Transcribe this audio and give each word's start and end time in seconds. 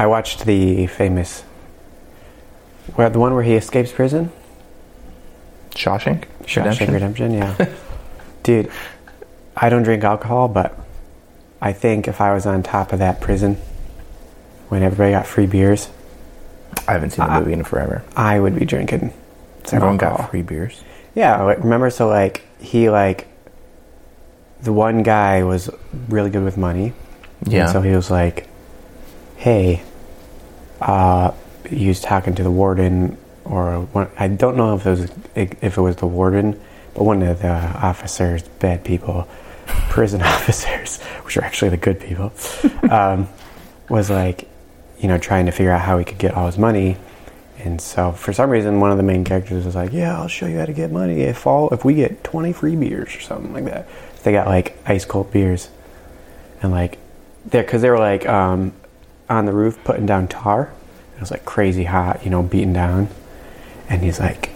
I 0.00 0.06
watched 0.06 0.46
the 0.46 0.86
famous, 0.86 1.42
where 2.94 3.10
the 3.10 3.18
one 3.18 3.34
where 3.34 3.42
he 3.42 3.52
escapes 3.52 3.92
prison. 3.92 4.32
Shawshank. 5.72 6.24
Shawshank 6.44 6.90
Redemption, 6.90 7.34
yeah. 7.34 7.68
Dude, 8.42 8.72
I 9.54 9.68
don't 9.68 9.82
drink 9.82 10.02
alcohol, 10.02 10.48
but 10.48 10.74
I 11.60 11.74
think 11.74 12.08
if 12.08 12.22
I 12.22 12.32
was 12.32 12.46
on 12.46 12.62
top 12.62 12.94
of 12.94 13.00
that 13.00 13.20
prison 13.20 13.56
when 14.70 14.82
everybody 14.82 15.10
got 15.10 15.26
free 15.26 15.44
beers, 15.44 15.90
I 16.88 16.92
haven't 16.92 17.10
seen 17.10 17.26
the 17.26 17.38
movie 17.38 17.52
in 17.52 17.62
forever. 17.62 18.02
I 18.16 18.40
would 18.40 18.58
be 18.58 18.64
drinking. 18.64 19.12
Everyone 19.66 19.96
alcohol. 19.96 20.16
got 20.16 20.30
free 20.30 20.40
beers. 20.40 20.82
Yeah, 21.14 21.42
remember? 21.42 21.90
So 21.90 22.08
like 22.08 22.46
he 22.58 22.88
like 22.88 23.28
the 24.62 24.72
one 24.72 25.02
guy 25.02 25.42
was 25.42 25.68
really 26.08 26.30
good 26.30 26.42
with 26.42 26.56
money. 26.56 26.94
Yeah. 27.44 27.64
And 27.64 27.70
so 27.70 27.82
he 27.82 27.90
was 27.90 28.10
like, 28.10 28.48
"Hey, 29.36 29.82
uh, 30.80 31.32
he 31.68 31.88
was 31.88 32.00
talking 32.00 32.34
to 32.34 32.42
the 32.42 32.50
warden, 32.50 33.16
or 33.44 33.80
one, 33.92 34.10
I 34.18 34.28
don't 34.28 34.56
know 34.56 34.74
if 34.76 34.86
it 34.86 34.90
was 34.90 35.10
if 35.34 35.78
it 35.78 35.80
was 35.80 35.96
the 35.96 36.06
warden, 36.06 36.60
but 36.94 37.04
one 37.04 37.22
of 37.22 37.40
the 37.40 37.48
officers, 37.48 38.42
bad 38.42 38.84
people, 38.84 39.28
prison 39.66 40.22
officers, 40.36 41.00
which 41.24 41.36
are 41.36 41.44
actually 41.44 41.70
the 41.70 41.76
good 41.76 42.00
people, 42.00 42.32
um, 42.90 43.28
was 43.88 44.10
like, 44.10 44.48
you 44.98 45.08
know, 45.08 45.18
trying 45.18 45.46
to 45.46 45.52
figure 45.52 45.72
out 45.72 45.80
how 45.80 45.98
he 45.98 46.04
could 46.04 46.18
get 46.18 46.34
all 46.34 46.46
his 46.46 46.58
money." 46.58 46.96
And 47.58 47.78
so, 47.78 48.12
for 48.12 48.32
some 48.32 48.48
reason, 48.48 48.80
one 48.80 48.90
of 48.90 48.96
the 48.96 49.02
main 49.02 49.22
characters 49.24 49.66
was 49.66 49.74
like, 49.74 49.92
"Yeah, 49.92 50.18
I'll 50.18 50.28
show 50.28 50.46
you 50.46 50.58
how 50.58 50.64
to 50.64 50.72
get 50.72 50.90
money 50.90 51.20
if 51.20 51.46
all 51.46 51.68
if 51.70 51.84
we 51.84 51.94
get 51.94 52.24
twenty 52.24 52.52
free 52.52 52.74
beers 52.76 53.14
or 53.14 53.20
something 53.20 53.52
like 53.52 53.66
that." 53.66 53.86
They 54.22 54.32
got 54.32 54.46
like 54.46 54.76
ice 54.86 55.04
cold 55.04 55.30
beers, 55.30 55.68
and 56.62 56.72
like 56.72 56.98
there 57.46 57.62
because 57.62 57.82
they 57.82 57.90
were 57.90 57.98
like 57.98 58.26
um, 58.26 58.72
on 59.30 59.46
the 59.46 59.52
roof 59.52 59.82
putting 59.84 60.04
down 60.04 60.28
tar. 60.28 60.72
It 61.16 61.20
was 61.20 61.30
like 61.30 61.44
crazy 61.44 61.84
hot, 61.84 62.24
you 62.24 62.30
know, 62.30 62.42
beating 62.42 62.72
down. 62.72 63.08
And 63.88 64.02
he's 64.02 64.20
like, 64.20 64.50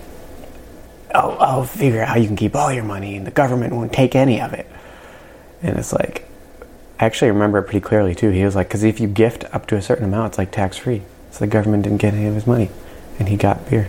"Oh, 1.14 1.36
I'll 1.38 1.64
figure 1.64 2.02
out 2.02 2.08
how 2.08 2.16
you 2.16 2.26
can 2.26 2.36
keep 2.36 2.54
all 2.54 2.72
your 2.72 2.84
money, 2.84 3.16
and 3.16 3.26
the 3.26 3.30
government 3.30 3.74
won't 3.74 3.92
take 3.92 4.14
any 4.14 4.40
of 4.40 4.52
it." 4.52 4.66
And 5.62 5.78
it's 5.78 5.92
like, 5.92 6.28
I 7.00 7.06
actually 7.06 7.30
remember 7.30 7.58
it 7.58 7.64
pretty 7.64 7.80
clearly 7.80 8.14
too. 8.14 8.30
He 8.30 8.44
was 8.44 8.54
like, 8.54 8.68
"Because 8.68 8.82
if 8.82 9.00
you 9.00 9.08
gift 9.08 9.44
up 9.52 9.66
to 9.66 9.76
a 9.76 9.82
certain 9.82 10.04
amount, 10.04 10.32
it's 10.32 10.38
like 10.38 10.50
tax 10.50 10.76
free." 10.76 11.02
So 11.30 11.40
the 11.40 11.46
government 11.46 11.84
didn't 11.84 11.98
get 11.98 12.14
any 12.14 12.26
of 12.26 12.34
his 12.34 12.46
money, 12.46 12.70
and 13.18 13.28
he 13.28 13.36
got 13.36 13.68
beer. 13.68 13.88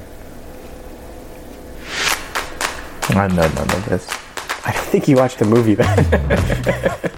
I 3.09 3.27
know 3.27 3.47
none 3.47 3.71
of 3.71 3.85
this. 3.85 4.24
I 4.65 4.71
don't 4.71 4.85
think 4.85 5.07
you 5.07 5.15
watched 5.15 5.37
the 5.39 5.45
movie 5.45 5.75
then. 5.75 7.11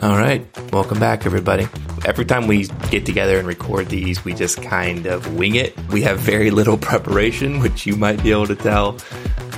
All 0.02 0.16
right, 0.16 0.44
welcome 0.72 0.98
back, 0.98 1.24
everybody. 1.26 1.68
Every 2.04 2.24
time 2.24 2.48
we 2.48 2.66
get 2.90 3.06
together 3.06 3.38
and 3.38 3.46
record 3.46 3.88
these, 3.88 4.24
we 4.24 4.34
just 4.34 4.60
kind 4.60 5.06
of 5.06 5.34
wing 5.36 5.54
it. 5.54 5.78
We 5.90 6.02
have 6.02 6.18
very 6.18 6.50
little 6.50 6.76
preparation, 6.76 7.60
which 7.60 7.86
you 7.86 7.94
might 7.94 8.20
be 8.20 8.32
able 8.32 8.48
to 8.48 8.56
tell, 8.56 8.98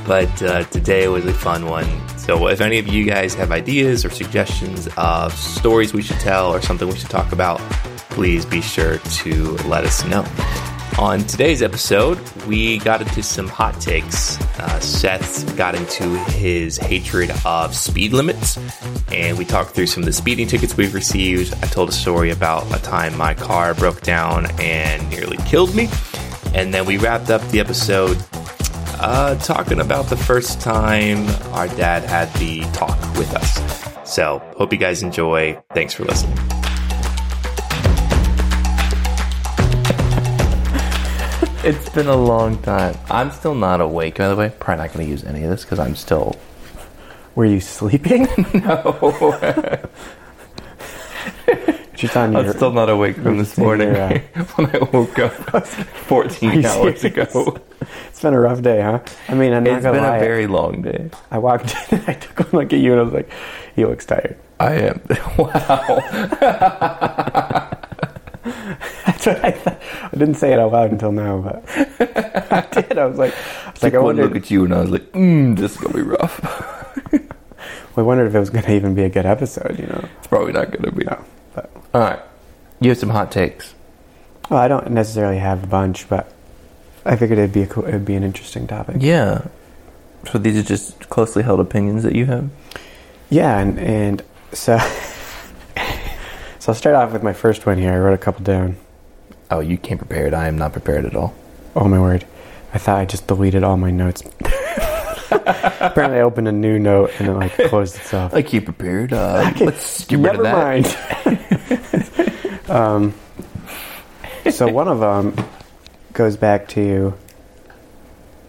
but 0.06 0.42
uh, 0.42 0.64
today 0.64 1.08
was 1.08 1.24
a 1.24 1.32
fun 1.32 1.64
one. 1.64 1.86
So, 2.18 2.48
if 2.48 2.60
any 2.60 2.78
of 2.78 2.88
you 2.88 3.06
guys 3.06 3.32
have 3.34 3.52
ideas 3.52 4.04
or 4.04 4.10
suggestions 4.10 4.86
of 4.98 5.32
stories 5.32 5.94
we 5.94 6.02
should 6.02 6.20
tell 6.20 6.52
or 6.52 6.60
something 6.60 6.86
we 6.86 6.96
should 6.96 7.08
talk 7.08 7.32
about, 7.32 7.58
please 8.10 8.44
be 8.44 8.60
sure 8.60 8.98
to 8.98 9.56
let 9.66 9.84
us 9.84 10.04
know. 10.04 10.24
On 10.98 11.18
today's 11.24 11.60
episode, 11.60 12.20
we 12.46 12.78
got 12.78 13.02
into 13.02 13.20
some 13.20 13.48
hot 13.48 13.80
takes. 13.80 14.40
Uh, 14.60 14.78
Seth 14.78 15.56
got 15.56 15.74
into 15.74 16.04
his 16.26 16.76
hatred 16.78 17.32
of 17.44 17.74
speed 17.74 18.12
limits, 18.12 18.58
and 19.10 19.36
we 19.36 19.44
talked 19.44 19.70
through 19.70 19.88
some 19.88 20.04
of 20.04 20.06
the 20.06 20.12
speeding 20.12 20.46
tickets 20.46 20.76
we've 20.76 20.94
received. 20.94 21.52
I 21.54 21.66
told 21.66 21.88
a 21.88 21.92
story 21.92 22.30
about 22.30 22.72
a 22.72 22.80
time 22.80 23.18
my 23.18 23.34
car 23.34 23.74
broke 23.74 24.02
down 24.02 24.46
and 24.60 25.10
nearly 25.10 25.36
killed 25.38 25.74
me. 25.74 25.88
And 26.54 26.72
then 26.72 26.86
we 26.86 26.96
wrapped 26.96 27.28
up 27.28 27.42
the 27.48 27.58
episode 27.58 28.16
uh, 29.00 29.34
talking 29.40 29.80
about 29.80 30.06
the 30.06 30.16
first 30.16 30.60
time 30.60 31.28
our 31.52 31.66
dad 31.66 32.04
had 32.04 32.32
the 32.34 32.60
talk 32.72 32.96
with 33.18 33.34
us. 33.34 34.08
So, 34.08 34.38
hope 34.56 34.72
you 34.72 34.78
guys 34.78 35.02
enjoy. 35.02 35.60
Thanks 35.72 35.92
for 35.92 36.04
listening. 36.04 36.38
It's 41.66 41.88
been 41.88 42.08
a 42.08 42.16
long 42.16 42.60
time. 42.62 42.94
I'm 43.10 43.30
still 43.30 43.54
not 43.54 43.80
awake, 43.80 44.16
by 44.18 44.28
the 44.28 44.36
way. 44.36 44.52
Probably 44.60 44.84
not 44.84 44.92
going 44.92 45.06
to 45.06 45.10
use 45.10 45.24
any 45.24 45.42
of 45.44 45.50
this 45.50 45.62
because 45.64 45.78
I'm 45.78 45.96
still. 45.96 46.36
Were 47.34 47.46
you 47.46 47.60
sleeping? 47.60 48.28
No. 48.54 49.38
I'm 52.14 52.52
still 52.52 52.72
not 52.72 52.90
awake 52.90 53.16
from 53.16 53.38
this 53.38 53.56
morning 53.56 53.94
here, 53.94 54.22
uh, 54.34 54.42
when 54.44 54.66
I 54.76 54.78
woke 54.92 55.18
up 55.18 55.32
14 55.32 56.66
hours 56.66 57.00
serious? 57.00 57.04
ago. 57.34 57.56
It's 58.08 58.20
been 58.20 58.34
a 58.34 58.40
rough 58.40 58.60
day, 58.60 58.82
huh? 58.82 58.98
I 59.28 59.34
mean, 59.34 59.54
I'm 59.54 59.64
not 59.64 59.74
It's 59.76 59.84
gonna 59.84 59.96
been 59.98 60.04
lie. 60.04 60.16
a 60.18 60.20
very 60.20 60.46
long 60.46 60.82
day. 60.82 61.08
I 61.30 61.38
walked 61.38 61.74
in 61.90 62.00
and 62.00 62.08
I 62.10 62.12
took 62.14 62.52
a 62.52 62.56
look 62.56 62.72
at 62.74 62.78
you 62.80 62.92
and 62.92 63.00
I 63.00 63.04
was 63.04 63.14
like, 63.14 63.30
"He 63.74 63.86
looks 63.86 64.04
tired." 64.04 64.36
I 64.60 64.74
am. 64.74 65.00
Wow. 65.38 66.00
That's 69.06 69.26
what 69.26 69.44
I 69.44 69.50
thought. 69.50 69.80
I 70.04 70.16
didn't 70.16 70.36
say 70.36 70.52
it 70.52 70.58
out 70.58 70.72
loud 70.72 70.90
until 70.90 71.12
now, 71.12 71.38
but 71.38 71.64
I 72.50 72.66
did. 72.72 72.96
I 72.96 73.04
was 73.04 73.18
like, 73.18 73.34
I 73.66 73.70
was 73.70 73.82
like, 73.82 73.94
I 73.94 73.98
one 73.98 74.16
wondered, 74.16 74.32
look 74.32 74.42
at 74.44 74.50
you 74.50 74.64
and 74.64 74.74
I 74.74 74.80
was 74.80 74.90
like, 74.90 75.12
mm, 75.12 75.56
this 75.56 75.72
is 75.72 75.76
going 75.76 75.92
to 75.92 75.98
be 75.98 76.08
rough. 76.08 76.40
I 77.96 78.02
wondered 78.02 78.26
if 78.26 78.34
it 78.34 78.40
was 78.40 78.50
going 78.50 78.64
to 78.64 78.74
even 78.74 78.94
be 78.94 79.02
a 79.02 79.10
good 79.10 79.26
episode. 79.26 79.78
You 79.78 79.86
know? 79.86 80.08
It's 80.18 80.26
probably 80.26 80.52
not 80.52 80.70
going 80.70 80.84
to 80.84 80.92
be. 80.92 81.04
No, 81.04 81.22
but 81.54 81.70
All 81.92 82.00
right. 82.00 82.20
You 82.80 82.88
have 82.88 82.98
some 82.98 83.10
hot 83.10 83.30
takes. 83.30 83.74
well, 84.48 84.60
I 84.60 84.68
don't 84.68 84.90
necessarily 84.90 85.38
have 85.38 85.62
a 85.62 85.66
bunch, 85.66 86.08
but 86.08 86.32
I 87.04 87.16
figured 87.16 87.38
it'd 87.38 87.52
be 87.52 87.62
a 87.62 87.66
cool, 87.66 87.84
it'd 87.84 88.04
be 88.06 88.14
an 88.14 88.24
interesting 88.24 88.66
topic. 88.66 88.96
Yeah. 89.00 89.46
So 90.32 90.38
these 90.38 90.56
are 90.56 90.62
just 90.62 91.10
closely 91.10 91.42
held 91.42 91.60
opinions 91.60 92.02
that 92.04 92.14
you 92.14 92.24
have? 92.26 92.48
Yeah, 93.28 93.58
and 93.58 93.78
and 93.78 94.22
so 94.52 94.78
so 96.58 96.72
I'll 96.72 96.74
start 96.74 96.96
off 96.96 97.12
with 97.12 97.22
my 97.22 97.34
first 97.34 97.66
one 97.66 97.76
here. 97.76 97.92
I 97.92 97.98
wrote 97.98 98.14
a 98.14 98.18
couple 98.18 98.42
down. 98.42 98.76
Oh, 99.54 99.60
you 99.60 99.76
came 99.76 99.98
prepared. 99.98 100.34
I 100.34 100.48
am 100.48 100.58
not 100.58 100.72
prepared 100.72 101.04
at 101.04 101.14
all. 101.14 101.32
Oh 101.76 101.86
my 101.86 102.00
word! 102.00 102.26
I 102.72 102.78
thought 102.78 102.98
I 102.98 103.04
just 103.04 103.28
deleted 103.28 103.62
all 103.62 103.76
my 103.76 103.92
notes. 103.92 104.24
Apparently, 105.30 106.18
I 106.18 106.22
opened 106.22 106.48
a 106.48 106.52
new 106.52 106.80
note 106.80 107.12
and 107.20 107.28
it 107.28 107.32
like 107.34 107.52
closed 107.68 107.94
itself. 107.94 108.34
I 108.34 108.42
keep 108.42 108.64
prepared. 108.64 109.12
Uh, 109.12 109.52
let's 109.60 110.06
get 110.06 110.16
rid 110.16 110.22
Never 110.24 110.38
of 110.38 110.82
that. 110.82 111.36
mind. 112.66 112.68
um, 112.68 113.14
so 114.50 114.66
one 114.66 114.88
of 114.88 114.98
them 114.98 115.36
goes 116.14 116.36
back 116.36 116.66
to 116.70 117.14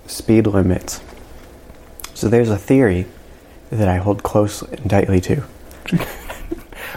speed 0.08 0.48
limits. 0.48 1.02
So 2.16 2.30
there's 2.30 2.50
a 2.50 2.58
theory 2.58 3.06
that 3.70 3.88
I 3.88 3.98
hold 3.98 4.24
close 4.24 4.64
and 4.64 4.90
tightly 4.90 5.22
to. 5.22 5.44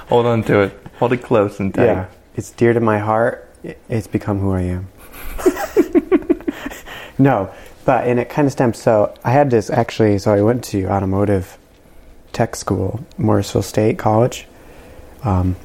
Hold 0.08 0.24
on 0.24 0.42
to 0.44 0.60
it. 0.60 0.78
Hold 0.98 1.12
it 1.12 1.18
close 1.22 1.60
and 1.60 1.74
tight. 1.74 1.84
Yeah, 1.84 2.06
it's 2.34 2.50
dear 2.50 2.72
to 2.72 2.80
my 2.80 2.98
heart. 2.98 3.47
It's 3.88 4.06
become 4.06 4.38
who 4.38 4.52
I 4.52 4.62
am. 4.62 4.88
no, 7.18 7.52
but 7.84 8.06
and 8.06 8.18
it 8.18 8.28
kind 8.28 8.46
of 8.46 8.52
stems. 8.52 8.80
So 8.80 9.14
I 9.24 9.30
had 9.30 9.50
this 9.50 9.70
actually. 9.70 10.18
So 10.18 10.32
I 10.32 10.42
went 10.42 10.64
to 10.64 10.86
automotive 10.86 11.58
tech 12.32 12.56
school, 12.56 13.04
Morrisville 13.16 13.62
State 13.62 13.98
College. 13.98 14.46
Um, 15.22 15.56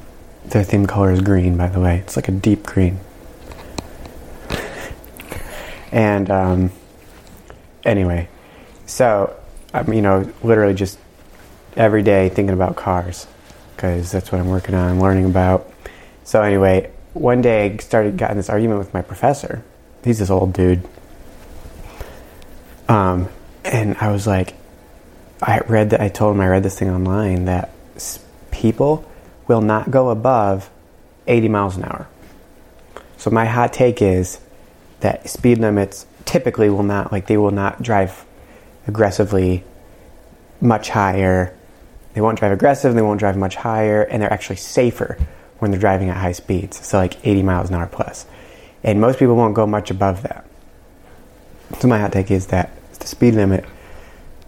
their 0.46 0.64
theme 0.64 0.86
color 0.86 1.12
is 1.12 1.20
green, 1.20 1.56
by 1.56 1.68
the 1.68 1.80
way. 1.80 1.98
It's 1.98 2.16
like 2.16 2.28
a 2.28 2.32
deep 2.32 2.64
green. 2.64 3.00
and 5.92 6.30
um, 6.30 6.72
anyway, 7.84 8.28
so 8.86 9.34
I'm 9.72 9.92
you 9.92 10.02
know 10.02 10.30
literally 10.42 10.74
just 10.74 10.98
every 11.76 12.02
day 12.02 12.28
thinking 12.28 12.54
about 12.54 12.76
cars 12.76 13.26
because 13.74 14.12
that's 14.12 14.30
what 14.30 14.40
I'm 14.40 14.48
working 14.48 14.74
on, 14.74 15.00
learning 15.00 15.24
about. 15.24 15.70
So 16.24 16.42
anyway, 16.42 16.90
one 17.14 17.40
day 17.40 17.64
I 17.64 17.76
started 17.78 18.18
got 18.18 18.32
in 18.32 18.36
this 18.36 18.50
argument 18.50 18.80
with 18.80 18.92
my 18.92 19.02
professor. 19.02 19.62
He's 20.02 20.18
this 20.18 20.30
old 20.30 20.52
dude. 20.52 20.86
Um, 22.88 23.28
and 23.64 23.96
I 23.96 24.10
was 24.10 24.26
like, 24.26 24.54
I 25.40 25.60
read 25.60 25.90
that 25.90 26.00
I 26.00 26.08
told 26.08 26.34
him 26.34 26.40
I 26.40 26.48
read 26.48 26.62
this 26.62 26.78
thing 26.78 26.90
online 26.90 27.46
that 27.46 27.70
people 28.50 29.08
will 29.46 29.62
not 29.62 29.90
go 29.90 30.10
above 30.10 30.70
80 31.26 31.48
miles 31.48 31.76
an 31.76 31.84
hour. 31.84 32.08
So 33.16 33.30
my 33.30 33.46
hot 33.46 33.72
take 33.72 34.02
is 34.02 34.40
that 35.00 35.28
speed 35.28 35.58
limits 35.58 36.06
typically 36.24 36.68
will 36.68 36.82
not 36.82 37.12
like 37.12 37.26
they 37.26 37.36
will 37.36 37.50
not 37.50 37.82
drive 37.82 38.24
aggressively 38.86 39.64
much 40.60 40.90
higher. 40.90 41.56
They 42.14 42.20
won't 42.20 42.38
drive 42.38 42.52
aggressive, 42.52 42.94
they 42.94 43.02
won't 43.02 43.20
drive 43.20 43.36
much 43.36 43.56
higher, 43.56 44.02
and 44.02 44.20
they're 44.22 44.32
actually 44.32 44.56
safer 44.56 45.16
when 45.64 45.70
they're 45.70 45.80
driving 45.80 46.10
at 46.10 46.16
high 46.18 46.32
speeds, 46.32 46.86
so 46.86 46.98
like 46.98 47.16
80 47.26 47.42
miles 47.42 47.70
an 47.70 47.76
hour 47.76 47.86
plus. 47.86 48.26
And 48.82 49.00
most 49.00 49.18
people 49.18 49.34
won't 49.34 49.54
go 49.54 49.66
much 49.66 49.90
above 49.90 50.22
that. 50.24 50.44
So 51.80 51.88
my 51.88 51.98
hot 51.98 52.12
take 52.12 52.30
is 52.30 52.48
that 52.48 52.70
the 52.98 53.06
speed 53.06 53.32
limit 53.34 53.64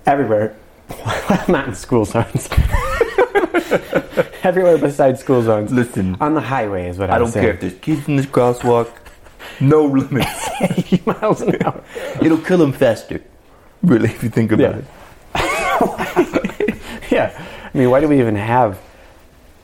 everywhere, 0.05 0.55
not 1.49 1.69
in 1.69 1.75
school 1.75 2.05
zones, 2.05 2.51
everywhere 4.43 4.77
besides 4.77 5.21
school 5.21 5.43
zones. 5.43 5.73
Listen. 5.73 6.19
on 6.21 6.35
the 6.35 6.43
highway 6.43 6.87
is 6.91 6.99
what 6.99 7.09
I, 7.11 7.17
I 7.17 7.19
don't 7.19 7.33
care 7.33 7.55
if 7.55 7.61
there's 7.61 7.75
kids 7.77 8.07
in 8.09 8.17
this 8.17 8.27
crosswalk. 8.27 8.91
No 9.59 9.85
limits. 9.87 10.49
80 10.61 11.03
miles 11.07 11.41
an 11.41 11.57
hour. 11.65 11.83
It'll 12.21 12.37
kill 12.37 12.59
them 12.59 12.73
faster. 12.75 13.23
Really, 13.83 14.11
if 14.11 14.23
you 14.23 14.29
think 14.29 14.53
about 14.53 14.75
Yeah. 14.77 14.81
it. 14.81 14.85
Yeah, 17.11 17.47
I 17.73 17.79
mean, 17.79 17.89
why 17.89 18.01
do 18.01 18.09
we 18.09 18.19
even 18.19 18.37
have? 18.37 18.79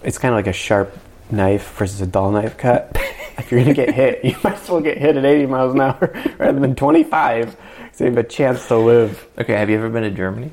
It's 0.02 0.16
kind 0.16 0.32
of 0.32 0.38
like 0.38 0.46
a 0.46 0.52
sharp 0.52 0.96
knife 1.30 1.76
versus 1.78 2.00
a 2.00 2.06
dull 2.06 2.30
knife 2.30 2.56
cut. 2.56 2.90
if 3.38 3.50
you're 3.50 3.60
gonna 3.62 3.74
get 3.74 3.94
hit, 3.94 4.24
you 4.24 4.36
might 4.44 4.54
as 4.54 4.68
well 4.68 4.80
get 4.80 4.98
hit 4.98 5.16
at 5.16 5.24
80 5.24 5.46
miles 5.46 5.74
an 5.74 5.80
hour 5.80 6.12
rather 6.38 6.60
than 6.60 6.74
25. 6.74 7.56
So 7.92 8.04
you 8.04 8.10
have 8.10 8.18
a 8.18 8.22
chance 8.28 8.66
to 8.68 8.76
live. 8.76 9.26
Okay, 9.38 9.54
have 9.54 9.68
you 9.70 9.76
ever 9.76 9.88
been 9.90 10.02
to 10.02 10.10
Germany? 10.10 10.50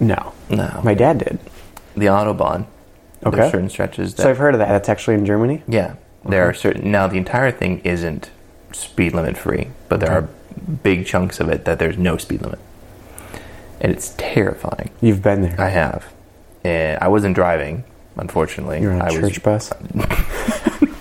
No, 0.00 0.32
No. 0.50 0.80
my 0.82 0.94
dad 0.94 1.18
did. 1.18 1.38
the 1.96 2.06
Autobahn. 2.06 2.66
Okay. 3.24 3.36
There's 3.36 3.52
certain 3.52 3.68
stretches 3.68 4.14
that 4.14 4.22
So 4.22 4.30
I've 4.30 4.38
heard 4.38 4.54
of 4.54 4.58
that. 4.58 4.68
That's 4.68 4.88
actually 4.88 5.14
in 5.14 5.24
Germany. 5.26 5.62
Yeah, 5.68 5.94
there 6.28 6.48
are 6.48 6.54
certain. 6.54 6.90
Now 6.90 7.06
the 7.06 7.18
entire 7.18 7.50
thing 7.52 7.78
isn't 7.84 8.30
speed 8.72 9.12
limit 9.14 9.36
free, 9.36 9.68
but 9.88 10.00
there 10.00 10.08
Okay. 10.12 10.26
are 10.26 10.62
big 10.82 11.06
chunks 11.06 11.38
of 11.38 11.48
it 11.48 11.64
that 11.66 11.78
there's 11.78 11.96
no 11.98 12.16
speed 12.16 12.42
limit, 12.42 12.58
and 13.80 13.92
it's 13.92 14.14
terrifying. 14.16 14.90
You've 15.00 15.22
been 15.22 15.42
there. 15.42 15.54
I 15.60 15.68
have, 15.68 16.12
and 16.64 16.98
I 17.00 17.06
wasn't 17.08 17.34
driving, 17.36 17.84
unfortunately. 18.16 18.80
You're 18.80 18.92
on 18.92 19.00
a 19.00 19.04
I 19.04 19.10
church 19.10 19.44
was 19.44 19.70
bus. 19.70 19.72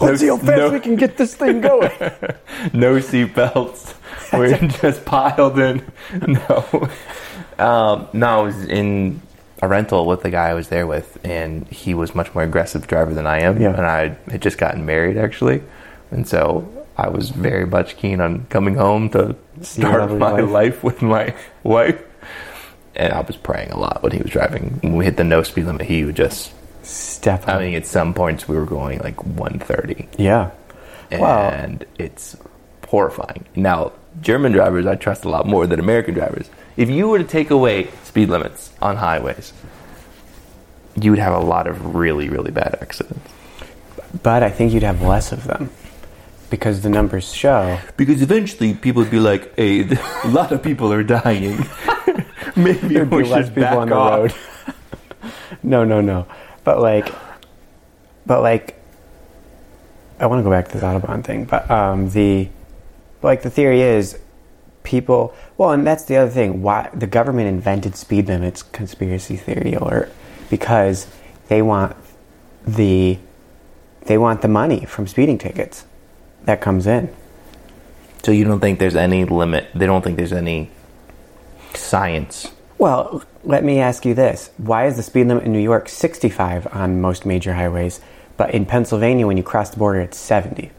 Let's 0.00 0.20
see 0.20 0.26
how 0.28 0.36
fast 0.36 0.58
no- 0.58 0.70
we 0.72 0.80
can 0.80 0.96
get 0.96 1.16
this 1.16 1.34
thing 1.34 1.60
going. 1.60 1.90
no 2.72 2.96
seatbelts. 2.96 3.94
We're 4.32 4.58
just 4.68 5.04
piled 5.04 5.58
in. 5.58 5.84
No, 6.26 6.88
um, 7.58 8.08
no, 8.12 8.26
I 8.26 8.42
was 8.42 8.64
in 8.64 9.22
a 9.62 9.68
rental 9.68 10.04
with 10.04 10.22
the 10.22 10.30
guy 10.30 10.48
I 10.48 10.54
was 10.54 10.68
there 10.68 10.86
with, 10.86 11.18
and 11.24 11.66
he 11.68 11.94
was 11.94 12.14
much 12.14 12.34
more 12.34 12.42
aggressive 12.42 12.86
driver 12.86 13.14
than 13.14 13.26
I 13.26 13.40
am. 13.40 13.60
Yeah. 13.60 13.70
And 13.74 13.86
I 13.86 14.08
had 14.30 14.42
just 14.42 14.58
gotten 14.58 14.84
married 14.84 15.16
actually, 15.16 15.62
and 16.10 16.26
so 16.26 16.68
I 16.96 17.08
was 17.08 17.30
very 17.30 17.66
much 17.66 17.96
keen 17.96 18.20
on 18.20 18.46
coming 18.46 18.74
home 18.74 19.10
to 19.10 19.36
start 19.62 20.10
my 20.12 20.42
wife. 20.42 20.50
life 20.50 20.84
with 20.84 21.02
my 21.02 21.34
wife. 21.62 22.02
And 22.96 23.12
I 23.12 23.20
was 23.20 23.36
praying 23.36 23.70
a 23.70 23.78
lot 23.78 24.02
when 24.02 24.12
he 24.12 24.18
was 24.18 24.30
driving. 24.30 24.78
When 24.82 24.96
we 24.96 25.04
hit 25.04 25.16
the 25.16 25.24
no 25.24 25.42
speed 25.42 25.66
limit, 25.66 25.86
he 25.86 26.04
would 26.04 26.16
just. 26.16 26.52
Step. 26.82 27.48
I 27.48 27.58
mean, 27.58 27.74
at 27.74 27.84
some 27.84 28.14
points 28.14 28.46
we 28.46 28.56
were 28.56 28.64
going 28.64 29.00
like 29.00 29.24
130 29.24 30.08
yeah. 30.18 30.52
Wow. 31.10 31.48
and 31.48 31.84
it's 31.98 32.36
horrifying. 32.86 33.44
Now, 33.56 33.92
German 34.20 34.52
drivers 34.52 34.86
I 34.86 34.94
trust 34.94 35.24
a 35.24 35.28
lot 35.28 35.46
more 35.46 35.66
than 35.66 35.80
American 35.80 36.14
drivers. 36.14 36.48
If 36.76 36.88
you 36.88 37.08
were 37.08 37.18
to 37.18 37.24
take 37.24 37.50
away 37.50 37.88
speed 38.04 38.28
limits 38.28 38.72
on 38.80 38.96
highways, 38.96 39.52
you 41.00 41.10
would 41.10 41.18
have 41.18 41.34
a 41.34 41.44
lot 41.44 41.66
of 41.66 41.94
really, 41.94 42.28
really 42.28 42.50
bad 42.50 42.78
accidents. 42.80 43.32
But 44.22 44.42
I 44.42 44.50
think 44.50 44.72
you'd 44.72 44.82
have 44.82 45.02
less 45.02 45.32
of 45.32 45.44
them 45.44 45.70
because 46.50 46.82
the 46.82 46.88
numbers 46.88 47.32
show. 47.32 47.78
Because 47.96 48.22
eventually 48.22 48.74
people 48.74 49.02
would 49.02 49.10
be 49.10 49.20
like, 49.20 49.54
hey, 49.56 49.80
a 50.24 50.28
lot 50.28 50.52
of 50.52 50.62
people 50.62 50.92
are 50.92 51.02
dying. 51.02 51.58
Maybe 52.56 52.94
There'd 52.94 53.10
be 53.10 53.16
we 53.16 53.24
less 53.24 53.46
should 53.46 53.54
people 53.54 53.62
back 53.62 53.76
on 53.78 53.88
the 53.88 53.94
off." 53.94 54.18
road. 55.22 55.32
no, 55.62 55.84
no, 55.84 56.00
no. 56.00 56.26
But 56.64 56.80
like, 56.80 57.12
but 58.26 58.42
like, 58.42 58.80
I 60.18 60.26
want 60.26 60.40
to 60.40 60.42
go 60.44 60.50
back 60.50 60.68
to 60.68 60.74
this 60.74 60.82
Autobahn 60.82 61.24
thing. 61.24 61.44
But 61.44 61.70
um, 61.70 62.10
the, 62.10 62.48
like, 63.22 63.42
the 63.42 63.50
theory 63.50 63.82
is 63.82 64.18
people. 64.82 65.34
Well, 65.58 65.70
and 65.72 65.86
that's 65.86 66.04
the 66.04 66.16
other 66.16 66.30
thing. 66.30 66.62
Why 66.62 66.90
the 66.94 67.06
government 67.06 67.48
invented 67.48 67.96
speed 67.96 68.28
limits? 68.28 68.62
Conspiracy 68.62 69.36
theory 69.36 69.74
alert. 69.74 70.12
Because 70.50 71.06
they 71.48 71.62
want 71.62 71.96
the, 72.66 73.18
they 74.02 74.18
want 74.18 74.42
the 74.42 74.48
money 74.48 74.84
from 74.84 75.06
speeding 75.06 75.38
tickets 75.38 75.84
that 76.44 76.60
comes 76.60 76.86
in. 76.86 77.14
So 78.22 78.32
you 78.32 78.44
don't 78.44 78.60
think 78.60 78.78
there's 78.78 78.96
any 78.96 79.24
limit? 79.24 79.68
They 79.74 79.86
don't 79.86 80.02
think 80.02 80.16
there's 80.16 80.32
any 80.32 80.70
science. 81.76 82.50
Well, 82.78 83.22
let 83.44 83.64
me 83.64 83.80
ask 83.80 84.04
you 84.04 84.14
this. 84.14 84.50
Why 84.58 84.86
is 84.86 84.96
the 84.96 85.02
speed 85.02 85.28
limit 85.28 85.44
in 85.44 85.52
New 85.52 85.58
York 85.60 85.88
65 85.88 86.66
on 86.74 87.00
most 87.00 87.24
major 87.24 87.54
highways, 87.54 88.00
but 88.36 88.52
in 88.52 88.66
Pennsylvania, 88.66 89.26
when 89.26 89.36
you 89.36 89.42
cross 89.42 89.70
the 89.70 89.78
border, 89.78 90.00
it's 90.00 90.18
70 90.18 90.70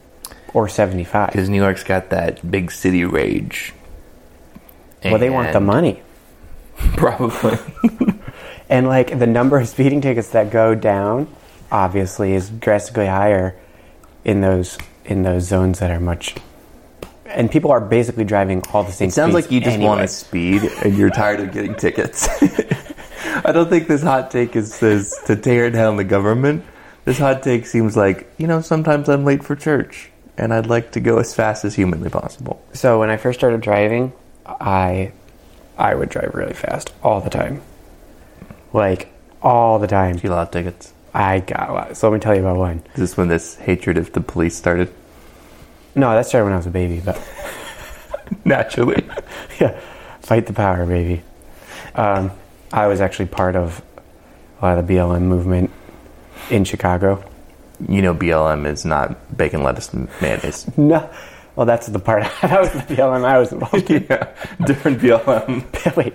or 0.53 0.67
75? 0.69 1.31
Because 1.31 1.49
New 1.49 1.61
York's 1.61 1.83
got 1.83 2.09
that 2.11 2.49
big 2.49 2.71
city 2.71 3.03
rage. 3.03 3.73
Well, 5.03 5.17
they 5.17 5.29
want 5.29 5.53
the 5.53 5.59
money. 5.61 6.01
Probably. 6.77 7.57
And, 8.69 8.87
like, 8.87 9.17
the 9.17 9.27
number 9.27 9.57
of 9.57 9.67
speeding 9.67 10.01
tickets 10.01 10.29
that 10.29 10.51
go 10.51 10.75
down, 10.75 11.27
obviously, 11.71 12.33
is 12.33 12.49
drastically 12.49 13.07
higher 13.07 13.55
in 14.25 14.41
those 14.41 14.77
in 15.05 15.23
those 15.23 15.43
zones 15.43 15.79
that 15.79 15.89
are 15.89 16.01
much. 16.01 16.35
And 17.29 17.51
people 17.51 17.71
are 17.71 17.81
basically 17.81 18.23
driving 18.23 18.63
all 18.73 18.83
the 18.83 18.91
same 18.91 19.09
It 19.09 19.13
sounds 19.13 19.33
like 19.33 19.51
you 19.51 19.59
just 19.59 19.75
anyway. 19.75 19.87
want 19.87 20.01
to 20.01 20.07
speed 20.07 20.63
and 20.83 20.97
you're 20.97 21.09
tired 21.09 21.39
of 21.39 21.51
getting 21.51 21.75
tickets. 21.75 22.27
I 23.45 23.51
don't 23.51 23.69
think 23.69 23.87
this 23.87 24.01
hot 24.01 24.31
take 24.31 24.55
is, 24.55 24.81
is 24.81 25.17
to 25.25 25.35
tear 25.35 25.69
down 25.69 25.97
the 25.97 26.03
government. 26.03 26.65
This 27.05 27.19
hot 27.19 27.43
take 27.43 27.65
seems 27.65 27.95
like, 27.95 28.29
you 28.37 28.47
know, 28.47 28.61
sometimes 28.61 29.09
I'm 29.09 29.25
late 29.25 29.43
for 29.43 29.55
church 29.55 30.09
and 30.37 30.53
I'd 30.53 30.67
like 30.67 30.91
to 30.93 30.99
go 30.99 31.17
as 31.17 31.33
fast 31.33 31.65
as 31.65 31.75
humanly 31.75 32.09
possible. 32.09 32.61
So 32.73 32.99
when 32.99 33.09
I 33.09 33.17
first 33.17 33.39
started 33.39 33.61
driving, 33.61 34.13
I 34.45 35.11
I 35.77 35.95
would 35.95 36.09
drive 36.09 36.31
really 36.33 36.53
fast 36.53 36.93
all 37.03 37.21
the 37.21 37.29
time. 37.29 37.61
Like 38.73 39.09
all 39.41 39.79
the 39.79 39.87
time. 39.87 40.19
You 40.21 40.29
lot 40.29 40.47
of 40.47 40.51
tickets. 40.51 40.93
I 41.13 41.39
got 41.39 41.69
a 41.69 41.73
lot. 41.73 41.97
So 41.97 42.09
let 42.09 42.15
me 42.15 42.19
tell 42.19 42.35
you 42.35 42.41
about 42.41 42.57
one. 42.57 42.83
Is 42.93 42.99
this 42.99 43.17
when 43.17 43.27
this 43.27 43.55
hatred 43.55 43.97
of 43.97 44.11
the 44.13 44.21
police 44.21 44.55
started? 44.55 44.93
No, 45.97 46.11
that 46.13 46.27
started 46.27 46.45
when 46.45 46.53
I 46.53 46.57
was 46.57 46.67
a 46.67 46.69
baby, 46.69 47.01
but 47.03 47.19
Naturally. 48.45 49.03
yeah, 49.59 49.79
fight 50.21 50.45
the 50.45 50.53
power, 50.53 50.85
baby. 50.85 51.23
Um, 51.95 52.31
I 52.71 52.87
was 52.87 53.01
actually 53.01 53.25
part 53.27 53.55
of 53.55 53.81
a 54.61 54.65
lot 54.65 54.77
of 54.77 54.87
the 54.87 54.93
BLM 54.93 55.23
movement 55.23 55.71
in 56.51 56.63
Chicago. 56.63 57.23
You 57.89 58.01
know, 58.01 58.13
BLM 58.13 58.65
is 58.67 58.85
not 58.85 59.35
bacon, 59.35 59.63
lettuce, 59.63 59.91
and 59.93 60.07
mayonnaise. 60.21 60.69
No, 60.77 61.09
well, 61.55 61.65
that's 61.65 61.87
the 61.87 61.97
part 61.99 62.23
that 62.43 62.61
was 62.61 62.71
the 62.73 62.95
BLM 62.95 63.25
I 63.25 63.39
was 63.39 63.51
involved 63.51 63.89
in. 63.89 64.05
yeah, 64.07 64.27
different 64.65 64.99
BLM. 64.99 65.95
Wait, 65.95 66.13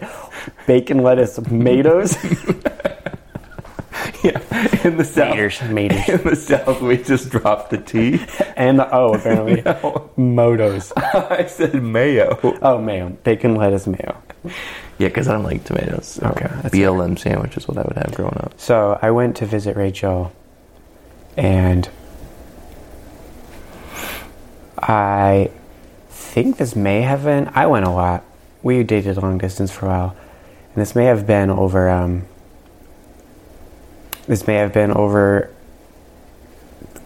bacon, 0.68 0.98
lettuce, 1.02 1.34
tomatoes, 1.34 2.16
Yeah, 4.22 4.38
in 4.84 4.96
the 4.96 5.04
south. 5.04 5.36
Maters, 5.36 5.58
maters. 5.68 6.08
In 6.08 6.24
the 6.28 6.36
south, 6.36 6.80
we 6.80 6.96
just 6.96 7.30
dropped 7.30 7.70
the 7.70 7.78
T. 7.78 8.20
and 8.56 8.78
the 8.78 8.92
O 8.94 9.14
apparently 9.14 9.62
motos. 10.16 10.92
I 10.96 11.46
said 11.46 11.82
mayo. 11.82 12.38
Oh, 12.62 12.78
mayo, 12.78 13.10
bacon, 13.10 13.54
lettuce, 13.54 13.86
mayo. 13.86 14.20
Yeah, 14.98 15.08
because 15.08 15.28
I 15.28 15.32
don't 15.32 15.44
like 15.44 15.64
tomatoes. 15.64 16.06
So 16.06 16.26
Okay, 16.28 16.48
that's 16.62 16.74
BLM 16.74 17.18
sandwich 17.18 17.56
is 17.56 17.68
what 17.68 17.78
I 17.78 17.82
would 17.82 17.96
have 17.96 18.14
growing 18.14 18.36
up. 18.38 18.54
So 18.58 18.98
I 19.00 19.10
went 19.10 19.36
to 19.36 19.46
visit 19.46 19.76
Rachel, 19.76 20.32
and 21.36 21.88
I 24.78 25.50
think 26.10 26.56
this 26.56 26.74
may 26.74 27.02
have 27.02 27.24
been. 27.24 27.50
I 27.54 27.66
went 27.66 27.86
a 27.86 27.90
lot. 27.90 28.24
We 28.62 28.82
dated 28.82 29.16
long 29.16 29.38
distance 29.38 29.70
for 29.70 29.86
a 29.86 29.88
while, 29.88 30.16
and 30.74 30.82
this 30.82 30.94
may 30.94 31.04
have 31.04 31.26
been 31.26 31.50
over. 31.50 31.88
Um, 31.88 32.26
this 34.26 34.46
may 34.46 34.54
have 34.54 34.72
been 34.72 34.90
over 34.90 35.50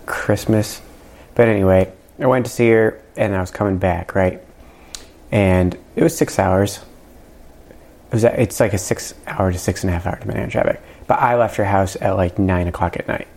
Christmas, 0.07 0.81
but 1.35 1.49
anyway, 1.49 1.93
I 2.19 2.27
went 2.27 2.47
to 2.47 2.53
see 2.53 2.69
her, 2.71 3.01
and 3.17 3.35
I 3.35 3.41
was 3.41 3.51
coming 3.51 3.79
back 3.79 4.15
right, 4.15 4.43
and 5.31 5.77
it 5.95 6.03
was 6.03 6.17
six 6.17 6.39
hours. 6.39 6.81
It 8.09 8.15
was, 8.15 8.25
it's 8.25 8.61
like 8.61 8.73
a 8.73 8.79
six 8.79 9.15
hour 9.27 9.51
to 9.51 9.59
six 9.59 9.83
and 9.83 9.91
a 9.91 9.99
half 9.99 10.07
hour 10.07 10.19
on 10.41 10.49
traffic. 10.49 10.81
But 11.07 11.21
I 11.21 11.37
left 11.37 11.57
her 11.57 11.65
house 11.65 11.97
at 12.01 12.17
like 12.17 12.39
nine 12.39 12.69
o'clock 12.69 12.97
at 12.97 13.09
night. 13.09 13.29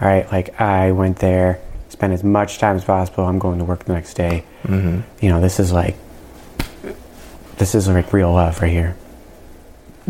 All 0.00 0.08
right, 0.08 0.30
like 0.30 0.60
I 0.60 0.92
went 0.92 1.18
there, 1.18 1.60
spent 1.88 2.12
as 2.12 2.24
much 2.24 2.58
time 2.58 2.76
as 2.76 2.84
possible. 2.84 3.24
I'm 3.24 3.38
going 3.38 3.58
to 3.58 3.64
work 3.64 3.84
the 3.84 3.92
next 3.92 4.14
day. 4.14 4.44
Mm-hmm. 4.64 5.00
You 5.24 5.28
know, 5.30 5.40
this 5.40 5.60
is 5.60 5.72
like 5.72 5.96
this 7.58 7.74
is 7.74 7.88
like 7.88 8.12
real 8.12 8.32
love 8.32 8.60
right 8.60 8.70
here. 8.70 8.96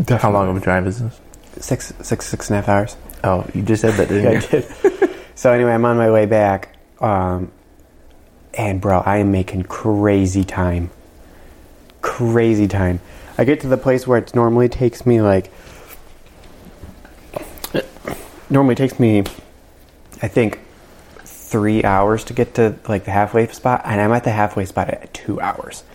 How 0.09 0.31
long 0.31 0.49
of 0.49 0.57
a 0.57 0.59
drive 0.59 0.87
is 0.87 0.99
this? 0.99 1.19
Six, 1.63 1.93
six, 2.01 2.25
six 2.25 2.49
and 2.49 2.57
a 2.57 2.61
half 2.61 2.67
hours. 2.67 2.97
Oh, 3.23 3.47
you 3.53 3.61
just 3.61 3.83
said 3.83 3.93
that, 3.93 4.09
didn't 4.09 4.33
Yeah, 4.33 4.37
I 4.37 4.41
did. 4.41 5.15
so 5.35 5.53
anyway, 5.53 5.71
I'm 5.71 5.85
on 5.85 5.95
my 5.95 6.11
way 6.11 6.25
back, 6.25 6.75
um, 6.99 7.53
and 8.53 8.81
bro, 8.81 8.99
I 8.99 9.19
am 9.19 9.31
making 9.31 9.63
crazy 9.63 10.43
time. 10.43 10.89
Crazy 12.01 12.67
time. 12.67 12.99
I 13.37 13.45
get 13.45 13.61
to 13.61 13.69
the 13.69 13.77
place 13.77 14.05
where 14.05 14.17
it 14.17 14.35
normally 14.35 14.67
takes 14.67 15.05
me 15.05 15.21
like. 15.21 15.53
Normally 18.49 18.75
takes 18.75 18.99
me, 18.99 19.19
I 20.21 20.27
think, 20.27 20.59
three 21.23 21.81
hours 21.85 22.25
to 22.25 22.33
get 22.33 22.55
to 22.55 22.75
like 22.89 23.05
the 23.05 23.11
halfway 23.11 23.47
spot, 23.47 23.83
and 23.85 24.01
I'm 24.01 24.11
at 24.11 24.25
the 24.25 24.31
halfway 24.31 24.65
spot 24.65 24.89
at 24.89 25.13
two 25.13 25.39
hours. 25.39 25.85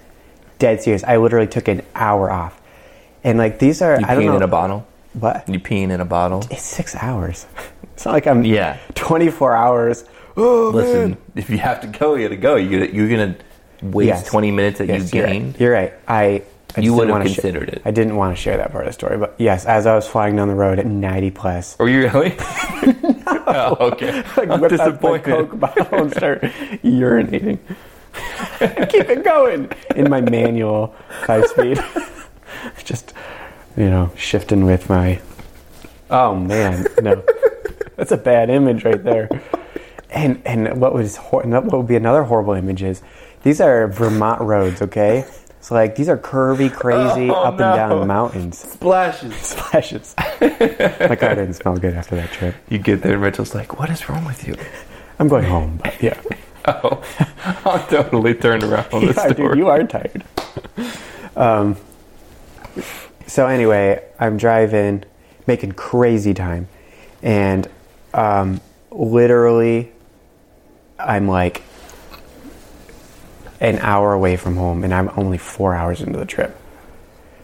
Dead 0.59 0.81
serious. 0.81 1.05
I 1.05 1.19
literally 1.19 1.47
took 1.47 1.69
an 1.69 1.83
hour 1.95 2.31
off, 2.31 2.59
and 3.23 3.37
like 3.37 3.59
these 3.59 3.83
are 3.83 4.01
You 4.01 4.07
I 4.07 4.15
don't 4.15 4.25
know 4.25 4.37
in 4.37 4.43
a 4.43 4.49
bottle? 4.49 4.87
What? 5.21 5.49
You 5.49 5.59
peeing 5.61 5.91
in 5.91 6.01
a 6.01 6.05
bottle? 6.05 6.45
It's 6.51 6.63
six 6.63 6.95
hours. 6.97 7.47
It's 7.99 8.05
not 8.05 8.13
like 8.13 8.29
I'm 8.29 8.45
Yeah. 8.45 8.79
24 8.95 9.57
hours. 9.57 10.05
Oh, 10.37 10.71
Listen, 10.73 11.11
man. 11.11 11.19
if 11.35 11.51
you 11.51 11.59
have 11.59 11.81
to 11.81 11.89
go, 11.89 12.15
you 12.15 12.29
got 12.29 12.35
to 12.35 12.41
go. 12.41 12.55
You're 12.55 12.87
gonna, 12.87 12.93
you're 12.93 13.09
gonna 13.09 13.37
waste 13.83 14.07
Yes. 14.07 14.29
20 14.29 14.53
minutes 14.53 14.79
that 14.79 14.87
Yes, 14.87 15.13
you 15.13 15.19
you're 15.19 15.27
right. 15.27 15.33
gained. 15.33 15.57
You're 15.59 15.73
right. 15.73 15.93
I, 16.07 16.43
I 16.77 16.81
You 16.81 16.95
would 16.95 17.09
have 17.09 17.23
considered 17.23 17.69
it. 17.71 17.83
I 17.85 17.91
didn't 17.91 18.15
want 18.15 18.37
to 18.37 18.41
share 18.41 18.57
that 18.59 18.71
part 18.71 18.85
of 18.85 18.91
the 18.91 18.93
story, 18.93 19.19
but 19.19 19.35
yes, 19.39 19.65
as 19.67 19.85
I 19.87 19.97
was 19.97 20.07
flying 20.07 20.37
down 20.37 20.47
the 20.47 20.55
road 20.55 20.79
at 20.79 20.87
90 20.87 21.33
plus, 21.33 21.77
Were 21.81 21.89
you 21.89 22.03
really? 22.03 22.37
oh, 22.41 23.77
okay. 23.93 24.23
like 24.37 24.49
I'm 24.49 24.61
whip 24.61 24.71
out 24.73 24.79
my 24.79 24.87
disappointed. 24.87 25.25
Coke 25.25 25.59
bottle 25.59 25.99
and 26.03 26.13
start 26.15 26.43
urinating. 26.85 27.59
Keep 28.91 29.09
it 29.11 29.25
going 29.25 29.71
in 29.97 30.09
my 30.09 30.21
manual 30.21 30.95
five 31.27 31.47
speed. 31.47 31.83
Just 32.85 33.13
you 33.79 33.89
know, 33.89 34.11
shifting 34.17 34.65
with 34.65 34.89
my. 34.91 35.21
Oh 36.11 36.35
man, 36.35 36.87
no, 37.01 37.23
that's 37.97 38.13
a 38.13 38.17
bad 38.17 38.51
image 38.51 38.85
right 38.85 39.03
there. 39.03 39.29
And 40.11 40.43
and 40.45 40.81
what 40.81 40.93
was 40.95 41.17
hor- 41.17 41.45
what 41.45 41.73
would 41.73 41.87
be 41.87 41.97
another 41.97 42.25
horrible 42.25 42.55
image 42.55 42.83
is 42.83 43.03
these 43.43 43.61
are 43.61 43.87
Vermont 43.89 44.41
roads, 44.41 44.83
okay? 44.83 45.25
So 45.61 45.75
like 45.75 45.97
these 45.97 46.09
are 46.09 46.17
curvy, 46.17 46.73
crazy, 46.73 47.31
Oh, 47.31 47.35
up 47.35 47.53
and 47.55 47.59
down 47.59 48.07
mountains. 48.07 48.59
Splashes. 48.59 49.35
Splashes. 49.53 50.15
my 50.19 51.17
car 51.17 51.35
didn't 51.35 51.55
smell 51.55 51.77
good 51.77 51.95
after 51.95 52.17
that 52.17 52.31
trip. 52.33 52.55
You 52.69 52.79
get 52.79 53.03
there, 53.03 53.13
and 53.15 53.23
Rachel's 53.23 53.55
like, 53.55 53.79
"What 53.79 53.91
is 53.91 54.09
wrong 54.09 54.25
with 54.25 54.47
you?" 54.49 54.57
I'm 55.19 55.29
going 55.29 55.45
home, 55.45 55.79
but 55.83 56.03
yeah. 56.03 56.21
Oh, 56.67 57.03
I'll 57.65 57.87
totally 57.87 58.35
turn 58.35 58.63
around 58.63 58.93
on 58.93 59.07
this 59.07 59.17
story. 59.17 59.33
dude, 59.35 59.57
you 59.57 59.69
are 59.71 59.83
tired. 59.85 60.23
um, 61.35 61.77
so 63.29 63.47
anyway, 63.47 64.03
I'm 64.19 64.37
driving, 64.37 65.05
making 65.47 65.73
crazy 65.73 66.35
time, 66.35 66.67
and 67.23 67.69
um, 68.13 68.61
literally, 68.91 69.93
I'm 70.99 71.29
like 71.29 71.63
an 73.61 73.79
hour 73.79 74.13
away 74.13 74.37
from 74.37 74.57
home, 74.57 74.83
and 74.83 74.93
I'm 74.93 75.11
only 75.17 75.39
four 75.39 75.75
hours 75.75 76.01
into 76.01 76.19
the 76.19 76.27
trip. 76.27 76.57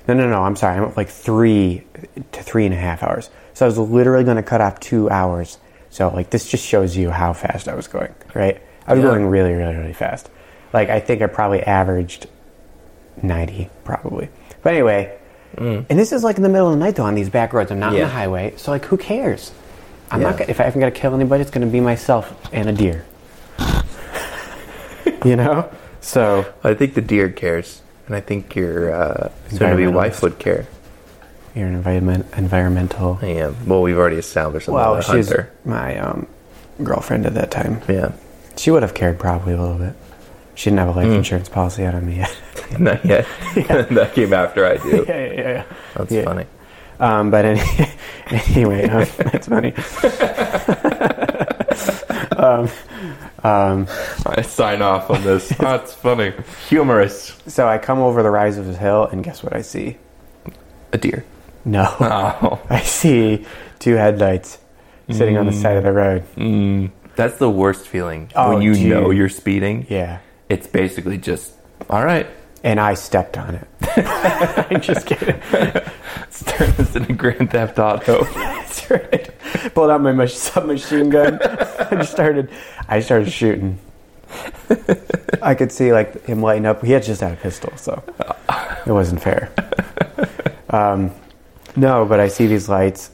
No, 0.07 0.15
no, 0.15 0.29
no. 0.29 0.43
I'm 0.43 0.57
sorry. 0.57 0.79
I'm 0.79 0.93
like 0.97 1.09
three 1.09 1.85
to 2.33 2.43
three 2.43 2.67
and 2.67 2.75
a 2.75 2.79
half 2.79 3.03
hours. 3.03 3.31
So 3.55 3.65
I 3.65 3.69
was 3.69 3.79
literally 3.79 4.25
going 4.25 4.37
to 4.37 4.43
cut 4.43 4.61
off 4.61 4.79
two 4.81 5.09
hours. 5.09 5.59
So 5.91 6.09
like 6.09 6.31
this 6.31 6.49
just 6.49 6.65
shows 6.67 6.97
you 6.97 7.11
how 7.11 7.33
fast 7.33 7.69
I 7.69 7.75
was 7.75 7.87
going, 7.87 8.15
right? 8.35 8.61
I 8.87 8.95
was 8.95 9.03
Yeah. 9.03 9.11
going 9.11 9.27
really, 9.27 9.53
really, 9.53 9.75
really 9.77 9.93
fast. 9.93 10.29
Like 10.73 10.91
I 10.91 11.01
think 11.01 11.23
I 11.23 11.27
probably 11.27 11.63
averaged 11.63 12.27
ninety, 13.23 13.71
probably. 13.85 14.29
But 14.63 14.75
anyway, 14.75 15.17
and 15.59 15.99
this 15.99 16.13
is 16.13 16.23
like 16.25 16.37
in 16.37 16.43
the 16.43 16.49
middle 16.49 16.69
of 16.69 16.73
the 16.75 16.79
night 16.85 16.97
though 16.97 17.05
on 17.05 17.15
these 17.15 17.29
back 17.31 17.53
roads. 17.53 17.71
I'm 17.71 17.79
not 17.79 17.93
on 17.93 17.99
the 17.99 18.09
highway, 18.09 18.55
so 18.57 18.71
like 18.71 18.85
who 18.85 18.97
cares? 18.97 19.53
I'm 20.11 20.21
Yeah. 20.21 20.31
not. 20.31 20.39
Gonna, 20.39 20.51
if 20.51 20.61
I'm 20.61 20.73
going 20.73 20.93
to 20.93 20.99
kill 20.99 21.15
anybody, 21.15 21.43
it's 21.43 21.51
going 21.51 21.67
to 21.67 21.73
be 21.73 21.81
myself 21.81 22.33
and 22.53 22.69
a 22.69 22.73
deer. 22.73 23.05
you 25.25 25.37
know. 25.37 25.71
So 26.01 26.45
I 26.63 26.75
think 26.75 26.95
the 26.95 27.01
deer 27.01 27.31
cares, 27.31 27.81
and 28.07 28.15
I 28.15 28.21
think 28.21 28.55
your 28.55 28.93
uh, 28.95 29.31
soon-to-be 29.49 29.87
wife 29.89 30.23
would 30.23 30.39
care. 30.39 30.67
you're 31.55 31.67
an 31.69 31.75
environment 31.75 32.27
environmental. 32.37 33.19
I 33.23 33.27
am. 33.27 33.57
Well, 33.67 33.81
we've 33.83 33.97
already 33.97 34.17
established 34.17 34.69
Well, 34.69 35.01
she's 35.01 35.29
hunter. 35.29 35.51
my 35.65 35.97
um, 35.99 36.27
girlfriend 36.83 37.25
at 37.27 37.35
that 37.35 37.51
time. 37.51 37.81
Yeah, 37.89 38.13
She 38.57 38.71
would 38.71 38.83
have 38.83 38.93
cared 38.95 39.19
probably 39.19 39.55
a 39.55 39.61
little 39.61 39.79
bit. 39.79 39.95
She 40.55 40.71
didn't 40.71 40.79
have 40.81 40.89
a 40.89 40.93
Hmm. 40.93 40.99
life 40.99 41.09
insurance 41.09 41.49
policy 41.49 41.85
out 41.85 41.95
on 41.95 42.07
me 42.07 42.17
yet. 42.17 42.37
not 42.79 43.05
yet. 43.05 43.27
that 43.55 44.13
came 44.15 44.33
after 44.33 44.65
I 44.67 44.77
do. 44.77 45.05
yeah, 45.09 45.17
yeah, 45.25 45.33
yeah. 45.41 45.65
That's 45.97 46.13
Yeah. 46.13 46.25
funny. 46.25 46.47
Um, 47.01 47.31
but 47.33 47.45
any, 47.45 47.61
anyway, 48.31 48.89
um, 48.89 49.05
that's 49.33 49.49
funny. 49.49 49.75
I 53.47 54.43
sign 54.43 54.83
off 54.83 55.11
on 55.11 55.23
this. 55.23 55.49
That's 55.51 55.93
funny. 55.95 56.33
Humorous. 56.69 57.37
So 57.47 57.67
I 57.67 57.79
come 57.79 57.99
over 57.99 58.23
the 58.23 58.31
rise 58.31 58.59
of 58.59 58.67
the 58.67 58.77
hill, 58.77 59.07
and 59.11 59.23
guess 59.25 59.43
what 59.43 59.55
I 59.55 59.63
see? 59.63 59.97
A 60.93 60.99
deer. 60.99 61.25
No, 61.65 61.85
Oh, 61.99 62.61
I 62.69 62.81
see 62.81 63.47
two 63.79 63.95
headlights 63.95 64.59
sitting 65.11 65.37
on 65.39 65.47
the 65.47 65.53
side 65.53 65.77
of 65.79 65.83
the 65.85 65.93
road. 65.93 66.91
that's 67.17 67.39
the 67.39 67.49
worst 67.51 67.87
feeling 67.89 68.31
Oh, 68.37 68.51
when 68.55 68.63
you 68.63 68.75
dude. 68.75 68.91
know 68.91 69.11
you're 69.11 69.29
speeding. 69.31 69.87
Yeah, 69.89 70.19
It's 70.49 70.67
basically 70.67 71.19
just 71.19 71.53
all 71.91 72.05
right. 72.05 72.27
and 72.63 72.79
I 72.81 72.95
stepped 72.95 73.37
on 73.37 73.55
it. 73.57 73.69
I'm 74.71 74.81
just 74.81 75.07
kidding. 75.07 75.41
Let's 75.53 76.45
turn 76.45 76.73
this 76.77 76.97
into 76.97 77.13
Grand 77.15 77.51
Theft 77.51 77.79
Auto. 77.79 78.25
That's 78.35 78.91
right. 78.91 79.31
Pulled 79.75 79.91
out 79.91 80.01
my 80.01 80.13
mach- 80.13 80.29
submachine 80.31 81.11
gun. 81.11 81.39
I 81.43 81.89
just 81.97 82.13
started. 82.13 82.51
I 82.89 83.01
started 83.01 83.31
shooting. 83.31 83.79
I 85.43 85.55
could 85.55 85.71
see 85.71 85.93
like 85.93 86.25
him 86.27 86.41
lighting 86.43 86.67
up. 86.67 86.83
He 86.85 86.93
had 86.93 87.03
just 87.03 87.21
had 87.21 87.33
a 87.33 87.37
pistol, 87.37 87.73
so 87.77 88.03
it 88.87 88.91
wasn't 88.93 89.23
fair. 89.23 89.53
Um, 90.71 91.13
no, 91.77 92.05
but 92.05 92.19
I 92.21 92.29
see 92.29 92.47
these 92.47 92.69
lights, 92.69 93.11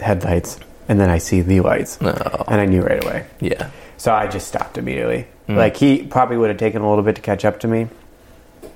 headlights, 0.00 0.58
and 0.88 0.98
then 0.98 1.10
I 1.10 1.18
see 1.18 1.42
the 1.42 1.60
lights, 1.60 2.00
No. 2.00 2.12
and 2.48 2.60
I 2.60 2.64
knew 2.66 2.82
right 2.82 3.02
away. 3.04 3.26
Yeah. 3.40 3.70
So 3.98 4.14
I 4.14 4.28
just 4.28 4.48
stopped 4.48 4.78
immediately. 4.78 5.26
Hmm. 5.48 5.56
Like 5.56 5.76
he 5.76 6.02
probably 6.02 6.36
would 6.36 6.50
have 6.50 6.58
taken 6.58 6.82
a 6.82 6.88
little 6.88 7.02
bit 7.02 7.16
to 7.16 7.22
catch 7.22 7.44
up 7.44 7.60
to 7.60 7.68
me 7.68 7.88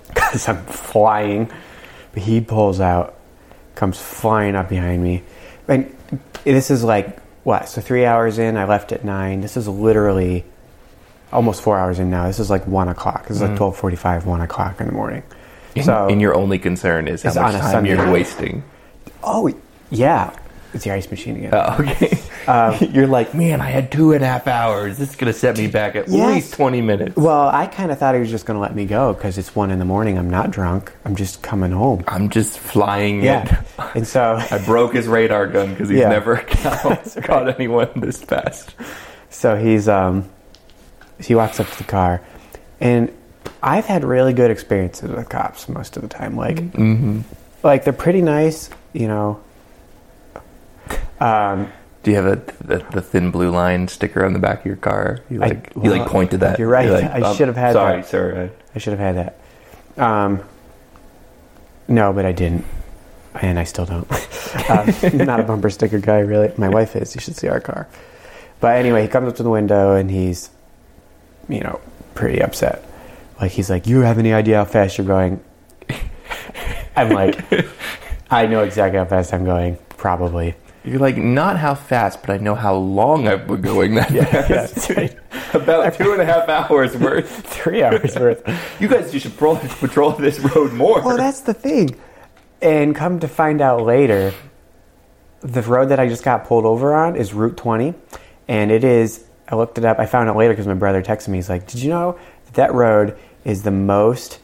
because 0.09 0.49
I'm 0.49 0.65
flying. 0.65 1.53
But 2.13 2.23
he 2.23 2.41
pulls 2.41 2.81
out, 2.81 3.19
comes 3.75 4.01
flying 4.01 4.57
up 4.57 4.69
behind 4.69 5.03
me. 5.03 5.23
And 5.69 5.95
this 6.45 6.71
is 6.71 6.83
like, 6.83 7.21
what? 7.45 7.69
So 7.69 7.81
three 7.81 8.05
hours 8.05 8.39
in, 8.39 8.57
I 8.57 8.65
left 8.65 8.91
at 8.91 9.05
nine. 9.05 9.43
This 9.43 9.57
is 9.57 9.69
literally 9.69 10.45
almost 11.31 11.63
four 11.63 11.79
hours 11.79 11.99
in 11.99 12.11
now. 12.11 12.27
This 12.27 12.41
is 12.41 12.51
like 12.51 12.67
one 12.67 12.89
o'clock. 12.89 13.29
This 13.29 13.37
is 13.37 13.43
like 13.43 13.57
hmm. 13.57 13.65
1245, 13.65 14.27
one 14.27 14.41
o'clock 14.41 14.81
in 14.81 14.87
the 14.87 14.93
morning. 14.93 15.23
So, 15.83 16.09
and 16.09 16.21
your 16.21 16.35
only 16.35 16.59
concern 16.59 17.09
is 17.09 17.23
how 17.23 17.33
much 17.35 17.55
time 17.55 17.71
Sunday 17.71 17.91
you're 17.91 18.11
wasting. 18.11 18.63
oh, 19.23 19.53
yeah. 19.91 20.37
It's 20.75 20.85
the 20.85 20.91
ice 20.91 21.11
machine 21.11 21.37
again. 21.37 21.51
Oh, 21.53 21.77
okay. 21.81 22.19
Um, 22.47 22.77
you're 22.93 23.07
like, 23.07 23.35
man, 23.35 23.61
I 23.61 23.71
had 23.71 23.91
two 23.93 24.13
and 24.13 24.23
a 24.25 24.27
half 24.27 24.47
hours. 24.47 24.99
This 24.99 25.11
is 25.11 25.17
gonna 25.17 25.33
set 25.33 25.57
me 25.57 25.67
back 25.69 25.97
at 25.97 26.09
Yes. 26.09 26.35
least 26.35 26.55
twenty 26.55 26.81
minutes. 26.81 27.17
Well, 27.17 27.49
I 27.49 27.67
kind 27.67 27.91
of 27.93 27.99
thought 27.99 28.15
he 28.15 28.21
was 28.21 28.31
just 28.31 28.47
going 28.47 28.57
to 28.57 28.61
let 28.61 28.75
me 28.75 28.85
go 28.87 29.13
because 29.13 29.39
it's 29.39 29.55
one 29.55 29.71
in 29.71 29.79
the 29.79 29.85
morning. 29.85 30.19
I'm 30.19 30.31
not 30.31 30.51
drunk. 30.51 30.93
I'm 31.05 31.15
just 31.17 31.43
coming 31.43 31.73
home. 31.73 32.05
I'm 32.09 32.29
just 32.31 32.59
flying 32.59 33.23
Yeah. 33.23 33.59
in. 33.79 33.85
And 33.95 34.07
so, 34.07 34.39
I 34.51 34.59
broke 34.65 34.95
his 34.95 35.07
radar 35.09 35.47
gun 35.47 35.71
because 35.71 35.89
he's 35.89 35.99
Yeah. 36.01 36.09
never 36.09 36.37
caught, 36.37 37.17
caught 37.25 37.49
anyone 37.49 37.89
this 37.97 38.23
fast. 38.23 38.75
so 39.31 39.57
he's 39.57 39.89
um, 39.89 40.29
he 41.21 41.35
walks 41.35 41.61
up 41.61 41.69
to 41.69 41.79
the 41.79 41.85
car, 41.85 42.21
and 42.81 43.13
I've 43.63 43.85
had 43.87 44.03
really 44.05 44.33
good 44.33 44.51
experiences 44.51 45.11
with 45.11 45.29
cops 45.29 45.69
most 45.69 45.97
of 45.97 46.03
the 46.03 46.09
time. 46.09 46.37
Like, 46.37 46.63
like 47.63 47.85
they're 47.85 47.93
pretty 47.93 48.23
nice, 48.23 48.71
you 48.93 49.09
know. 49.09 49.41
Um, 51.21 51.71
Do 52.03 52.11
you 52.11 52.17
have 52.17 52.27
a 52.27 52.37
the, 52.65 52.79
the 52.91 53.01
thin 53.01 53.31
blue 53.31 53.51
line 53.51 53.87
sticker 53.89 54.25
on 54.25 54.33
the 54.33 54.39
back 54.39 54.61
of 54.61 54.67
your 54.67 54.77
car? 54.77 55.21
You 55.31 55.43
I- 55.43 55.47
like 55.49 55.73
you 55.77 55.91
like 55.91 56.01
well, 56.01 56.09
point 56.09 56.31
to 56.33 56.39
that. 56.39 56.59
you're 56.59 56.69
right. 56.69 56.89
like, 56.89 57.05
I 57.05 57.21
um, 57.21 57.37
should 57.37 57.49
have 57.49 57.57
had 57.57 57.75
Sorry, 57.75 58.01
that. 58.01 58.09
sir. 58.09 58.51
I 58.75 58.79
should 58.79 58.99
have 58.99 59.17
had 59.17 59.35
that. 59.97 60.03
Um, 60.03 60.43
no, 61.89 62.13
but 62.13 62.25
I 62.25 62.33
didn't, 62.33 62.65
and 63.35 63.59
I 63.59 63.65
still 63.65 63.87
don't. 63.87 64.11
um, 64.71 65.17
not 65.19 65.41
a 65.41 65.43
bumper 65.45 65.71
sticker 65.71 65.99
guy, 65.99 66.21
really. 66.21 66.53
My 66.57 66.69
wife 66.69 66.97
is. 66.97 67.15
You 67.15 67.21
should 67.21 67.37
see 67.37 67.49
our 67.49 67.61
car. 67.61 67.89
But 68.61 68.77
anyway, 68.77 69.03
he 69.03 69.09
comes 69.09 69.29
up 69.29 69.37
to 69.37 69.43
the 69.43 69.51
window 69.51 69.95
and 69.97 70.11
he's, 70.11 70.49
you 71.49 71.61
know, 71.61 71.81
pretty 72.15 72.41
upset. 72.41 72.85
Like 73.41 73.53
he's 73.53 73.69
like, 73.69 73.87
"You 73.87 74.01
have 74.01 74.19
any 74.19 74.33
idea 74.33 74.57
how 74.59 74.65
fast 74.65 74.99
you're 74.99 75.07
going?" 75.07 75.43
I'm 76.97 77.11
like, 77.11 77.41
"I 78.31 78.47
know 78.47 78.63
exactly 78.63 78.99
how 78.99 79.05
fast 79.05 79.33
I'm 79.35 79.45
going. 79.45 79.79
Probably." 79.97 80.55
You're 80.85 80.99
like 80.99 81.17
not 81.17 81.59
how 81.59 81.75
fast, 81.75 82.23
but 82.23 82.31
I 82.31 82.39
know 82.39 82.55
how 82.57 82.75
long 82.75 83.29
I've 83.29 83.47
been 83.47 83.61
going 83.61 83.95
that 83.95 84.11
Yeah, 84.13 84.25
fast. 84.25 84.75
that's 84.75 84.91
right. 84.97 85.17
About 85.55 85.95
two 85.95 86.13
and 86.13 86.21
a 86.21 86.25
half 86.25 86.49
hours 86.49 86.97
worth. 86.97 87.29
Three 87.47 87.83
hours 87.83 88.17
worth. 88.17 88.43
You 88.81 88.89
guys 88.89 89.15
you 89.15 89.21
should 89.21 89.33
patrol, 89.33 89.57
patrol 89.57 90.11
this 90.13 90.41
road 90.41 90.73
more. 90.73 91.01
Well, 91.03 91.17
that's 91.17 91.41
the 91.43 91.55
thing. 91.55 91.95
And 92.61 92.95
come 92.97 93.21
to 93.21 93.29
find 93.29 93.61
out 93.61 93.83
later, 93.83 94.33
the 95.41 95.63
road 95.63 95.87
that 95.91 96.01
I 96.01 96.09
just 96.09 96.25
got 96.25 96.47
pulled 96.47 96.65
over 96.65 96.95
on 96.95 97.17
is 97.17 97.33
Route 97.35 97.57
20. 97.57 97.95
And 98.49 98.71
it 98.73 98.83
is, 98.83 99.25
I 99.49 99.55
looked 99.57 99.79
it 99.79 99.85
up, 99.85 99.99
I 99.99 100.07
found 100.07 100.29
out 100.29 100.37
later 100.37 100.53
because 100.53 100.67
my 100.67 100.75
brother 100.75 101.03
texted 101.03 101.29
me. 101.29 101.39
He's 101.39 101.49
like, 101.49 101.67
Did 101.67 101.81
you 101.83 101.91
know 101.91 102.19
that 102.47 102.55
that 102.55 102.75
road 102.75 103.17
is 103.45 103.63
the 103.63 103.71
most 103.71 104.41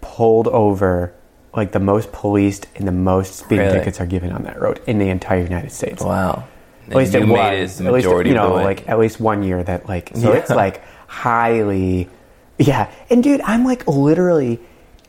pulled 0.00 0.48
over, 0.48 1.14
like 1.54 1.72
the 1.72 1.80
most 1.80 2.12
policed 2.12 2.66
and 2.76 2.86
the 2.86 2.92
most 2.92 3.34
speeding 3.36 3.66
Really? 3.66 3.78
tickets 3.78 4.00
are 4.00 4.06
given 4.06 4.30
on 4.32 4.44
that 4.44 4.60
road 4.60 4.80
in 4.86 4.98
the 4.98 5.08
entire 5.08 5.42
United 5.42 5.72
States? 5.72 6.02
wow. 6.02 6.44
At 6.88 6.96
least 6.96 7.14
it 7.14 7.26
was. 7.28 7.80
at 7.80 7.92
least, 7.92 8.06
you 8.08 8.34
know, 8.34 8.56
of 8.56 8.64
like 8.64 8.88
at 8.88 8.98
least 8.98 9.20
one 9.20 9.42
year 9.44 9.62
that 9.62 9.88
like 9.88 10.10
so 10.14 10.32
Yeah. 10.32 10.38
it's 10.40 10.50
like 10.50 10.82
highly, 11.06 12.08
yeah. 12.58 12.90
And 13.10 13.22
dude, 13.22 13.40
I'm 13.42 13.64
like 13.64 13.86
literally 13.86 14.58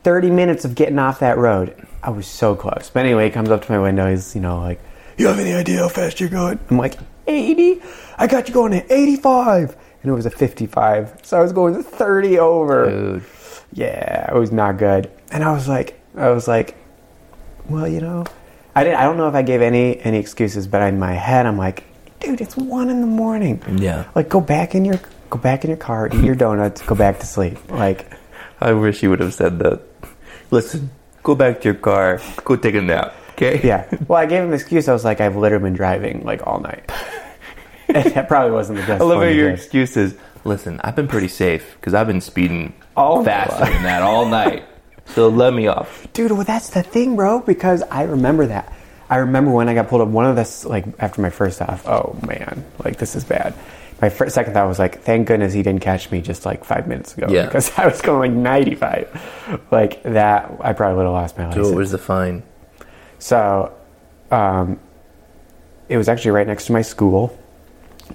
30 0.04 0.30
minutes 0.30 0.64
of 0.64 0.74
getting 0.76 0.98
off 1.00 1.18
that 1.20 1.38
road. 1.38 1.74
I 2.02 2.10
was 2.10 2.26
so 2.26 2.54
close. 2.54 2.90
But 2.92 3.00
anyway, 3.04 3.24
he 3.26 3.30
comes 3.30 3.48
up 3.50 3.64
to 3.64 3.72
my 3.72 3.78
window. 3.80 4.08
He's, 4.10 4.34
you 4.34 4.40
know, 4.40 4.60
like, 4.60 4.80
you 5.16 5.26
have 5.26 5.38
any 5.40 5.52
idea 5.54 5.78
how 5.78 5.88
fast 5.88 6.20
you're 6.20 6.28
going? 6.28 6.58
I'm 6.70 6.78
like, 6.78 6.98
80? 7.26 7.80
I 8.18 8.26
got 8.26 8.48
you 8.48 8.54
going 8.54 8.74
at 8.74 8.90
85. 8.90 9.76
And 10.02 10.10
it 10.10 10.14
was 10.14 10.26
a 10.26 10.30
55. 10.30 11.18
So 11.22 11.36
I 11.38 11.40
was 11.42 11.52
going 11.52 11.80
30 11.82 12.38
over. 12.38 12.90
Dude. 12.90 13.24
Yeah, 13.72 14.34
it 14.34 14.38
was 14.38 14.50
not 14.52 14.78
good. 14.78 15.10
And 15.30 15.42
I 15.44 15.52
was 15.52 15.68
like, 15.68 16.00
I 16.16 16.30
was 16.30 16.46
like, 16.46 16.76
well, 17.68 17.88
you 17.88 18.00
know, 18.00 18.24
I 18.74 18.84
didn't. 18.84 18.98
I 18.98 19.04
don't 19.04 19.16
know 19.16 19.28
if 19.28 19.34
I 19.34 19.42
gave 19.42 19.62
any 19.62 19.98
any 20.00 20.18
excuses, 20.18 20.66
but 20.66 20.82
in 20.82 20.98
my 20.98 21.12
head, 21.12 21.46
I'm 21.46 21.58
like, 21.58 21.84
dude, 22.20 22.40
it's 22.40 22.56
one 22.56 22.90
in 22.90 23.00
the 23.00 23.06
morning. 23.06 23.62
Yeah. 23.78 24.08
Like, 24.14 24.28
go 24.28 24.40
back 24.40 24.74
in 24.74 24.84
your 24.84 25.00
go 25.30 25.38
back 25.38 25.64
in 25.64 25.70
your 25.70 25.78
car, 25.78 26.08
eat 26.12 26.24
your 26.24 26.34
donuts, 26.34 26.82
go 26.82 26.94
back 26.94 27.20
to 27.20 27.26
sleep. 27.26 27.58
Like, 27.70 28.06
I 28.60 28.72
wish 28.72 29.02
you 29.02 29.10
would 29.10 29.20
have 29.20 29.34
said 29.34 29.58
that. 29.60 29.82
Listen, 30.50 30.90
go 31.22 31.34
back 31.34 31.60
to 31.62 31.64
your 31.64 31.74
car, 31.74 32.20
go 32.44 32.56
take 32.56 32.74
a 32.74 32.82
nap, 32.82 33.14
okay? 33.32 33.60
yeah. 33.66 33.88
Well, 34.06 34.20
I 34.20 34.26
gave 34.26 34.42
him 34.42 34.50
the 34.50 34.56
excuse. 34.56 34.88
I 34.88 34.92
was 34.92 35.04
like, 35.04 35.20
I've 35.20 35.36
literally 35.36 35.64
been 35.64 35.72
driving 35.74 36.24
like 36.24 36.46
all 36.46 36.60
night. 36.60 36.90
and 37.88 38.12
that 38.12 38.28
probably 38.28 38.52
wasn't 38.52 38.78
the 38.78 38.86
best. 38.86 39.00
I 39.00 39.04
love 39.04 39.22
how 39.22 39.28
your 39.28 39.50
give. 39.50 39.58
excuse 39.58 39.96
is, 39.96 40.14
listen, 40.44 40.80
I've 40.84 40.96
been 40.96 41.08
pretty 41.08 41.28
safe 41.28 41.76
because 41.80 41.94
I've 41.94 42.06
been 42.06 42.20
speeding 42.20 42.74
all 42.96 43.24
faster 43.24 43.64
than 43.64 43.82
that 43.84 44.02
all 44.02 44.26
night. 44.40 44.64
So 45.06 45.28
let 45.28 45.52
me 45.52 45.66
off. 45.66 46.06
Dude, 46.12 46.32
well, 46.32 46.44
that's 46.44 46.70
the 46.70 46.82
thing, 46.82 47.16
bro. 47.16 47.40
Because 47.40 47.82
I 47.82 48.04
remember 48.04 48.46
that. 48.46 48.72
I 49.10 49.16
remember 49.16 49.50
when 49.50 49.68
I 49.68 49.74
got 49.74 49.88
pulled 49.88 50.00
up. 50.00 50.08
One 50.08 50.24
of 50.24 50.36
this, 50.36 50.64
like 50.64 50.86
after 50.98 51.20
my 51.20 51.30
first 51.30 51.60
off. 51.60 51.86
Oh 51.86 52.18
man, 52.26 52.64
like 52.82 52.96
this 52.96 53.14
is 53.14 53.24
bad. 53.24 53.54
My 54.00 54.08
first, 54.08 54.34
second 54.34 54.54
thought 54.54 54.66
was 54.66 54.78
like, 54.80 55.02
thank 55.02 55.28
goodness 55.28 55.52
he 55.52 55.62
didn't 55.62 55.82
catch 55.82 56.10
me 56.10 56.20
just 56.20 56.44
like 56.44 56.64
five 56.64 56.88
minutes 56.88 57.16
ago. 57.16 57.28
Yeah. 57.30 57.44
Because 57.44 57.70
I 57.78 57.86
was 57.86 58.00
going 58.00 58.32
like 58.32 58.42
95. 58.42 59.66
Like 59.70 60.02
that, 60.04 60.50
I 60.60 60.72
probably 60.72 60.96
would 60.96 61.04
have 61.04 61.12
lost 61.12 61.38
my 61.38 61.46
license. 61.46 61.68
what 61.68 61.76
was 61.76 61.90
the 61.92 61.98
fine? 61.98 62.42
So, 63.20 63.72
um, 64.32 64.80
it 65.88 65.96
was 65.98 66.08
actually 66.08 66.32
right 66.32 66.46
next 66.46 66.66
to 66.66 66.72
my 66.72 66.82
school. 66.82 67.38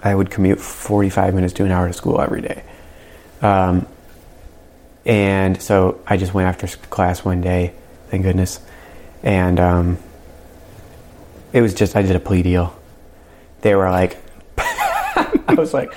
I 0.03 0.13
would 0.13 0.29
commute 0.29 0.60
45 0.60 1.34
minutes 1.36 1.53
to 1.53 1.63
an 1.63 1.72
hour 1.72 1.88
to 1.88 1.94
school 1.94 2.20
every 2.20 2.41
day. 2.41 2.63
Um, 3.41 3.88
and 5.07 5.59
so 5.61 6.01
I 6.05 6.17
just 6.17 6.33
went 6.33 6.47
after 6.49 6.67
class 6.89 7.23
one 7.23 7.39
day, 7.39 7.73
thank 8.09 8.23
goodness. 8.23 8.59
And 9.23 9.57
um, 9.57 9.97
it 11.53 11.61
was 11.61 11.73
just, 11.73 11.95
I 11.95 12.01
did 12.01 12.15
a 12.15 12.19
plea 12.19 12.43
deal. 12.43 12.77
They 13.61 13.73
were 13.73 13.89
like, 13.89 14.17
I 14.57 15.55
was 15.57 15.73
like, 15.73 15.93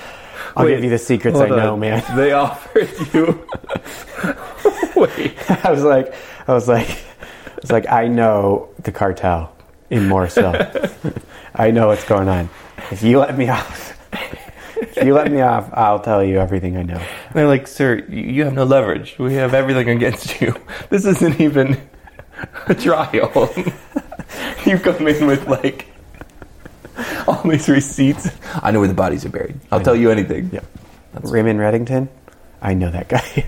I'll 0.56 0.64
Wait, 0.64 0.76
give 0.76 0.84
you 0.84 0.90
the 0.90 0.98
secrets 0.98 1.38
I 1.38 1.48
know, 1.48 1.74
on. 1.74 1.80
man. 1.80 2.04
They 2.16 2.32
offered 2.32 2.88
you. 3.12 3.46
Wait. 5.00 5.36
I 5.64 5.70
was 5.72 5.82
like, 5.82 6.14
I 6.46 6.54
was 6.54 6.68
like, 6.68 6.88
I 6.88 7.58
was 7.60 7.70
like, 7.72 7.88
I 7.88 8.06
know 8.06 8.68
the 8.82 8.92
cartel 8.92 9.54
in 9.90 10.06
Morrisville. 10.08 10.54
I 11.54 11.72
know 11.72 11.88
what's 11.88 12.04
going 12.04 12.28
on. 12.28 12.48
If 12.92 13.02
you 13.02 13.18
let 13.18 13.36
me 13.36 13.48
off, 13.48 13.99
if 14.80 14.96
you 15.04 15.14
let 15.14 15.30
me 15.30 15.40
off, 15.40 15.68
I'll 15.72 16.00
tell 16.00 16.22
you 16.24 16.38
everything 16.38 16.76
I 16.76 16.82
know. 16.82 17.00
They're 17.34 17.46
like, 17.46 17.66
sir, 17.66 18.04
you 18.08 18.44
have 18.44 18.54
no 18.54 18.64
leverage. 18.64 19.16
We 19.18 19.34
have 19.34 19.54
everything 19.54 19.88
against 19.88 20.40
you. 20.40 20.54
This 20.90 21.04
isn't 21.04 21.40
even 21.40 21.80
a 22.66 22.74
trial. 22.74 23.50
you 24.66 24.78
come 24.78 25.06
in 25.06 25.26
with 25.26 25.46
like 25.46 25.86
all 27.28 27.42
these 27.44 27.68
receipts. 27.68 28.28
I 28.62 28.70
know 28.70 28.80
where 28.80 28.88
the 28.88 28.94
bodies 28.94 29.24
are 29.24 29.28
buried. 29.28 29.60
I'll 29.70 29.80
tell 29.80 29.94
you 29.94 30.10
anything. 30.10 30.50
Yeah. 30.52 30.60
Raymond 31.22 31.58
Reddington, 31.60 32.08
I 32.62 32.74
know 32.74 32.90
that 32.90 33.08
guy. 33.08 33.46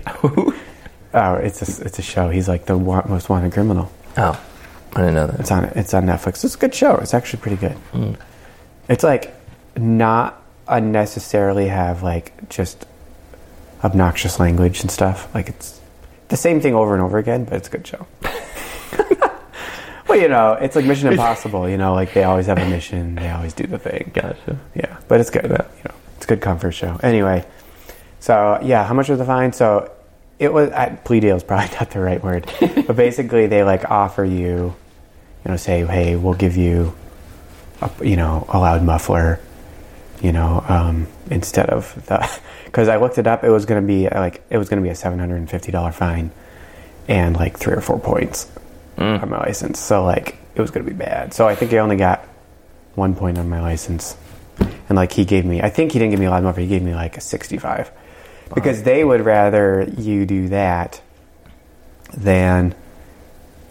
oh, 1.13 1.35
it's 1.35 1.61
a, 1.61 1.85
it's 1.85 1.99
a 1.99 2.01
show. 2.01 2.29
He's 2.29 2.47
like 2.47 2.65
the 2.65 2.77
wa- 2.77 3.05
most 3.07 3.29
wanted 3.29 3.51
criminal. 3.53 3.91
Oh, 4.17 4.39
I 4.93 4.99
didn't 4.99 5.15
know 5.15 5.27
that. 5.27 5.39
It's 5.39 5.51
on 5.51 5.63
it's 5.65 5.93
on 5.93 6.05
Netflix. 6.05 6.43
It's 6.43 6.55
a 6.55 6.57
good 6.57 6.73
show. 6.75 6.95
It's 6.97 7.13
actually 7.13 7.41
pretty 7.41 7.57
good. 7.57 7.71
Hmm. 7.91 8.13
It's 8.89 9.03
like 9.03 9.33
not 9.77 10.42
unnecessarily 10.67 11.67
have 11.67 12.03
like 12.03 12.49
just 12.49 12.85
obnoxious 13.83 14.39
language 14.39 14.81
and 14.81 14.89
stuff. 14.89 15.33
Like 15.33 15.49
it's 15.49 15.79
the 16.29 16.37
same 16.37 16.61
thing 16.61 16.73
over 16.73 16.93
and 16.93 17.03
over 17.03 17.17
again, 17.17 17.43
but 17.45 17.53
it's 17.53 17.67
a 17.67 17.71
good 17.71 17.85
show. 17.85 18.07
well, 20.07 20.19
you 20.19 20.27
know, 20.27 20.53
it's 20.53 20.75
like 20.75 20.85
Mission 20.85 21.11
Impossible. 21.11 21.69
You 21.69 21.77
know, 21.77 21.93
like 21.93 22.13
they 22.13 22.23
always 22.23 22.45
have 22.47 22.57
a 22.57 22.69
mission. 22.69 23.15
They 23.15 23.29
always 23.29 23.53
do 23.53 23.67
the 23.67 23.79
thing. 23.79 24.11
Gotcha. 24.13 24.57
Yeah, 24.75 24.97
but 25.07 25.19
it's 25.19 25.29
good. 25.29 25.43
You 25.43 25.49
know, 25.49 25.95
it's 26.15 26.25
a 26.25 26.27
good 26.27 26.41
comfort 26.41 26.71
show. 26.71 26.99
Anyway, 27.03 27.45
so 28.19 28.59
yeah, 28.63 28.85
how 28.85 28.93
much 28.93 29.09
was 29.09 29.19
the 29.19 29.25
fine? 29.25 29.53
So 29.53 29.91
it 30.39 30.51
was 30.51 30.71
I, 30.71 30.89
plea 30.89 31.19
deal 31.19 31.35
is 31.35 31.43
probably 31.43 31.73
not 31.79 31.91
the 31.91 31.99
right 31.99 32.23
word, 32.23 32.51
but 32.59 32.95
basically 32.95 33.47
they 33.47 33.63
like 33.63 33.89
offer 33.89 34.23
you, 34.23 34.75
you 35.45 35.51
know, 35.51 35.57
say, 35.57 35.85
hey, 35.85 36.15
we'll 36.15 36.33
give 36.33 36.57
you, 36.57 36.93
a, 37.81 37.91
you 38.01 38.15
know, 38.15 38.45
a 38.49 38.59
loud 38.59 38.83
muffler, 38.83 39.39
you 40.23 40.31
know, 40.31 40.63
um, 40.67 41.07
instead 41.29 41.69
of 41.69 41.93
the, 42.07 42.27
because 42.65 42.87
I 42.87 42.95
looked 42.97 43.19
it 43.19 43.27
up, 43.27 43.43
it 43.43 43.49
was 43.49 43.65
going 43.65 43.81
to 43.81 43.87
be 43.87 44.09
like 44.09 44.43
it 44.49 44.57
was 44.57 44.69
going 44.69 44.81
to 44.81 44.83
be 44.83 44.89
a 44.89 44.95
seven 44.95 45.19
hundred 45.19 45.35
and 45.35 45.49
fifty 45.49 45.71
dollar 45.71 45.91
fine, 45.91 46.31
and 47.07 47.35
like 47.35 47.57
three 47.57 47.73
or 47.73 47.81
four 47.81 47.99
points 47.99 48.49
on 48.97 49.29
my 49.29 49.39
license. 49.39 49.79
So 49.79 50.03
like 50.03 50.37
it 50.55 50.61
was 50.61 50.71
going 50.71 50.85
to 50.85 50.91
be 50.91 50.97
bad. 50.97 51.33
So 51.33 51.47
I 51.47 51.55
think 51.55 51.73
I 51.73 51.77
only 51.77 51.97
got 51.97 52.25
one 52.95 53.15
point 53.15 53.37
on 53.37 53.49
my 53.49 53.61
license. 53.61 54.15
And 54.87 54.95
like 54.95 55.11
he 55.11 55.25
gave 55.25 55.45
me, 55.45 55.61
I 55.61 55.69
think 55.69 55.91
he 55.91 55.99
didn't 55.99 56.11
give 56.11 56.19
me 56.19 56.27
a 56.27 56.29
loud 56.29 56.43
muffler. 56.43 56.61
He 56.61 56.69
gave 56.69 56.83
me 56.83 56.93
like 56.93 57.17
a 57.17 57.21
65, 57.21 57.91
because 58.53 58.83
they 58.83 59.03
would 59.03 59.21
rather 59.21 59.87
you 59.97 60.25
do 60.25 60.49
that 60.49 61.01
than 62.15 62.75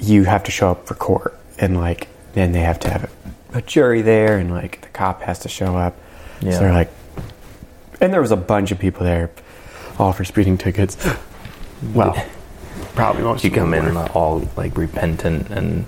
you 0.00 0.24
have 0.24 0.42
to 0.44 0.50
show 0.50 0.72
up 0.72 0.86
for 0.86 0.94
court 0.94 1.38
and 1.58 1.76
like 1.76 2.08
then 2.32 2.50
they 2.50 2.60
have 2.60 2.80
to 2.80 2.90
have 2.90 3.12
a 3.54 3.62
jury 3.62 4.02
there 4.02 4.36
and 4.38 4.50
like 4.50 4.80
the 4.80 4.88
cop 4.88 5.22
has 5.22 5.38
to 5.40 5.48
show 5.48 5.76
up. 5.76 5.96
Yeah. 6.42 6.52
So 6.52 6.58
they're 6.60 6.72
like, 6.72 6.90
and 8.00 8.12
there 8.12 8.20
was 8.20 8.32
a 8.32 8.36
bunch 8.36 8.70
of 8.72 8.78
people 8.78 9.04
there, 9.04 9.30
all 9.98 10.12
for 10.12 10.24
speeding 10.24 10.58
tickets. 10.58 10.96
Well, 11.94 12.14
probably 12.94 13.22
most. 13.24 13.42
You 13.42 13.50
come 13.50 13.74
in 13.74 13.92
were. 13.96 14.08
all 14.14 14.48
like 14.56 14.76
repentant 14.76 15.50
and 15.50 15.84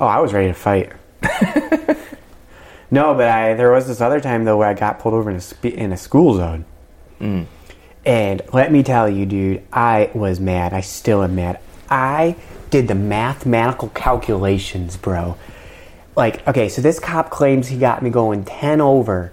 Oh, 0.00 0.06
I 0.06 0.18
was 0.18 0.32
ready 0.32 0.48
to 0.48 0.54
fight. 0.54 0.90
no, 2.90 3.14
but 3.14 3.28
I 3.28 3.54
there 3.54 3.70
was 3.70 3.86
this 3.86 4.00
other 4.00 4.20
time 4.20 4.44
though 4.44 4.56
where 4.56 4.68
I 4.68 4.74
got 4.74 4.98
pulled 4.98 5.14
over 5.14 5.30
in 5.30 5.36
a 5.36 5.40
spe- 5.40 5.66
in 5.66 5.92
a 5.92 5.96
school 5.96 6.34
zone. 6.34 6.64
Mm. 7.20 7.46
And 8.04 8.42
let 8.52 8.72
me 8.72 8.82
tell 8.82 9.08
you, 9.08 9.26
dude, 9.26 9.62
I 9.72 10.10
was 10.14 10.40
mad. 10.40 10.72
I 10.72 10.80
still 10.80 11.22
am 11.22 11.34
mad. 11.36 11.60
I 11.90 12.36
did 12.70 12.88
the 12.88 12.94
mathematical 12.94 13.88
calculations, 13.90 14.96
bro. 14.96 15.36
Like, 16.16 16.46
okay, 16.48 16.68
so 16.68 16.80
this 16.82 16.98
cop 16.98 17.30
claims 17.30 17.68
he 17.68 17.78
got 17.78 18.02
me 18.02 18.10
going 18.10 18.44
10 18.44 18.80
over 18.80 19.32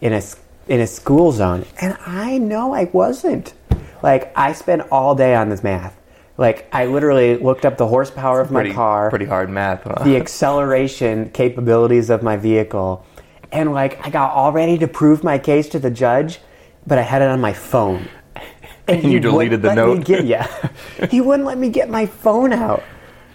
in 0.00 0.12
a 0.12 0.22
in 0.68 0.80
a 0.80 0.86
school 0.86 1.32
zone, 1.32 1.64
and 1.80 1.96
I 2.06 2.38
know 2.38 2.74
I 2.74 2.84
wasn't. 2.84 3.54
Like, 4.02 4.32
I 4.36 4.52
spent 4.52 4.82
all 4.90 5.14
day 5.14 5.34
on 5.34 5.48
this 5.48 5.62
math. 5.62 5.96
Like, 6.38 6.68
I 6.72 6.86
literally 6.86 7.36
looked 7.36 7.66
up 7.66 7.76
the 7.76 7.86
horsepower 7.86 8.40
of 8.40 8.50
my 8.50 8.60
pretty 8.60 8.74
car 8.74 9.10
pretty 9.10 9.26
hard 9.26 9.50
math. 9.50 9.82
Huh? 9.82 10.04
the 10.04 10.16
acceleration 10.16 11.30
capabilities 11.30 12.08
of 12.08 12.22
my 12.22 12.36
vehicle. 12.36 13.04
And 13.52 13.72
like 13.72 14.06
I 14.06 14.10
got 14.10 14.32
all 14.32 14.52
ready 14.52 14.78
to 14.78 14.86
prove 14.86 15.24
my 15.24 15.38
case 15.38 15.68
to 15.70 15.78
the 15.78 15.90
judge, 15.90 16.38
but 16.86 16.98
I 16.98 17.02
had 17.02 17.20
it 17.20 17.28
on 17.28 17.40
my 17.40 17.52
phone. 17.52 18.08
And 18.88 19.04
You 19.04 19.20
deleted 19.20 19.62
the 19.62 19.72
note? 19.72 20.04
Get, 20.04 20.24
yeah, 20.24 20.48
he 21.10 21.20
wouldn't 21.20 21.46
let 21.46 21.58
me 21.58 21.68
get 21.68 21.88
my 21.90 22.06
phone 22.06 22.52
out. 22.52 22.82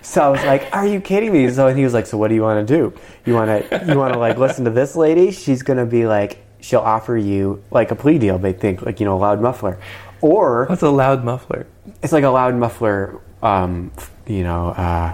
So 0.02 0.22
I 0.22 0.30
was 0.30 0.44
like, 0.44 0.68
"Are 0.74 0.86
you 0.86 1.00
kidding 1.00 1.32
me?" 1.32 1.50
So 1.50 1.74
he 1.74 1.84
was 1.84 1.94
like, 1.94 2.08
"So 2.08 2.18
what 2.18 2.28
do 2.28 2.36
you 2.36 2.42
want 2.42 2.68
to 2.68 2.78
do? 2.78 2.94
You 3.26 3.36
want 3.36 3.70
to 3.70 3.86
you 3.88 3.98
want 3.98 4.14
to 4.14 4.20
like 4.20 4.38
listen 4.38 4.66
to 4.66 4.72
this 4.72 4.98
lady? 4.98 5.32
She's 5.32 5.64
gonna 5.64 5.86
be 5.86 6.08
like, 6.08 6.45
she'll 6.66 6.80
offer 6.80 7.16
you 7.16 7.64
like 7.72 7.92
a 7.92 7.96
plea 7.96 8.18
deal. 8.18 8.38
They 8.40 8.54
think 8.54 8.82
like 8.82 9.00
you 9.00 9.06
know 9.06 9.16
a 9.16 9.20
loud 9.20 9.40
muffler, 9.42 9.78
or 10.22 10.66
What's 10.66 10.82
a 10.82 10.90
loud 10.90 11.24
muffler? 11.24 11.68
it's 12.02 12.12
like 12.14 12.24
a 12.24 12.30
loud 12.30 12.56
muffler. 12.56 13.20
Um, 13.44 13.92
you 14.26 14.44
know, 14.44 14.70
uh, 14.70 15.14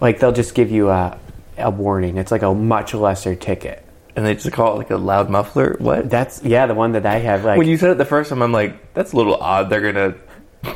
like 0.00 0.18
they'll 0.18 0.32
just 0.32 0.54
give 0.54 0.70
you 0.70 0.88
a, 0.88 1.18
a 1.58 1.70
warning. 1.70 2.16
It's 2.16 2.30
like 2.32 2.42
a 2.42 2.54
much 2.54 2.94
lesser 2.94 3.34
ticket. 3.34 3.84
And 4.16 4.26
they 4.26 4.34
just 4.34 4.50
call 4.52 4.74
it 4.74 4.78
like 4.78 4.90
a 4.90 4.96
loud 4.96 5.30
muffler. 5.30 5.76
What? 5.78 6.10
That's 6.10 6.42
yeah, 6.42 6.66
the 6.66 6.74
one 6.74 6.92
that 6.92 7.06
I 7.06 7.18
have. 7.18 7.44
Like, 7.44 7.58
when 7.58 7.68
you 7.68 7.76
said 7.76 7.90
it 7.90 7.98
the 7.98 8.04
first 8.04 8.30
time, 8.30 8.42
I'm 8.42 8.52
like, 8.52 8.92
that's 8.94 9.12
a 9.12 9.16
little 9.16 9.36
odd. 9.36 9.70
They're 9.70 9.92
gonna 9.92 10.14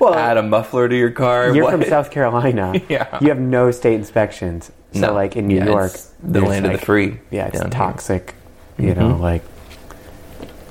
well, 0.00 0.14
add 0.14 0.36
a 0.36 0.42
muffler 0.42 0.88
to 0.88 0.96
your 0.96 1.10
car. 1.10 1.54
you're 1.54 1.64
What? 1.64 1.72
from 1.72 1.84
South 1.84 2.10
Carolina. 2.10 2.74
Yeah. 2.88 3.18
you 3.20 3.28
have 3.28 3.40
no 3.40 3.70
state 3.70 3.94
inspections. 3.94 4.70
So 4.92 5.00
No. 5.00 5.12
like 5.14 5.36
in 5.36 5.46
New 5.48 5.56
Yeah, 5.58 5.66
York, 5.66 5.92
the 6.22 6.40
land 6.40 6.66
of 6.66 6.72
the 6.72 6.78
free 6.78 7.20
Yeah, 7.30 7.46
it's 7.46 7.60
toxic. 7.70 8.34
You 8.78 8.94
know, 8.94 9.16
like 9.16 9.42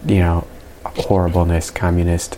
you 0.06 0.20
know, 0.20 0.48
horribleness, 0.86 1.72
communist, 1.72 2.38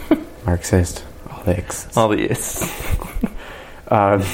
Marxist, 0.46 1.04
all 1.30 1.42
the 1.44 1.56
ex- 1.56 1.96
All 1.96 2.08
the 2.08 2.22
it's 2.22 2.62
Um, 3.88 4.24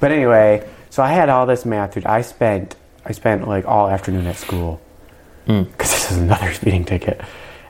but 0.00 0.12
anyway, 0.12 0.68
so 0.90 1.02
I 1.02 1.12
had 1.12 1.30
all 1.30 1.46
this 1.46 1.64
math, 1.64 1.94
dude. 1.94 2.04
I 2.04 2.20
spent 2.20 2.76
I 3.06 3.12
spent 3.12 3.48
like 3.48 3.64
all 3.66 3.88
afternoon 3.88 4.26
at 4.26 4.36
school 4.36 4.80
because 5.46 5.90
this 5.90 6.10
is 6.12 6.18
another 6.18 6.52
speeding 6.54 6.84
ticket, 6.84 7.20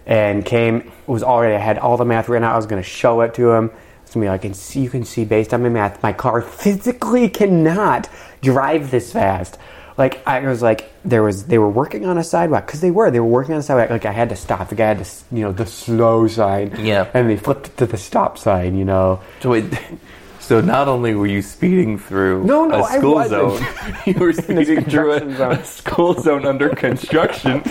and 0.07 0.45
came 0.45 0.91
was 1.07 1.23
already 1.23 1.55
I 1.55 1.59
had 1.59 1.79
all 1.79 1.97
the 1.97 2.05
math 2.05 2.29
written 2.29 2.45
out. 2.45 2.55
I 2.55 2.57
was 2.57 2.67
going 2.67 2.83
to 2.83 2.89
show 2.89 3.21
it 3.21 3.35
to 3.35 3.51
him. 3.53 3.71
It's 4.03 4.15
gonna 4.15 4.27
be 4.27 4.31
like, 4.31 4.45
and 4.45 4.57
see, 4.57 4.81
you 4.81 4.91
can 4.91 5.05
see 5.05 5.25
based 5.25 5.55
on 5.55 5.63
my 5.63 5.69
math, 5.69 6.03
my 6.03 6.13
car 6.13 6.43
physically 6.43 7.29
cannot 7.29 8.09
drive 8.43 8.91
this 8.91 9.13
fast. 9.13 9.57
Like 10.01 10.27
I 10.27 10.41
was 10.49 10.63
like, 10.63 10.91
there 11.05 11.23
was 11.23 11.45
they 11.45 11.59
were 11.59 11.69
working 11.69 12.07
on 12.07 12.17
a 12.17 12.25
sidewalk 12.25 12.65
because 12.67 12.81
they 12.81 12.91
were 12.91 13.11
they 13.11 13.21
were 13.21 13.27
working 13.39 13.53
on 13.53 13.61
a 13.61 13.63
sidewalk. 13.63 13.91
Like 13.91 14.07
I 14.07 14.13
had 14.13 14.31
to 14.31 14.37
stop. 14.37 14.71
The 14.71 14.75
guy 14.75 14.87
had 14.95 15.05
to, 15.05 15.11
you 15.31 15.43
know, 15.43 15.53
the 15.53 15.67
slow 15.67 16.27
sign. 16.27 16.73
Yeah. 16.81 17.07
and 17.13 17.29
they 17.29 17.37
flipped 17.37 17.67
it 17.69 17.77
to 17.77 17.85
the 17.87 17.99
stop 17.99 18.39
sign. 18.39 18.79
You 18.79 18.87
know, 18.87 19.21
So, 19.41 19.51
wait, 19.51 19.67
so 20.41 20.63
not 20.63 20.89
only 20.89 21.15
were 21.15 21.27
you 21.27 21.43
speeding 21.43 21.99
through 21.99 22.45
No, 22.45 22.65
no, 22.65 22.77
a 22.77 22.83
I 22.83 22.97
school 22.97 23.29
zone, 23.29 23.63
you 24.07 24.15
were 24.15 24.33
speeding 24.45 24.85
through 24.87 25.13
a, 25.13 25.51
a 25.51 25.65
school 25.67 26.15
zone 26.15 26.47
under 26.47 26.71
construction. 26.71 27.63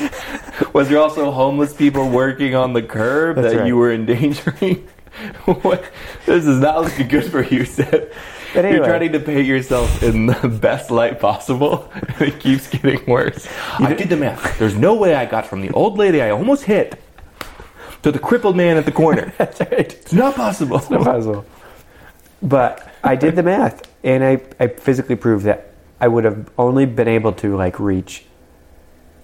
Was 0.74 0.90
there 0.90 1.00
also 1.00 1.32
homeless 1.32 1.74
people 1.74 2.10
working 2.10 2.54
on 2.54 2.74
the 2.74 2.84
curb 2.84 3.38
That's 3.38 3.54
that 3.54 3.60
right. 3.62 3.68
you 3.68 3.76
were 3.76 3.92
endangering? 3.92 4.88
what? 5.64 5.84
This 6.28 6.46
is 6.46 6.60
not 6.60 6.84
looking 6.84 7.08
good 7.08 7.26
for 7.32 7.44
you, 7.44 7.66
Seth. 7.66 8.14
But 8.54 8.66
You're 8.66 8.84
trying 8.84 9.12
to 9.12 9.20
paint 9.20 9.46
yourself 9.46 10.02
in 10.02 10.26
the 10.26 10.48
best 10.62 10.90
light 10.90 11.20
possible, 11.20 11.92
it 12.20 12.40
keeps 12.40 12.68
getting 12.68 13.06
worse. 13.06 13.48
I 13.78 13.94
did 13.94 14.10
the 14.10 14.18
math. 14.18 14.58
There's 14.58 14.76
no 14.76 14.96
way 14.96 15.14
I 15.16 15.26
got 15.26 15.46
from 15.46 15.62
the 15.62 15.70
old 15.72 15.98
lady 15.98 16.22
I 16.22 16.32
almost 16.32 16.64
hit 16.64 17.00
to 18.04 18.12
the 18.12 18.20
crippled 18.20 18.56
man 18.56 18.78
at 18.78 18.86
the 18.86 18.92
corner. 18.92 19.34
that's 19.38 19.60
right. 19.60 19.94
It's 19.94 20.14
not 20.14 20.36
possible. 20.36 20.80
puzzle. 20.80 21.46
But 22.42 22.88
I 23.04 23.16
did 23.16 23.36
the 23.36 23.44
math, 23.44 23.88
and 24.04 24.24
I, 24.24 24.42
I 24.60 24.68
physically 24.68 25.16
proved 25.16 25.46
that 25.46 25.74
I 26.00 26.08
would 26.08 26.24
have 26.24 26.50
only 26.58 26.86
been 26.86 27.08
able 27.08 27.34
to 27.34 27.56
like 27.56 27.80
reach 27.80 28.26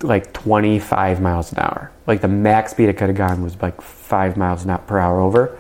like 0.01 0.33
25 0.33 1.21
miles 1.21 1.51
an 1.51 1.59
hour. 1.59 1.91
Like 2.05 2.21
the 2.21 2.27
max 2.27 2.71
speed 2.71 2.89
I 2.89 2.93
could 2.93 3.09
have 3.09 3.17
gone 3.17 3.41
was 3.41 3.59
like 3.61 3.81
five 3.81 4.37
miles 4.37 4.63
an 4.63 4.71
hour 4.71 4.79
per 4.79 4.99
hour 4.99 5.19
over. 5.21 5.57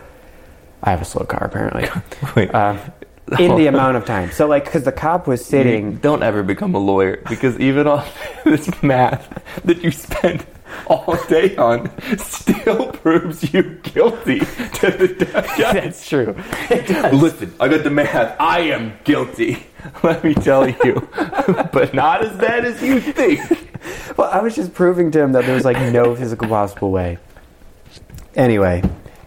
I 0.83 0.91
have 0.91 1.01
a 1.01 1.05
slow 1.05 1.25
car 1.25 1.45
apparently. 1.45 1.89
Wait. 2.35 2.53
um, 2.53 2.79
in 3.39 3.55
the 3.55 3.67
amount 3.67 3.97
of 3.97 4.05
time. 4.05 4.31
So 4.31 4.47
like, 4.47 4.65
because 4.65 4.83
the 4.83 4.91
cop 4.91 5.27
was 5.27 5.43
sitting. 5.43 5.95
Don't 5.97 6.21
ever 6.21 6.43
become 6.43 6.75
a 6.75 6.79
lawyer 6.79 7.21
because 7.27 7.59
even 7.59 7.87
on 7.87 8.05
this 8.45 8.69
math 8.83 9.43
that 9.63 9.83
you 9.83 9.91
spent 9.91 10.45
all 10.87 11.17
day 11.27 11.55
on 11.55 11.89
still 12.19 12.91
proves 12.91 13.53
you 13.53 13.63
guilty 13.81 14.39
to 14.39 14.91
the 14.91 15.15
death. 15.17 15.57
That's 15.57 16.07
true. 16.07 16.35
It 16.69 16.87
does. 16.87 17.13
Listen, 17.13 17.53
I 17.59 17.67
got 17.67 17.83
the 17.83 17.89
math. 17.89 18.39
I 18.39 18.59
am 18.59 18.93
guilty. 19.03 19.65
Let 20.03 20.23
me 20.23 20.33
tell 20.33 20.67
you, 20.67 21.07
but 21.71 21.93
not 21.93 22.25
as 22.25 22.35
bad 22.37 22.65
as 22.65 22.81
you 22.81 22.99
think. 22.99 23.39
Well, 24.17 24.29
I 24.31 24.41
was 24.41 24.55
just 24.55 24.73
proving 24.73 25.11
to 25.11 25.21
him 25.21 25.31
that 25.33 25.45
there 25.45 25.53
was 25.53 25.65
like 25.65 25.79
no 25.93 26.15
physical 26.15 26.47
possible 26.47 26.91
way. 26.91 27.19
Anyway, 28.35 28.83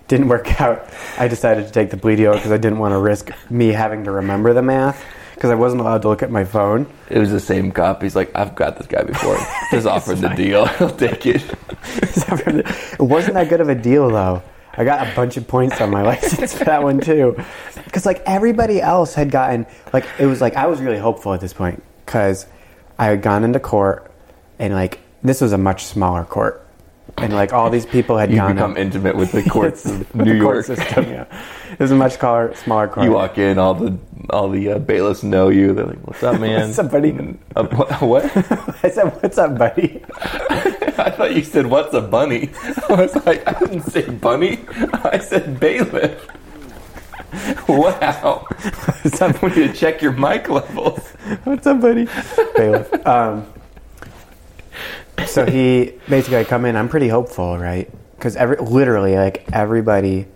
didn't 0.09 0.29
work 0.29 0.61
out. 0.61 0.89
I 1.19 1.29
decided 1.29 1.67
to 1.67 1.73
take 1.73 1.91
the 1.91 1.97
plea 1.97 2.17
deal 2.17 2.33
because 2.35 2.51
I 2.51 2.57
didn't 2.57 2.79
want 2.79 2.93
to 2.93 2.99
risk 2.99 3.31
me 3.51 3.69
having 3.69 4.05
to 4.05 4.11
remember 4.11 4.53
the 4.53 4.63
math 4.63 5.05
because 5.35 5.51
I 5.51 5.55
wasn't 5.55 5.83
allowed 5.83 6.03
to 6.03 6.09
look 6.09 6.25
at 6.25 6.33
my 6.33 6.45
phone. 6.45 6.87
It 7.09 7.19
was 7.19 7.31
the 7.31 7.39
same 7.39 7.71
cop. 7.71 8.03
He's 8.03 8.17
like, 8.17 8.35
I've 8.35 8.57
got 8.57 8.77
this 8.77 8.89
guy 8.89 9.05
before. 9.05 9.39
Just 9.71 9.87
offered 9.87 10.19
the 10.19 10.31
deal. 10.31 10.69
I'll 10.81 10.91
take 10.97 11.27
it. 11.27 11.45
it 11.85 12.99
wasn't 12.99 13.35
that 13.35 13.49
good 13.49 13.61
of 13.61 13.69
a 13.69 13.75
deal 13.77 14.09
though. 14.09 14.43
I 14.77 14.85
got 14.85 15.07
a 15.09 15.15
bunch 15.15 15.37
of 15.37 15.47
points 15.49 15.81
on 15.81 15.91
my 15.91 16.03
license 16.03 16.57
for 16.57 16.65
that 16.65 16.83
one 16.83 17.01
too, 17.01 17.37
because 17.85 18.07
like 18.07 18.23
everybody 18.27 18.81
else 18.81 19.13
had 19.13 19.31
gotten 19.31 19.67
like 19.93 20.07
it 20.21 20.27
was 20.27 20.41
like 20.41 20.55
I 20.55 20.67
was 20.67 20.81
really 20.81 20.99
hopeful 20.99 21.35
at 21.35 21.41
this 21.41 21.53
point 21.53 21.83
because 22.07 22.47
I 22.97 23.07
had 23.07 23.21
gone 23.21 23.43
into 23.43 23.59
court 23.59 24.09
and 24.61 24.73
like 24.73 25.01
this 25.23 25.41
was 25.41 25.53
a 25.53 25.59
much 25.59 25.85
smaller 25.85 26.23
court 26.25 26.65
and 27.21 27.33
like 27.33 27.53
all 27.53 27.71
these 27.71 27.87
people 27.87 28.17
had 28.19 28.31
You 28.31 28.37
gone 28.39 28.55
become 28.55 28.73
up- 28.73 28.79
intimate 28.79 29.17
with 29.17 29.33
the 29.33 29.43
courts 29.51 29.85
It's 29.87 29.95
of 29.95 30.13
the 30.13 30.25
New 30.25 30.41
court 30.43 30.55
York. 30.57 30.79
system, 30.79 31.05
yeah. 31.11 31.43
It 31.73 31.79
was 31.81 31.91
a 31.91 31.97
much 31.97 32.15
smaller, 32.19 32.55
smaller 32.55 32.89
court. 32.89 33.05
You 33.07 33.13
walk 33.13 33.39
in, 33.39 33.59
all 33.59 33.75
the 33.75 33.97
all 34.31 34.49
the 34.51 34.73
uh, 34.73 34.79
bailiffs 34.79 35.23
know 35.23 35.49
you. 35.49 35.73
They're 35.73 35.87
like, 35.87 36.07
"What's 36.07 36.23
up, 36.23 36.41
man?" 36.41 36.69
What's 36.69 36.79
up, 36.79 36.91
buddy? 36.91 37.13
Uh, 37.57 37.65
what? 37.65 38.03
what? 38.03 38.25
I 38.85 38.91
said, 38.91 39.05
"What's 39.23 39.39
up, 39.39 39.57
buddy?" 39.59 40.03
I 40.99 41.11
thought 41.11 41.35
you 41.37 41.43
said, 41.45 41.67
"What's 41.67 41.95
a 41.95 42.01
bunny?" 42.01 42.51
I 42.89 42.95
was 42.95 43.15
like, 43.27 43.47
"I 43.47 43.59
didn't 43.59 43.83
say 43.83 44.09
bunny. 44.09 44.59
I 45.05 45.19
said 45.19 45.61
bailiff." 45.61 46.27
Wow! 47.69 48.47
What's 49.03 49.21
up, 49.21 49.43
want 49.43 49.55
you 49.57 49.67
to 49.69 49.73
check 49.73 50.01
your 50.01 50.13
mic 50.13 50.49
levels. 50.49 51.07
What's 51.45 51.67
up, 51.67 51.81
buddy? 51.81 52.09
Bailiff. 52.57 53.07
Um, 53.07 53.47
so 55.27 55.47
he 55.47 55.95
basically 56.09 56.39
I 56.39 56.45
come 56.45 56.65
in. 56.65 56.77
I'm 56.77 56.89
pretty 56.89 57.09
hopeful, 57.09 57.59
right? 57.59 57.91
Because 58.17 58.37
every 58.37 58.57
literally 58.57 59.17
like 59.17 59.49
everybody 59.53 60.27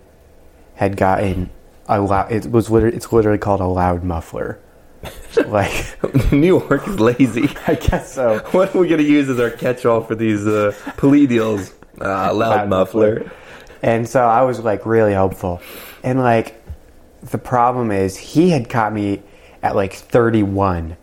had 0.75 0.97
gotten 0.97 1.49
a 1.87 1.99
loud. 1.99 2.31
It 2.31 2.47
was 2.49 2.69
literally 2.69 2.95
it's 2.95 3.11
literally 3.11 3.37
called 3.37 3.61
a 3.61 3.65
loud 3.67 4.03
muffler. 4.03 4.59
like 5.47 5.97
New 6.31 6.59
York 6.59 6.87
is 6.87 6.99
lazy. 6.99 7.49
I 7.67 7.75
guess 7.75 8.13
so. 8.13 8.39
What 8.51 8.73
are 8.73 8.79
we 8.79 8.87
gonna 8.87 9.03
use 9.03 9.29
as 9.29 9.39
our 9.39 9.49
catch-all 9.51 10.01
for 10.01 10.15
these 10.15 10.45
uh, 10.47 10.73
deals? 11.01 11.73
Ah, 12.01 12.31
loud, 12.31 12.37
Loud 12.37 12.69
muffler. 12.69 13.15
muffler. 13.19 13.31
And 13.81 14.07
so 14.07 14.21
I 14.25 14.43
was 14.43 14.59
like 14.61 14.85
really 14.85 15.13
hopeful. 15.13 15.61
And 16.03 16.19
like 16.19 16.61
the 17.21 17.37
problem 17.37 17.91
is 17.91 18.17
he 18.17 18.49
had 18.49 18.69
caught 18.69 18.93
me 18.93 19.21
at 19.61 19.75
like 19.75 19.93
31. 19.93 20.95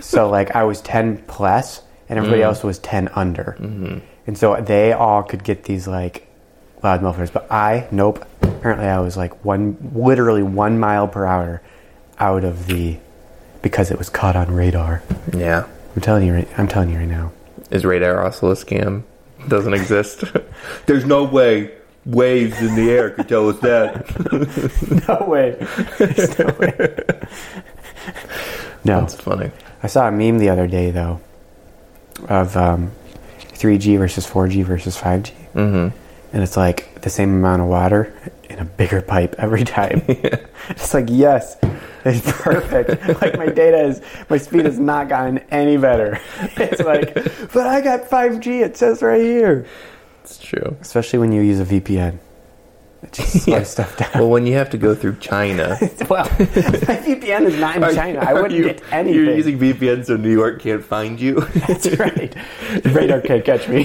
so 0.00 0.30
like 0.30 0.54
I 0.54 0.62
was 0.64 0.80
10 0.82 1.24
plus 1.26 1.82
and 2.08 2.18
everybody 2.18 2.42
else 2.42 2.62
was 2.62 2.78
10 2.78 3.08
under. 3.14 3.56
Mm-hmm. 3.58 3.98
And 4.26 4.38
so 4.38 4.60
they 4.60 4.92
all 4.92 5.22
could 5.22 5.44
get 5.44 5.64
these 5.64 5.86
like 5.86 6.26
loud 6.82 7.02
mufflers, 7.02 7.30
but 7.30 7.50
I 7.50 7.88
nope. 7.90 8.24
Apparently 8.42 8.86
I 8.86 9.00
was 9.00 9.16
like 9.16 9.44
one 9.44 9.76
literally 9.94 10.42
1 10.42 10.78
mile 10.78 11.08
per 11.08 11.26
hour 11.26 11.62
out 12.18 12.44
of 12.44 12.66
the 12.66 12.98
because 13.62 13.90
it 13.90 13.98
was 13.98 14.08
caught 14.08 14.36
on 14.36 14.52
radar. 14.52 15.02
Yeah. 15.34 15.66
I'm 15.94 16.02
telling 16.02 16.26
you 16.26 16.34
right, 16.34 16.48
I'm 16.58 16.68
telling 16.68 16.90
you 16.90 16.98
right 16.98 17.08
now. 17.08 17.32
Is 17.70 17.84
radar 17.84 18.24
also 18.24 18.50
a 18.50 18.54
scam? 18.54 19.02
Doesn't 19.48 19.74
exist. 19.74 20.24
There's 20.86 21.04
no 21.04 21.24
way 21.24 21.74
waves 22.04 22.58
in 22.62 22.74
the 22.74 22.90
air 22.90 23.10
could 23.10 23.28
tell 23.28 23.48
us 23.48 23.58
that. 23.60 24.08
No 25.08 25.26
way. 25.26 25.56
There's 25.98 26.38
no 26.38 26.46
way. 26.58 26.96
No. 28.84 29.00
That's 29.00 29.16
funny. 29.16 29.50
I 29.82 29.86
saw 29.86 30.08
a 30.08 30.12
meme 30.12 30.38
the 30.38 30.48
other 30.48 30.66
day 30.66 30.90
though 30.90 31.20
of 32.28 32.56
um, 32.56 32.90
3G 33.52 33.98
versus 33.98 34.26
4G 34.26 34.64
versus 34.64 34.96
5G, 34.96 35.32
Mm-hmm. 35.54 35.96
and 36.32 36.42
it's 36.42 36.56
like 36.56 37.00
the 37.02 37.10
same 37.10 37.30
amount 37.34 37.62
of 37.62 37.68
water 37.68 38.12
in 38.48 38.58
a 38.58 38.64
bigger 38.64 39.00
pipe 39.02 39.34
every 39.38 39.64
time. 39.64 40.02
It's 40.70 40.92
like 40.92 41.06
yes, 41.08 41.56
it's 42.04 42.30
perfect. 42.42 42.90
like 43.22 43.38
my 43.38 43.46
data 43.46 43.78
is, 43.84 44.02
my 44.28 44.36
speed 44.36 44.66
has 44.66 44.78
not 44.78 45.08
gotten 45.08 45.38
any 45.50 45.78
better. 45.78 46.20
It's 46.58 46.80
like, 46.82 47.14
but 47.54 47.66
I 47.66 47.80
got 47.80 48.02
5G. 48.10 48.62
It 48.62 48.76
says 48.76 49.00
right 49.02 49.20
here. 49.20 49.66
It's 50.22 50.38
true. 50.38 50.76
Especially 50.82 51.18
when 51.20 51.32
you 51.32 51.40
use 51.40 51.58
a 51.58 51.64
VPN, 51.64 52.18
just 53.12 53.46
Yeah. 53.48 53.62
stuff 53.62 53.96
down. 53.96 54.10
Well, 54.14 54.28
when 54.30 54.46
you 54.46 54.54
have 54.54 54.70
to 54.70 54.78
go 54.78 54.94
through 54.94 55.16
China, 55.16 55.76
Well, 56.08 56.24
my 56.24 56.98
VPN 57.04 57.42
is 57.46 57.58
not 57.58 57.76
in 57.76 57.94
China. 57.94 58.18
I 58.20 58.32
wouldn't 58.34 58.52
you- 58.52 58.64
get 58.64 58.82
anything. 58.92 59.14
You're 59.24 59.34
using 59.36 59.58
VPN 59.58 60.04
so 60.04 60.16
New 60.16 60.32
York 60.32 60.60
can't 60.60 60.84
find 60.84 61.20
you. 61.20 61.40
That's 61.66 61.86
right. 61.98 62.34
Radar 62.84 63.20
can't 63.20 63.44
catch 63.44 63.68
me. 63.68 63.84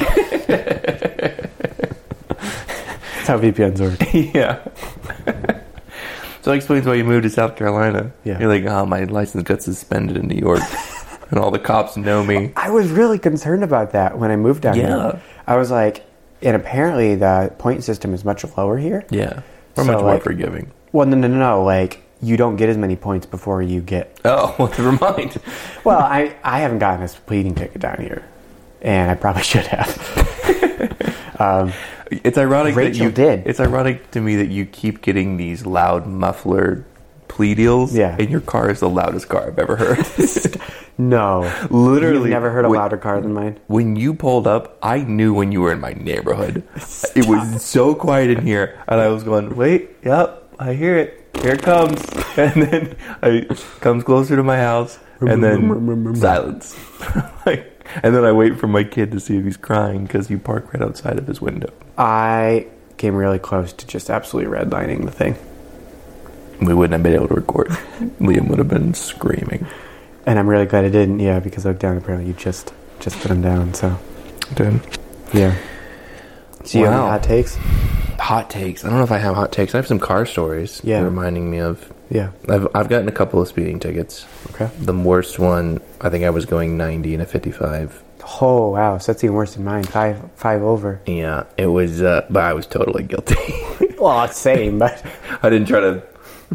That's 2.39 3.27
how 3.27 3.39
VPNs 3.39 3.79
work. 3.79 4.33
yeah. 4.35 4.63
so 6.41 6.49
that 6.51 6.55
explains 6.57 6.85
why 6.85 6.95
you 6.95 7.03
moved 7.03 7.23
to 7.23 7.29
South 7.29 7.55
Carolina. 7.55 8.11
Yeah. 8.23 8.39
You're 8.39 8.49
like, 8.49 8.65
oh, 8.65 8.85
my 8.85 9.03
license 9.05 9.43
got 9.43 9.61
suspended 9.61 10.17
in 10.17 10.27
New 10.27 10.35
York, 10.39 10.61
and 11.29 11.39
all 11.39 11.51
the 11.51 11.59
cops 11.59 11.95
know 11.95 12.23
me. 12.23 12.51
I 12.57 12.69
was 12.69 12.89
really 12.91 13.19
concerned 13.19 13.63
about 13.63 13.91
that 13.91 14.17
when 14.19 14.31
I 14.31 14.35
moved 14.35 14.63
down 14.63 14.75
Yeah. 14.75 14.87
here. 15.11 15.21
I 15.47 15.55
was 15.57 15.71
like, 15.71 16.03
and 16.43 16.55
apparently 16.55 17.15
the 17.15 17.53
point 17.57 17.83
system 17.83 18.13
is 18.13 18.23
much 18.23 18.43
lower 18.57 18.77
here. 18.77 19.05
Yeah. 19.09 19.41
We're 19.75 19.85
So, 19.85 19.93
much 19.93 20.01
more 20.01 20.19
forgiving. 20.19 20.71
Well, 20.91 21.07
no, 21.07 21.17
no, 21.17 21.27
no, 21.27 21.37
no. 21.37 21.63
Like, 21.63 22.01
you 22.21 22.37
don't 22.37 22.55
get 22.55 22.69
as 22.69 22.77
many 22.77 22.95
points 22.95 23.25
before 23.25 23.61
you 23.61 23.81
get. 23.81 24.19
Oh, 24.25 24.55
well, 24.57 24.69
never 24.69 24.91
mind. 24.93 25.37
Well, 25.83 25.99
I, 25.99 26.35
I 26.43 26.59
haven't 26.59 26.79
gotten 26.79 27.03
a 27.03 27.07
speeding 27.09 27.55
ticket 27.55 27.81
down 27.81 27.97
here, 27.99 28.23
and 28.81 29.11
I 29.11 29.15
probably 29.15 29.43
should 29.43 29.67
have. 29.67 31.35
um, 31.39 31.73
It's 32.09 32.37
ironic 32.37 32.75
that 32.75 32.95
you 32.95 33.11
did. 33.11 33.45
It's 33.47 33.59
ironic 33.59 34.11
to 34.11 34.21
me 34.21 34.37
that 34.37 34.47
you 34.47 34.65
keep 34.65 35.01
getting 35.01 35.35
these 35.35 35.65
loud 35.65 36.07
muffler 36.07 36.85
plea 37.33 37.55
deals. 37.55 37.95
Yeah. 37.95 38.15
And 38.19 38.29
your 38.29 38.41
car 38.41 38.69
is 38.69 38.79
the 38.79 38.89
loudest 38.89 39.27
car 39.27 39.47
I've 39.47 39.57
ever 39.57 39.75
heard. 39.75 40.05
no, 40.99 41.51
Literally, 41.71 42.29
You've 42.29 42.29
never 42.29 42.51
heard 42.51 42.65
a 42.65 42.69
when- 42.69 42.79
louder 42.79 42.97
car 42.97 43.19
than 43.19 43.33
mine. 43.33 43.59
when 43.67 43.95
you 43.95 44.13
pulled 44.13 44.45
up, 44.45 44.77
I 44.83 44.99
knew 44.99 45.33
when 45.33 45.51
you 45.51 45.61
were 45.61 45.71
in 45.73 45.79
my 45.81 45.93
neighborhood. 45.93 46.61
It 47.15 47.25
was 47.27 47.63
so 47.63 47.95
quiet 47.95 48.29
in 48.29 48.45
here, 48.45 48.79
and 48.87 48.99
I 49.01 49.07
was 49.09 49.23
going, 49.23 49.55
"Wait, 49.55 49.89
yep, 50.03 50.43
I 50.59 50.73
hear 50.73 50.95
it. 50.97 51.09
Here 51.41 51.53
it 51.53 51.61
comes." 51.63 51.99
And 52.37 52.63
then 52.63 52.95
I 53.21 53.45
comes 53.79 54.03
closer 54.03 54.35
to 54.35 54.41
my 54.43 54.57
house, 54.57 54.97
and 55.21 55.43
then 55.43 56.15
silence. 56.15 56.75
like, 57.45 57.69
and 58.01 58.15
then 58.15 58.25
I 58.25 58.31
wait 58.31 58.57
for 58.59 58.65
my 58.67 58.83
kid 58.83 59.11
to 59.11 59.19
see 59.19 59.37
if 59.37 59.43
he's 59.43 59.57
crying 59.57 60.05
because 60.05 60.29
you 60.31 60.39
park 60.39 60.73
right 60.73 60.81
outside 60.81 61.19
of 61.19 61.27
his 61.27 61.39
window. 61.41 61.69
I 61.95 62.65
came 62.97 63.13
really 63.15 63.37
close 63.37 63.71
to 63.73 63.85
just 63.85 64.09
absolutely 64.09 64.49
redlining 64.51 65.05
the 65.05 65.11
thing. 65.11 65.35
We 66.61 66.73
wouldn't 66.73 66.93
have 66.93 67.03
been 67.03 67.13
able 67.15 67.27
to 67.27 67.33
record. 67.35 67.67
Liam 68.19 68.47
would 68.49 68.59
have 68.59 68.67
been 68.69 68.93
screaming. 68.93 69.65
And 70.25 70.39
I'm 70.39 70.47
really 70.47 70.65
glad 70.65 70.85
I 70.85 70.89
didn't. 70.89 71.19
Yeah, 71.19 71.39
because 71.39 71.65
I 71.65 71.69
looked 71.69 71.81
down. 71.81 71.97
Apparently, 71.97 72.27
you 72.27 72.33
just 72.33 72.73
just 72.99 73.19
put 73.19 73.29
him 73.31 73.41
down. 73.41 73.73
So 73.73 73.97
Dude. 74.55 74.79
yeah. 75.33 75.55
So 76.63 76.79
you 76.79 76.85
have 76.85 76.93
Wow. 76.93 77.01
any 77.01 77.09
hot 77.11 77.23
takes? 77.23 77.55
Hot 78.19 78.49
takes. 78.49 78.85
I 78.85 78.89
don't 78.89 78.97
know 78.99 79.03
if 79.03 79.11
I 79.11 79.17
have 79.17 79.35
hot 79.35 79.51
takes. 79.51 79.75
I 79.75 79.79
have 79.79 79.87
some 79.87 79.99
car 79.99 80.25
stories. 80.25 80.79
Yeah. 80.83 81.01
Reminding 81.01 81.51
me 81.51 81.59
of. 81.59 81.91
Yeah. 82.09 82.31
I've 82.47 82.67
I've 82.73 82.87
gotten 82.89 83.07
a 83.09 83.11
couple 83.11 83.41
of 83.41 83.47
speeding 83.49 83.79
tickets. 83.79 84.25
Okay. 84.51 84.69
The 84.79 84.93
worst 84.93 85.39
one, 85.39 85.81
I 85.99 86.09
think 86.09 86.23
I 86.23 86.29
was 86.29 86.45
going 86.45 86.77
90 86.77 87.15
in 87.15 87.21
a 87.21 87.25
55. 87.25 88.01
Oh 88.41 88.69
wow, 88.69 88.97
so 88.99 89.11
that's 89.11 89.21
even 89.25 89.35
worse 89.35 89.55
than 89.55 89.65
mine. 89.65 89.83
Five 89.83 90.17
five 90.35 90.61
over. 90.61 91.01
Yeah, 91.05 91.43
it 91.57 91.65
was, 91.65 92.01
uh, 92.01 92.25
but 92.29 92.43
I 92.43 92.53
was 92.53 92.65
totally 92.65 93.03
guilty. 93.03 93.35
Well, 93.99 94.23
it's 94.23 94.37
same, 94.37 94.79
but 94.79 95.01
I 95.43 95.49
didn't 95.49 95.67
try 95.67 95.79
to 95.81 96.01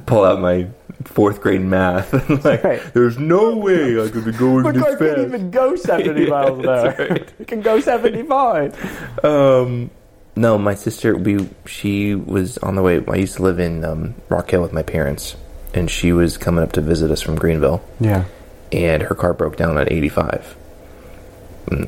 pull 0.07 0.25
out 0.25 0.41
my 0.41 0.69
fourth 1.05 1.41
grade 1.41 1.61
math. 1.61 2.13
like, 2.45 2.65
Right. 2.65 2.81
there's 2.95 3.19
no 3.19 3.57
way 3.57 4.03
I 4.03 4.09
could 4.09 4.25
be 4.25 4.33
going 4.33 4.63
my 4.63 4.73
this 4.73 4.83
fast. 4.83 4.99
can't 4.99 5.19
even 5.19 5.51
go 5.51 5.77
seventy 5.91 6.25
Yeah, 6.25 6.29
miles 6.31 6.59
an 6.59 6.69
hour. 6.69 6.95
right. 6.99 7.33
It 7.39 7.47
can 7.49 7.61
go 7.61 7.81
seventy 7.81 8.23
five. 8.23 9.25
Um, 9.25 9.91
no, 10.37 10.57
my 10.59 10.75
sister, 10.75 11.17
we 11.17 11.49
she 11.67 12.15
was 12.15 12.59
on 12.59 12.75
the 12.77 12.83
way. 12.83 13.03
I 13.09 13.17
used 13.17 13.37
to 13.37 13.43
live 13.43 13.59
in 13.59 13.85
um, 13.85 14.15
Rock 14.29 14.51
Hill 14.51 14.63
with 14.63 14.73
my 14.73 14.83
parents, 14.83 15.37
and 15.75 15.91
she 15.91 16.13
was 16.13 16.37
coming 16.39 16.63
up 16.63 16.73
to 16.73 16.81
visit 16.81 17.11
us 17.11 17.21
from 17.21 17.35
Greenville, 17.37 17.83
Yeah. 18.01 18.25
and 18.73 19.03
her 19.03 19.15
car 19.15 19.35
broke 19.35 19.57
down 19.57 19.77
at 19.79 19.91
85 19.91 20.57
mm, 20.57 20.58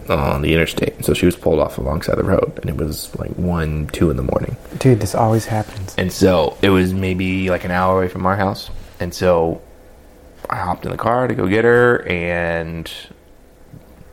on 0.09 0.43
the 0.43 0.53
interstate. 0.53 1.05
So 1.05 1.15
she 1.15 1.27
was 1.27 1.37
pulled 1.37 1.59
off 1.59 1.79
alongside 1.79 2.17
the 2.17 2.25
road, 2.25 2.59
and 2.61 2.71
it 2.71 2.77
was 2.77 3.15
like 3.19 3.31
one, 3.33 3.87
two 3.89 4.11
in 4.11 4.17
the 4.17 4.23
morning. 4.23 4.57
Dude, 4.79 5.01
this 5.01 5.15
always 5.15 5.47
happens. 5.47 5.95
And 5.99 6.13
so 6.13 6.57
it 6.63 6.71
was 6.71 6.93
maybe 6.95 7.51
like 7.51 7.65
an 7.65 7.71
hour 7.71 7.99
away 7.99 8.09
from 8.09 8.27
our 8.27 8.37
house. 8.37 8.71
And 9.01 9.15
so 9.15 9.61
I 10.49 10.57
hopped 10.57 10.85
in 10.85 10.91
the 10.91 10.99
car 10.99 11.27
to 11.29 11.35
go 11.35 11.47
get 11.47 11.65
her, 11.65 12.07
and 12.07 12.91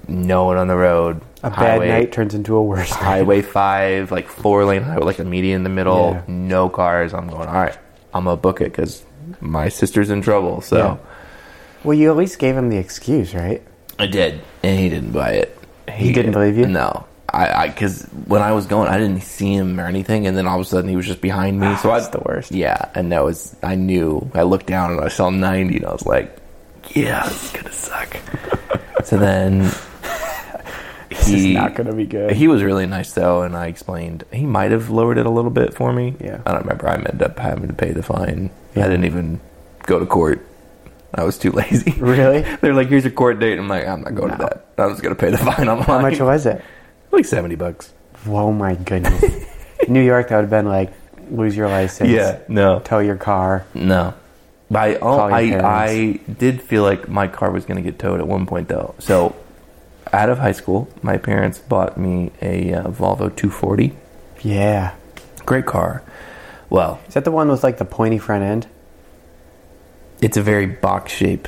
no 0.07 0.45
one 0.45 0.57
on 0.57 0.67
the 0.67 0.75
road. 0.77 1.21
A 1.43 1.49
bad 1.51 1.81
night 1.81 2.11
turns 2.11 2.33
into 2.33 2.55
a 2.55 2.63
worse 2.63 2.89
night. 2.91 2.99
Highway 3.01 3.41
5, 3.41 4.11
like 4.11 4.27
four 4.27 4.65
lane 4.65 4.81
highway, 4.83 5.03
like 5.05 5.19
a 5.19 5.23
median 5.23 5.57
in 5.57 5.63
the 5.63 5.69
middle, 5.69 6.11
Yeah. 6.13 6.21
no 6.27 6.69
cars. 6.69 7.13
I'm 7.13 7.27
going, 7.27 7.47
all 7.47 7.53
right, 7.53 7.77
I'm 8.13 8.23
going 8.23 8.35
to 8.37 8.41
book 8.41 8.61
it 8.61 8.65
because 8.71 9.03
my 9.39 9.69
sister's 9.69 10.09
in 10.09 10.21
trouble. 10.21 10.61
So 10.61 10.77
Yeah. 10.77 10.97
Well, 11.83 11.97
you 11.97 12.09
at 12.09 12.17
least 12.17 12.39
gave 12.39 12.55
him 12.57 12.69
the 12.69 12.77
excuse, 12.77 13.35
right? 13.35 13.61
I 13.99 14.07
did, 14.07 14.41
and 14.63 14.79
he 14.79 14.89
didn't 14.89 15.11
buy 15.11 15.31
it. 15.31 15.56
He 15.91 16.11
didn't 16.11 16.31
believe 16.33 16.57
you? 16.57 16.67
No. 16.67 17.05
I, 17.29 17.67
because 17.67 18.03
when 18.25 18.41
I 18.41 18.53
was 18.53 18.65
going, 18.67 18.87
I 18.87 18.97
didn't 18.97 19.21
see 19.21 19.53
him 19.53 19.79
or 19.79 19.85
anything, 19.85 20.27
and 20.27 20.35
then 20.37 20.47
all 20.47 20.59
of 20.59 20.65
a 20.65 20.69
sudden 20.69 20.89
he 20.89 20.95
was 20.95 21.05
just 21.05 21.19
behind 21.21 21.59
me. 21.59 21.67
Ah, 21.67 21.75
so 21.75 21.91
I, 21.91 21.99
That's 21.99 22.09
the 22.09 22.21
worst. 22.25 22.51
Yeah, 22.51 22.89
and 22.95 23.11
that 23.11 23.23
was 23.23 23.55
I 23.61 23.75
knew. 23.75 24.31
I 24.33 24.43
looked 24.43 24.65
down 24.65 24.91
and 24.91 25.01
I 25.01 25.09
saw 25.09 25.29
ninety, 25.29 25.75
and 25.77 25.85
I 25.85 25.91
was 25.91 26.05
like, 26.05 26.35
"Yeah, 26.91 27.27
this 27.27 27.43
is 27.43 27.51
gonna 27.51 27.71
suck." 27.73 28.17
so 29.03 29.17
then 29.17 29.69
This 31.09 31.27
he 31.27 31.49
is 31.51 31.55
not 31.55 31.75
going 31.75 31.87
to 31.87 31.95
be 31.95 32.05
good. 32.05 32.31
he 32.31 32.47
was 32.47 32.63
really 32.63 32.85
nice 32.85 33.13
though, 33.13 33.41
and 33.41 33.55
I 33.55 33.67
explained 33.67 34.23
he 34.31 34.45
might 34.45 34.71
have 34.71 34.89
lowered 34.89 35.17
it 35.17 35.25
a 35.25 35.29
little 35.29 35.51
bit 35.51 35.73
for 35.73 35.93
me. 35.93 36.15
Yeah. 36.19 36.41
I 36.45 36.51
don't 36.51 36.61
remember. 36.61 36.87
I 36.87 36.95
ended 36.95 37.21
up 37.21 37.39
having 37.39 37.67
to 37.67 37.73
pay 37.73 37.91
the 37.91 38.03
fine. 38.03 38.49
Yeah. 38.75 38.85
I 38.85 38.87
didn't 38.89 39.05
even 39.05 39.39
go 39.85 39.99
to 39.99 40.05
court. 40.05 40.45
I 41.17 41.23
was 41.23 41.37
too 41.37 41.51
lazy. 41.51 41.91
Really? 41.99 42.41
They're 42.61 42.73
like, 42.73 42.87
"Here's 42.89 43.03
your 43.03 43.11
court 43.11 43.39
date." 43.39 43.57
I'm 43.57 43.67
like, 43.67 43.87
"I'm 43.87 44.01
not 44.01 44.15
going 44.15 44.31
to 44.31 44.37
that. 44.37 44.67
I'm 44.77 44.91
just 44.91 45.01
gonna 45.01 45.15
pay 45.15 45.31
the 45.31 45.37
fine 45.51 45.67
online." 45.67 45.83
How 45.83 45.99
much 46.01 46.19
was 46.19 46.45
it? 46.45 46.63
Like 47.11 47.25
seventy 47.25 47.55
bucks. 47.55 47.91
Oh 48.27 48.51
my 48.51 48.75
goodness. 48.75 49.23
New 49.87 50.01
York, 50.01 50.29
that 50.29 50.35
would 50.35 50.41
have 50.43 50.49
been 50.49 50.67
like 50.67 50.91
lose 51.29 51.55
your 51.57 51.67
license, 51.69 52.09
Yeah. 52.09 52.39
No. 52.47 52.79
tow 52.79 52.99
your 52.99 53.17
car. 53.17 53.65
No. 53.73 54.13
But 54.69 54.79
I, 54.79 54.95
oh, 54.95 55.37
your 55.39 55.65
I, 55.65 55.85
I 55.85 56.19
did 56.37 56.61
feel 56.61 56.83
like 56.83 57.07
my 57.07 57.27
car 57.27 57.51
was 57.51 57.65
going 57.65 57.81
to 57.81 57.89
get 57.89 57.99
towed 57.99 58.19
at 58.19 58.27
one 58.27 58.45
point, 58.45 58.67
though. 58.67 58.95
So, 58.99 59.33
out 60.11 60.29
of 60.29 60.39
high 60.39 60.51
school, 60.51 60.89
my 61.01 61.17
parents 61.17 61.59
bought 61.59 61.97
me 61.97 62.31
a 62.41 62.73
uh, 62.73 62.83
Volvo 62.89 63.33
240. 63.33 63.93
Yeah. 64.41 64.93
Great 65.45 65.65
car. 65.65 66.03
Well, 66.69 66.99
Is 67.07 67.13
that 67.13 67.23
the 67.23 67.31
one 67.31 67.47
with 67.49 67.63
like 67.63 67.77
the 67.77 67.85
pointy 67.85 68.17
front 68.17 68.43
end? 68.43 68.67
It's 70.21 70.37
a 70.37 70.41
very 70.41 70.65
box 70.65 71.11
shape 71.11 71.47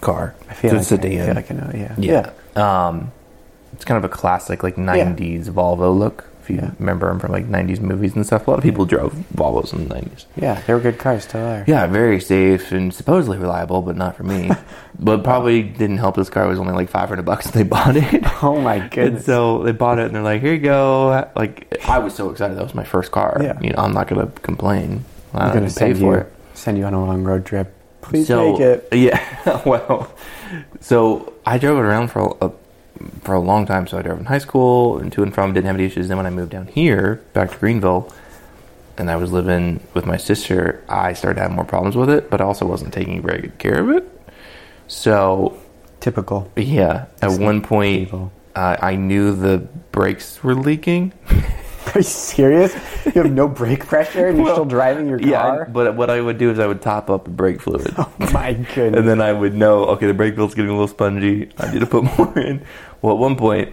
car. 0.00 0.34
I 0.48 0.54
feel 0.54 0.70
so 0.70 0.76
like 0.76 0.82
it's 0.82 0.92
I, 0.92 0.96
sedan. 0.96 1.20
I 1.20 1.24
feel 1.26 1.34
like 1.34 1.50
I 1.50 1.54
know. 1.54 1.70
Yeah. 1.98 2.30
Yeah. 2.56 2.86
Um, 2.86 3.12
it's 3.72 3.84
kind 3.84 4.02
of 4.02 4.10
a 4.10 4.12
classic, 4.12 4.62
like 4.62 4.76
90s 4.76 5.46
Volvo 5.48 5.96
look. 5.96 6.24
If 6.42 6.50
you 6.50 6.56
Yeah. 6.58 6.70
remember 6.78 7.08
them 7.08 7.18
from 7.18 7.32
like 7.32 7.46
90s 7.48 7.80
movies 7.80 8.14
and 8.14 8.24
stuff. 8.24 8.46
A 8.46 8.50
lot 8.50 8.58
of 8.58 8.62
people 8.62 8.84
drove 8.84 9.12
Volvos 9.34 9.72
in 9.72 9.88
the 9.88 9.94
90s. 9.96 10.26
Yeah, 10.36 10.60
they 10.64 10.72
were 10.74 10.78
good 10.80 10.96
cars. 10.96 11.24
Still 11.24 11.40
are. 11.44 11.64
Yeah, 11.66 11.88
very 11.88 12.20
safe 12.20 12.70
and 12.70 12.94
supposedly 12.94 13.36
reliable, 13.36 13.82
but 13.82 13.96
not 13.96 14.14
for 14.16 14.22
me. 14.22 14.50
but 14.98 15.24
probably 15.24 15.64
didn't 15.64 15.98
help. 15.98 16.14
This 16.14 16.30
car 16.30 16.46
was 16.46 16.60
only 16.60 16.72
like 16.72 16.88
five 16.88 17.08
hundred 17.08 17.24
bucks. 17.24 17.46
when 17.46 17.64
They 17.64 17.68
bought 17.68 17.96
it, 17.96 18.22
Oh 18.44 18.60
my 18.60 18.76
and 18.76 18.90
goodness. 18.92 19.26
so 19.26 19.64
they 19.64 19.72
bought 19.72 19.98
it, 19.98 20.06
and 20.06 20.14
they're 20.14 20.22
like, 20.22 20.40
"Here 20.40 20.54
you 20.54 20.60
go." 20.60 21.28
Like 21.34 21.82
I 21.88 21.98
was 21.98 22.14
so 22.14 22.30
excited. 22.30 22.56
That 22.56 22.62
was 22.62 22.76
my 22.76 22.84
first 22.84 23.10
car. 23.10 23.38
Yeah. 23.42 23.58
You 23.60 23.70
know, 23.70 23.78
I'm 23.82 23.92
not 23.92 24.06
gonna 24.06 24.28
complain. 24.42 25.04
I 25.34 25.48
I'm 25.48 25.52
gonna 25.54 25.68
pay 25.70 25.94
for 25.94 25.98
you 26.00 26.12
it. 26.12 26.32
Send 26.66 26.76
you 26.76 26.84
on 26.84 26.94
a 26.94 27.04
long 27.04 27.22
road 27.22 27.46
trip. 27.46 27.72
Please 28.00 28.26
so 28.26 28.50
make 28.52 28.60
it. 28.60 28.88
yeah, 28.92 29.62
well, 29.64 30.12
so 30.80 31.32
I 31.46 31.58
drove 31.58 31.78
it 31.78 31.82
around 31.82 32.08
for 32.08 32.36
a, 32.40 32.50
for 33.22 33.34
a 33.34 33.40
long 33.40 33.66
time. 33.66 33.86
So 33.86 33.98
I 33.98 34.02
drove 34.02 34.18
in 34.18 34.24
high 34.24 34.38
school 34.38 34.98
and 34.98 35.12
to 35.12 35.22
and 35.22 35.32
from. 35.32 35.54
Didn't 35.54 35.66
have 35.66 35.76
any 35.76 35.84
issues. 35.84 36.08
Then 36.08 36.16
when 36.16 36.26
I 36.26 36.30
moved 36.30 36.50
down 36.50 36.66
here, 36.66 37.22
back 37.34 37.52
to 37.52 37.58
Greenville, 37.58 38.12
and 38.98 39.08
I 39.08 39.14
was 39.14 39.30
living 39.30 39.80
with 39.94 40.06
my 40.06 40.16
sister, 40.16 40.84
I 40.88 41.12
started 41.12 41.40
having 41.40 41.54
more 41.54 41.64
problems 41.64 41.94
with 41.94 42.10
it. 42.10 42.30
But 42.30 42.40
I 42.40 42.44
also 42.44 42.66
wasn't 42.66 42.92
taking 42.92 43.22
very 43.22 43.42
good 43.42 43.58
care 43.58 43.80
of 43.80 43.90
it. 43.90 44.04
So 44.88 45.56
Typical. 46.00 46.50
yeah, 46.56 47.06
at 47.22 47.38
one 47.38 47.62
point, 47.62 48.12
uh, 48.56 48.76
I 48.80 48.96
knew 48.96 49.36
the 49.36 49.58
brakes 49.92 50.42
were 50.42 50.56
leaking. 50.56 51.12
Are 51.96 52.00
you 52.00 52.02
serious? 52.02 52.74
You 53.06 53.22
have 53.22 53.32
no 53.32 53.48
brake 53.62 53.86
pressure 53.86 54.26
and 54.26 54.36
you're 54.36 54.44
Well, 54.44 54.54
still 54.54 54.64
driving 54.66 55.08
your 55.08 55.18
car? 55.18 55.28
Yeah, 55.28 55.64
but 55.72 55.96
what 55.96 56.10
I 56.10 56.20
would 56.20 56.36
do 56.36 56.50
is 56.50 56.58
I 56.58 56.66
would 56.66 56.82
top 56.82 57.08
up 57.08 57.24
the 57.24 57.30
brake 57.30 57.62
fluid. 57.62 57.94
oh 57.98 58.12
my 58.34 58.52
goodness. 58.52 58.98
And 58.98 59.08
then 59.08 59.22
I 59.22 59.32
would 59.32 59.54
know, 59.54 59.86
okay, 59.86 60.06
the 60.06 60.12
brake 60.12 60.34
fluid's 60.34 60.54
getting 60.54 60.68
a 60.68 60.74
little 60.74 60.88
spongy. 60.88 61.50
I 61.56 61.72
need 61.72 61.80
to 61.80 61.86
put 61.86 62.04
more 62.18 62.38
in. 62.38 62.66
Well, 63.00 63.14
at 63.14 63.18
one 63.18 63.36
point, 63.36 63.72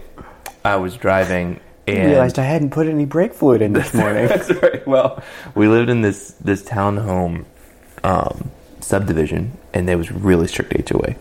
I 0.64 0.78
was 0.78 0.96
driving 0.96 1.60
and 1.86 2.00
I 2.00 2.12
realized 2.12 2.40
I 2.40 2.44
hadn't 2.44 2.70
put 2.70 2.88
any 2.88 3.04
brake 3.04 3.34
fluid 3.34 3.62
in 3.62 3.74
this 3.74 3.94
morning. 3.94 4.28
That's 4.30 4.50
right. 4.52 4.88
Well, 4.88 5.22
we 5.54 5.68
lived 5.68 5.90
in 5.90 6.00
this 6.00 6.32
this 6.40 6.64
townhome 6.64 7.44
um, 8.06 8.52
subdivision, 8.80 9.58
and 9.74 9.86
there 9.86 9.98
was 9.98 10.10
really 10.14 10.48
strict 10.48 10.90
HOA, 10.90 11.16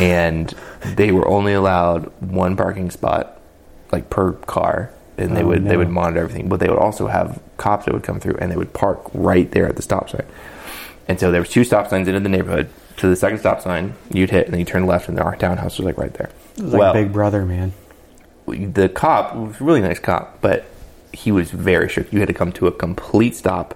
and 0.00 0.54
they 0.82 1.12
were 1.12 1.28
only 1.28 1.52
allowed 1.52 2.10
one 2.22 2.56
parking 2.56 2.90
spot, 2.90 3.38
like 3.92 4.08
per 4.08 4.32
car, 4.32 4.94
and 5.18 5.36
they 5.36 5.42
Oh, 5.42 5.46
would 5.46 5.64
they 5.64 5.76
would 5.76 5.88
monitor 5.90 6.20
everything. 6.20 6.48
But 6.48 6.60
they 6.60 6.68
would 6.68 6.78
also 6.78 7.06
have 7.06 7.40
cops 7.56 7.84
that 7.86 7.94
would 7.94 8.02
come 8.02 8.20
through, 8.20 8.36
and 8.40 8.50
they 8.50 8.56
would 8.56 8.72
park 8.72 9.00
right 9.14 9.50
there 9.50 9.66
at 9.66 9.76
the 9.76 9.82
stop 9.82 10.10
sign. 10.10 10.26
And 11.08 11.18
so 11.20 11.30
there 11.30 11.40
was 11.40 11.50
two 11.50 11.64
stop 11.64 11.88
signs 11.88 12.08
into 12.08 12.20
the 12.20 12.28
neighborhood. 12.28 12.68
To 12.98 13.08
the 13.08 13.16
second 13.16 13.38
stop 13.40 13.60
sign, 13.60 13.94
you'd 14.10 14.30
hit, 14.30 14.46
and 14.46 14.54
then 14.54 14.58
you 14.60 14.64
turn 14.64 14.86
left, 14.86 15.08
and 15.08 15.20
our 15.20 15.36
townhouse 15.36 15.76
was 15.78 15.84
like 15.84 15.98
right 15.98 16.14
there. 16.14 16.30
It 16.56 16.62
was 16.62 16.72
like 16.72 16.94
Big 16.94 17.12
Brother, 17.12 17.44
man. 17.44 17.72
the 18.46 18.88
cop 18.88 19.34
was 19.36 19.60
a 19.60 19.64
really 19.64 19.82
nice 19.82 19.98
cop, 19.98 20.40
but 20.40 20.64
he 21.12 21.30
was 21.30 21.50
very 21.50 21.90
strict. 21.90 22.12
You 22.12 22.20
had 22.20 22.28
to 22.28 22.34
come 22.34 22.52
to 22.52 22.66
a 22.66 22.72
complete 22.72 23.36
stop, 23.36 23.74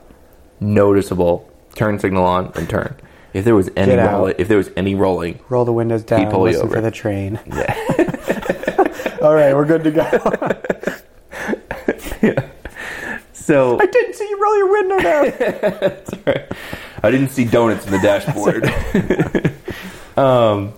noticeable, 0.59 1.51
turn 1.75 1.99
signal 1.99 2.25
on, 2.25 2.53
and 2.55 2.69
turn. 2.69 2.97
If 3.35 3.45
there 3.45 3.55
was 3.55 3.71
any 3.77 3.95
rolling, 3.95 4.35
if 4.39 4.49
there 4.49 4.57
was 4.57 4.71
any 4.77 4.95
rolling, 4.95 5.39
Roll 5.51 5.65
the 5.67 5.73
windows 5.73 6.03
down, 6.03 6.31
pull 6.31 6.41
you 6.49 6.55
listen 6.55 6.63
over. 6.67 6.77
for 6.77 6.81
the 6.81 6.91
train. 6.91 7.39
yeah. 7.47 9.19
All 9.23 9.35
right, 9.35 9.55
we're 9.55 9.67
good 9.67 9.85
to 9.85 9.91
go. 9.91 10.97
So 13.33 13.81
I 13.81 13.87
didn't 13.87 14.15
see 14.15 14.29
you 14.29 14.41
roll 14.43 14.57
your 14.59 14.71
window 14.71 14.99
down. 15.01 16.47
I 17.03 17.11
didn't 17.11 17.31
see 17.31 17.45
donuts 17.45 17.85
in 17.87 17.93
the 17.93 17.99
dashboard. 18.03 18.65
um, 20.19 20.75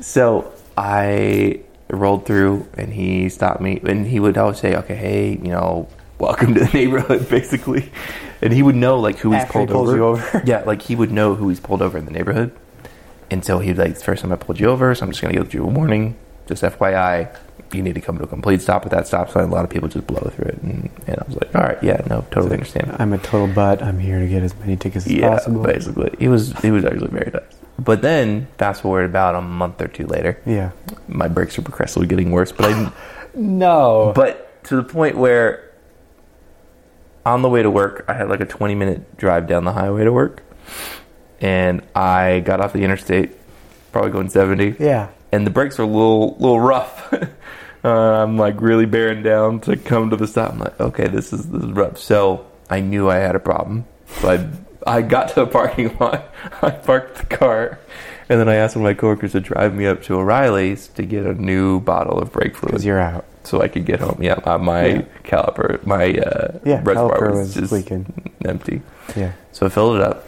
so 0.00 0.52
I 0.76 1.60
rolled 1.90 2.26
through, 2.26 2.66
and 2.76 2.92
he 2.92 3.28
stopped 3.28 3.60
me, 3.60 3.80
and 3.84 4.06
he 4.06 4.18
would 4.20 4.36
always 4.38 4.58
say, 4.58 4.74
"Okay, 4.76 4.94
hey, 4.96 5.30
you 5.32 5.50
know, 5.50 5.88
welcome 6.18 6.54
to 6.54 6.60
the 6.60 6.70
neighborhood," 6.72 7.28
basically, 7.28 7.92
and 8.42 8.52
he 8.52 8.62
would 8.62 8.76
know 8.76 8.98
like 8.98 9.18
who 9.18 9.32
he's 9.32 9.42
After 9.42 9.60
he 9.60 9.66
pulled 9.66 9.70
pulls 9.70 9.90
over. 9.90 10.02
over? 10.02 10.42
yeah, 10.46 10.62
like 10.64 10.82
he 10.82 10.96
would 10.96 11.12
know 11.12 11.34
who 11.34 11.48
he's 11.48 11.60
pulled 11.60 11.82
over 11.82 11.98
in 11.98 12.04
the 12.06 12.10
neighborhood, 12.12 12.52
and 13.30 13.44
so 13.44 13.58
he'd 13.58 13.78
like, 13.78 13.90
"It's 13.90 14.00
the 14.00 14.04
"First 14.06 14.22
time 14.22 14.32
I 14.32 14.36
pulled 14.36 14.58
you 14.60 14.68
over, 14.68 14.94
so 14.94 15.04
I'm 15.04 15.10
just 15.12 15.20
gonna 15.22 15.34
give 15.34 15.52
you 15.54 15.62
a 15.62 15.66
warning. 15.66 16.16
Just 16.46 16.62
FYI." 16.62 17.28
You 17.74 17.82
need 17.82 17.94
to 17.96 18.00
come 18.00 18.16
to 18.18 18.24
a 18.24 18.26
complete 18.26 18.62
stop 18.62 18.84
at 18.86 18.92
that 18.92 19.06
stop 19.06 19.30
sign. 19.30 19.44
A 19.44 19.46
lot 19.52 19.64
of 19.64 19.70
people 19.70 19.88
just 19.88 20.06
blow 20.06 20.30
through 20.34 20.46
it, 20.46 20.62
and, 20.62 20.88
and 21.06 21.16
I 21.18 21.24
was 21.26 21.34
like, 21.36 21.54
"All 21.54 21.62
right, 21.62 21.82
yeah, 21.82 22.00
no, 22.08 22.24
totally 22.30 22.52
understand." 22.54 22.94
I'm 22.98 23.12
a 23.12 23.18
total 23.18 23.48
butt. 23.48 23.82
I'm 23.82 23.98
here 23.98 24.18
to 24.20 24.26
get 24.28 24.42
as 24.42 24.54
many 24.60 24.76
tickets 24.76 25.06
as 25.06 25.12
Yeah, 25.12 25.30
possible. 25.30 25.62
basically. 25.62 26.14
He 26.18 26.28
was 26.28 26.52
he 26.60 26.70
was 26.70 26.84
actually 26.84 27.08
very 27.08 27.30
nice. 27.32 27.42
But 27.78 28.02
then, 28.02 28.46
fast 28.58 28.82
forward 28.82 29.04
about 29.06 29.34
a 29.34 29.40
month 29.40 29.80
or 29.82 29.88
two 29.88 30.06
later, 30.06 30.38
Yeah. 30.46 30.70
my 31.08 31.26
brakes 31.28 31.56
were 31.56 31.64
progressively 31.64 32.06
getting 32.06 32.30
worse. 32.30 32.52
But 32.52 32.66
I, 32.72 32.92
No. 33.34 34.12
but 34.14 34.62
to 34.64 34.76
the 34.76 34.84
point 34.84 35.16
where 35.18 35.70
on 37.26 37.42
the 37.42 37.48
way 37.48 37.62
to 37.62 37.70
work, 37.70 38.04
I 38.06 38.14
had 38.14 38.28
like 38.28 38.40
a 38.40 38.44
20 38.46 38.74
minute 38.76 39.16
drive 39.16 39.46
down 39.48 39.64
the 39.64 39.72
highway 39.72 40.04
to 40.04 40.12
work. 40.12 40.42
And 41.40 41.82
I 41.94 42.40
got 42.40 42.60
off 42.60 42.72
the 42.72 42.82
interstate, 42.84 43.32
probably 43.92 44.10
going 44.12 44.28
70. 44.28 44.76
Yeah. 44.78 45.08
And 45.32 45.44
the 45.46 45.50
brakes 45.50 45.76
were 45.78 45.84
a 45.84 45.88
little, 45.88 46.36
little 46.38 46.60
rough. 46.60 47.12
uh, 47.84 47.88
I'm 48.22 48.36
like 48.38 48.60
really 48.60 48.86
bearing 48.86 49.22
down 49.22 49.60
to 49.60 49.76
come 49.76 50.10
to 50.10 50.16
the 50.16 50.26
stop. 50.26 50.52
I'm 50.52 50.58
like, 50.60 50.80
okay, 50.80 51.08
this 51.08 51.32
is, 51.32 51.48
this 51.50 51.62
is 51.62 51.70
rough. 51.70 51.98
So 51.98 52.46
I 52.70 52.80
knew 52.80 53.10
I 53.10 53.16
had 53.16 53.36
a 53.36 53.40
problem. 53.40 53.84
So 54.20 54.30
I, 54.86 54.96
I 54.98 55.02
got 55.02 55.28
to 55.30 55.34
the 55.36 55.46
parking 55.46 55.96
lot. 56.00 56.32
I 56.62 56.70
parked 56.70 57.16
the 57.28 57.36
car. 57.36 57.78
And 58.28 58.40
then 58.40 58.48
I 58.48 58.54
asked 58.54 58.74
one 58.74 58.84
of 58.86 58.88
my 58.88 58.94
coworkers 58.98 59.32
to 59.32 59.40
drive 59.40 59.74
me 59.74 59.86
up 59.86 60.02
to 60.04 60.14
O'Reilly's 60.14 60.88
to 60.88 61.04
get 61.04 61.26
a 61.26 61.34
new 61.34 61.78
bottle 61.80 62.18
of 62.18 62.32
brake 62.32 62.56
fluid 62.56 62.70
Because 62.72 62.84
you're 62.84 62.98
out. 62.98 63.26
so 63.42 63.60
I 63.60 63.68
could 63.68 63.84
get 63.84 64.00
home. 64.00 64.18
Yeah, 64.22 64.40
my, 64.46 64.56
my 64.56 64.86
Yeah. 64.86 65.02
caliper, 65.24 65.84
my 65.84 66.14
uh, 66.14 66.58
Yeah, 66.64 66.80
reservoir 66.84 67.18
caliper 67.18 67.30
was, 67.32 67.38
was 67.38 67.54
just 67.54 67.72
leaking. 67.72 68.32
empty. 68.46 68.80
Yeah. 69.14 69.32
So 69.52 69.66
I 69.66 69.68
filled 69.68 69.96
it 69.96 70.02
up, 70.02 70.26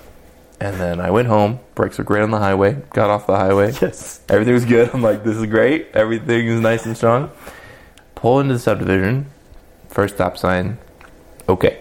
and 0.60 0.76
then 0.80 1.00
I 1.00 1.10
went 1.10 1.28
home. 1.28 1.60
Brakes 1.74 1.98
were 1.98 2.04
great 2.04 2.22
on 2.22 2.30
the 2.30 2.38
highway. 2.38 2.74
Got 2.92 3.10
off 3.10 3.26
the 3.26 3.36
highway. 3.36 3.72
Yes. 3.80 4.20
Everything 4.28 4.54
was 4.54 4.64
good. 4.64 4.90
I'm 4.94 5.02
like, 5.02 5.22
this 5.24 5.36
is 5.36 5.46
great. 5.46 5.88
Everything 5.94 6.46
is 6.48 6.60
nice 6.60 6.86
and 6.86 6.96
strong. 6.96 7.30
Pull 8.14 8.40
into 8.40 8.54
the 8.54 8.60
subdivision. 8.60 9.26
First 9.88 10.14
stop 10.16 10.38
sign. 10.38 10.78
Okay. 11.48 11.78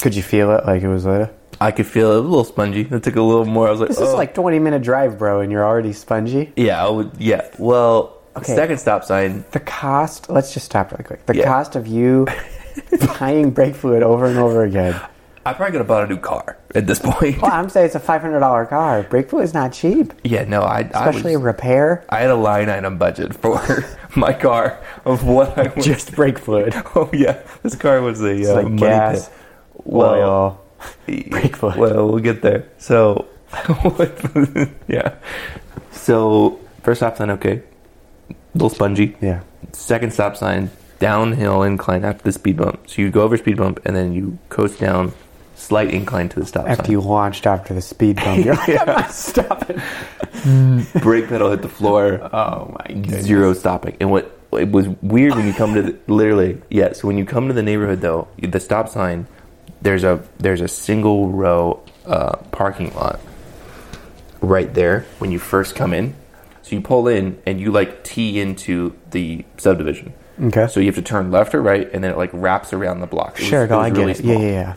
Could 0.00 0.14
you 0.14 0.22
feel 0.22 0.50
it 0.52 0.66
like 0.66 0.82
it 0.82 0.88
was 0.88 1.06
later? 1.06 1.30
I 1.60 1.70
could 1.72 1.86
feel 1.86 2.12
it 2.12 2.16
a 2.18 2.20
little 2.20 2.44
spongy. 2.44 2.82
It 2.82 3.02
took 3.02 3.16
a 3.16 3.22
little 3.22 3.46
more. 3.46 3.66
I 3.68 3.70
was 3.70 3.80
like, 3.80 3.88
This 3.88 3.98
oh. 4.00 4.08
is 4.08 4.12
like 4.14 4.34
20 4.34 4.58
minute 4.58 4.82
drive, 4.82 5.18
bro, 5.18 5.40
and 5.40 5.50
you're 5.50 5.64
already 5.64 5.94
spongy. 5.94 6.52
yeah, 6.56 6.84
I 6.84 6.90
would, 6.90 7.12
yeah. 7.18 7.48
Well, 7.58 8.12
Okay. 8.36 8.54
second 8.54 8.76
stop 8.78 9.02
sign. 9.04 9.46
The 9.52 9.60
cost, 9.60 10.28
let's 10.28 10.52
just 10.52 10.66
stop 10.66 10.92
really 10.92 11.04
quick. 11.04 11.24
The 11.24 11.36
Yeah. 11.36 11.44
cost 11.44 11.74
of 11.74 11.86
you 11.86 12.26
buying 13.18 13.50
brake 13.50 13.74
fluid 13.74 14.02
over 14.02 14.26
and 14.26 14.36
over 14.38 14.62
again. 14.64 15.00
I 15.46 15.52
probably 15.52 15.70
could 15.70 15.78
have 15.78 15.86
bought 15.86 16.02
a 16.02 16.08
new 16.08 16.18
car 16.18 16.58
at 16.74 16.88
this 16.88 16.98
point. 16.98 17.40
Well, 17.40 17.52
I'm 17.52 17.68
saying 17.68 17.86
it's 17.86 17.94
a 17.94 18.00
$500 18.00 18.68
car. 18.68 19.04
Brake 19.04 19.30
fluid 19.30 19.44
is 19.44 19.54
not 19.54 19.72
cheap, 19.72 20.12
yeah, 20.24 20.44
no, 20.44 20.62
I, 20.62 20.78
I 20.78 20.82
was, 20.82 20.90
especially 20.92 21.34
a 21.34 21.38
repair. 21.38 22.04
I 22.08 22.18
had 22.18 22.30
a 22.30 22.34
line 22.34 22.68
item 22.68 22.98
budget 22.98 23.32
for 23.32 23.84
my 24.16 24.32
car 24.32 24.82
of 25.04 25.24
what 25.24 25.56
I 25.56 25.72
was. 25.72 25.84
Just 25.84 26.16
brake 26.16 26.40
fluid. 26.40 26.74
oh 26.96 27.08
yeah, 27.12 27.40
this 27.62 27.76
car 27.76 28.00
was 28.00 28.20
a 28.22 28.34
It's 28.34 28.48
uh, 28.48 28.54
like 28.54 28.64
money 28.64 28.78
gas. 28.78 29.30
Well, 29.84 30.14
oil. 30.14 30.64
brake 31.06 31.54
fluid. 31.54 31.76
Well, 31.76 32.08
we'll 32.08 32.18
get 32.18 32.42
there. 32.42 32.68
So, 32.78 33.28
yeah. 34.88 35.14
So 35.92 36.58
first 36.82 36.98
stop 36.98 37.18
sign, 37.18 37.30
okay, 37.30 37.62
little 38.54 38.68
spongy. 38.68 39.16
Yeah. 39.20 39.42
Second 39.70 40.12
stop 40.12 40.36
sign, 40.36 40.70
downhill 40.98 41.62
incline 41.62 42.04
after 42.04 42.24
the 42.24 42.32
speed 42.32 42.56
bump. 42.56 42.90
So 42.90 43.02
you 43.02 43.12
go 43.12 43.22
over 43.22 43.36
speed 43.36 43.58
bump 43.58 43.80
and 43.84 43.94
then 43.94 44.12
you 44.12 44.38
coast 44.48 44.80
down, 44.80 45.12
slight 45.56 45.90
incline 45.92 46.28
to 46.30 46.40
the 46.40 46.46
stop 46.46 46.62
sign. 46.64 46.70
After 46.72 46.84
sign. 46.84 46.92
you 46.92 47.00
launched 47.00 47.46
after 47.46 47.74
the 47.74 47.80
speed 47.82 48.16
bump, 48.16 48.44
you're 48.44 48.54
like, 48.54 48.68
I'm 48.80 48.86
not 48.86 49.10
stopping. 49.12 49.80
brake 51.00 51.28
pedal 51.28 51.50
hit 51.50 51.62
the 51.62 51.68
floor. 51.68 52.20
Oh 52.32 52.74
my 52.78 52.86
goodness. 52.94 53.24
zero 53.24 53.52
stopping. 53.54 53.96
And 54.00 54.10
what 54.10 54.32
it 54.52 54.70
was 54.70 54.88
weird 55.02 55.34
when 55.34 55.46
you 55.46 55.52
come 55.52 55.74
to 55.74 55.82
the, 55.82 55.98
literally 56.12 56.60
yeah. 56.70 56.92
So 56.92 57.08
when 57.08 57.18
you 57.18 57.24
come 57.24 57.48
to 57.48 57.54
the 57.54 57.62
neighborhood 57.62 58.00
though, 58.00 58.28
the 58.38 58.60
stop 58.60 58.88
sign 58.88 59.26
there's 59.82 60.04
a 60.04 60.22
there's 60.38 60.60
a 60.60 60.68
single 60.68 61.30
row 61.30 61.82
uh, 62.06 62.36
parking 62.52 62.94
lot 62.94 63.20
right 64.40 64.72
there 64.74 65.06
when 65.18 65.32
you 65.32 65.38
first 65.38 65.74
come 65.74 65.92
in. 65.92 66.14
So 66.62 66.74
you 66.74 66.80
pull 66.82 67.06
in 67.08 67.40
and 67.46 67.60
you 67.60 67.70
like 67.70 68.02
tee 68.04 68.40
into 68.40 68.96
the 69.10 69.44
subdivision. 69.56 70.12
Okay. 70.42 70.66
So 70.66 70.80
you 70.80 70.86
have 70.86 70.96
to 70.96 71.02
turn 71.02 71.30
left 71.30 71.54
or 71.54 71.62
right, 71.62 71.88
and 71.92 72.02
then 72.04 72.10
it 72.10 72.16
like 72.16 72.30
wraps 72.32 72.72
around 72.72 73.00
the 73.00 73.06
block. 73.06 73.34
It 73.38 73.40
was- 73.42 73.48
sure, 73.48 73.64
it 73.64 73.70
no, 73.70 73.78
was 73.78 73.86
I 73.86 73.90
get 73.90 73.98
really 73.98 74.10
it. 74.12 74.16
small. 74.18 74.34
Yeah, 74.34 74.46
yeah, 74.46 74.50
yeah. 74.52 74.74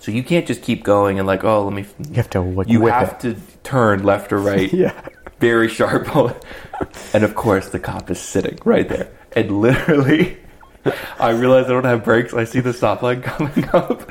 So 0.00 0.10
you 0.10 0.22
can't 0.24 0.46
just 0.46 0.62
keep 0.62 0.82
going 0.82 1.18
and 1.18 1.26
like, 1.28 1.44
oh, 1.44 1.64
let 1.64 1.72
me. 1.74 1.84
You 2.08 2.14
have 2.14 2.30
to 2.30 2.64
You 2.66 2.86
have 2.86 3.12
it. 3.12 3.20
to 3.20 3.36
turn 3.62 4.02
left 4.02 4.32
or 4.32 4.38
right 4.38 4.72
Yeah. 4.72 4.98
very 5.38 5.68
sharp. 5.68 6.08
and 7.14 7.22
of 7.22 7.34
course, 7.34 7.68
the 7.68 7.78
cop 7.78 8.10
is 8.10 8.18
sitting 8.18 8.58
right 8.64 8.88
there. 8.88 9.10
And 9.36 9.60
literally, 9.60 10.38
I 11.20 11.30
realize 11.30 11.66
I 11.66 11.68
don't 11.70 11.84
have 11.84 12.02
brakes. 12.02 12.32
I 12.32 12.44
see 12.44 12.60
the 12.60 12.70
stoplight 12.70 13.22
coming 13.22 13.68
up. 13.74 14.10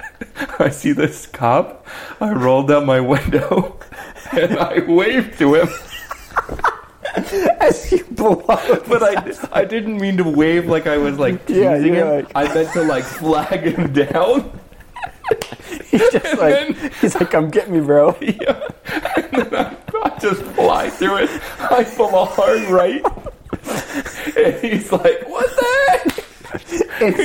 I 0.60 0.70
see 0.70 0.92
this 0.92 1.26
cop. 1.26 1.88
I 2.22 2.32
roll 2.34 2.64
down 2.64 2.86
my 2.86 3.00
window 3.00 3.80
and 4.32 4.58
I 4.58 4.80
wave 4.88 5.38
to 5.40 5.56
him. 5.56 5.70
As 7.60 7.92
you 7.92 8.04
blow 8.12 8.42
up. 8.48 8.88
But 8.88 9.02
I, 9.04 9.62
I 9.62 9.66
didn't 9.66 9.98
mean 10.00 10.18
to 10.18 10.24
wave 10.24 10.68
like 10.68 10.86
I 10.88 10.98
was 10.98 11.18
like 11.18 11.46
teasing 11.48 11.64
Yeah, 11.96 12.06
him. 12.14 12.26
like- 12.26 12.32
I 12.36 12.54
meant 12.54 12.72
to 12.74 12.84
like 12.84 13.04
flag 13.04 13.62
him 13.64 13.92
down. 13.94 14.52
He's 15.90 16.12
just 16.12 16.38
like, 16.38 16.76
he's 16.96 17.16
like, 17.16 17.32
come 17.32 17.50
get 17.50 17.70
me, 17.70 17.80
bro. 17.80 18.16
Yeah. 18.22 18.68
And 19.16 19.32
then 19.32 19.56
I, 19.56 19.76
I 20.04 20.18
just 20.20 20.42
fly 20.42 20.90
through 20.90 21.18
it. 21.18 21.30
I 21.60 21.84
pull 21.84 22.10
a 22.16 22.26
hard 22.26 22.64
right. 22.70 23.04
And 24.38 24.56
he's 24.64 24.92
like, 24.92 25.28
what 25.28 25.50
the 25.56 25.66
heck? 25.88 26.30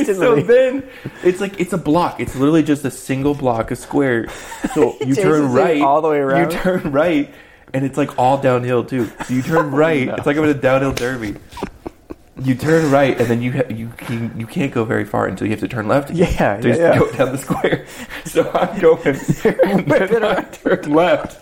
So 0.06 0.40
then 0.40 0.88
it's 1.22 1.40
like 1.40 1.60
it's 1.60 1.72
a 1.72 1.78
block. 1.78 2.20
It's 2.20 2.34
literally 2.34 2.62
just 2.62 2.84
a 2.84 2.90
single 2.90 3.34
block, 3.34 3.70
a 3.70 3.76
square. 3.76 4.28
So 4.74 4.96
you 5.04 5.14
turn 5.14 5.52
right 5.52 5.82
all 5.82 6.00
the 6.02 6.08
way 6.08 6.18
around? 6.18 6.52
You 6.52 6.58
turn 6.58 6.92
right, 6.92 7.32
and 7.72 7.84
it's 7.84 7.96
like 7.96 8.18
all 8.18 8.38
downhill 8.38 8.84
too. 8.84 9.06
So 9.26 9.34
you 9.34 9.42
turn 9.42 9.66
oh, 9.66 9.76
right. 9.76 10.08
It's 10.08 10.26
like 10.26 10.36
I'm 10.36 10.44
in 10.44 10.50
a 10.50 10.54
downhill 10.54 10.92
derby. 10.92 11.36
You 12.42 12.56
turn 12.56 12.90
right, 12.90 13.16
and 13.18 13.28
then 13.28 13.42
you 13.42 13.52
ha- 13.52 13.68
you 13.70 13.88
can, 13.96 14.38
you 14.38 14.46
can't 14.46 14.72
go 14.72 14.84
very 14.84 15.04
far 15.04 15.26
until 15.26 15.46
you 15.46 15.52
have 15.52 15.60
to 15.60 15.68
turn 15.68 15.86
left. 15.86 16.10
again 16.10 16.32
Yeah, 16.36 16.56
to 16.56 16.68
yeah, 16.68 16.74
just 16.74 16.80
yeah. 16.80 16.98
go 16.98 17.12
down 17.12 17.32
the 17.32 17.38
square. 17.38 17.86
So 18.24 18.50
I'm 18.50 18.80
going, 18.80 19.06
and 19.64 19.86
then 19.86 20.24
I 20.24 20.40
turn 20.52 20.92
left, 20.92 21.38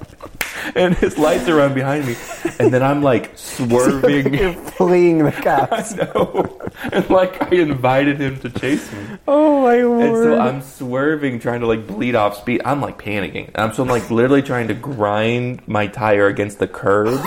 and 0.77 0.95
his 0.97 1.17
lights 1.17 1.49
are 1.49 1.61
on 1.63 1.73
behind 1.73 2.07
me, 2.07 2.17
and 2.59 2.71
then 2.75 2.83
I'm 2.83 3.03
like 3.03 3.31
swerving. 3.39 4.35
You're 4.35 4.53
fleeing 4.53 5.25
the 5.25 5.33
cops. 5.33 5.95
I 5.95 5.97
know. 6.13 6.59
And 6.93 7.09
like 7.09 7.41
I 7.41 7.57
invited 7.57 8.21
him 8.21 8.39
to 8.41 8.51
chase 8.51 8.93
me. 8.93 8.99
Oh 9.27 9.63
my 9.63 9.77
And 9.77 10.15
so 10.17 10.39
I'm 10.39 10.61
swerving, 10.61 11.39
trying 11.41 11.61
to 11.61 11.67
like 11.67 11.87
bleed 11.87 12.15
off 12.17 12.37
speed. 12.37 12.61
I'm 12.67 12.83
like 12.83 12.99
panicking. 12.99 13.51
I'm 13.55 13.73
so 13.73 13.83
I'm 13.85 13.89
like 13.89 14.11
literally 14.11 14.43
trying 14.43 14.69
to 14.69 14.75
grind 14.75 15.67
my 15.67 15.87
tire 15.87 16.27
against 16.27 16.59
the 16.59 16.69
curb 16.69 17.25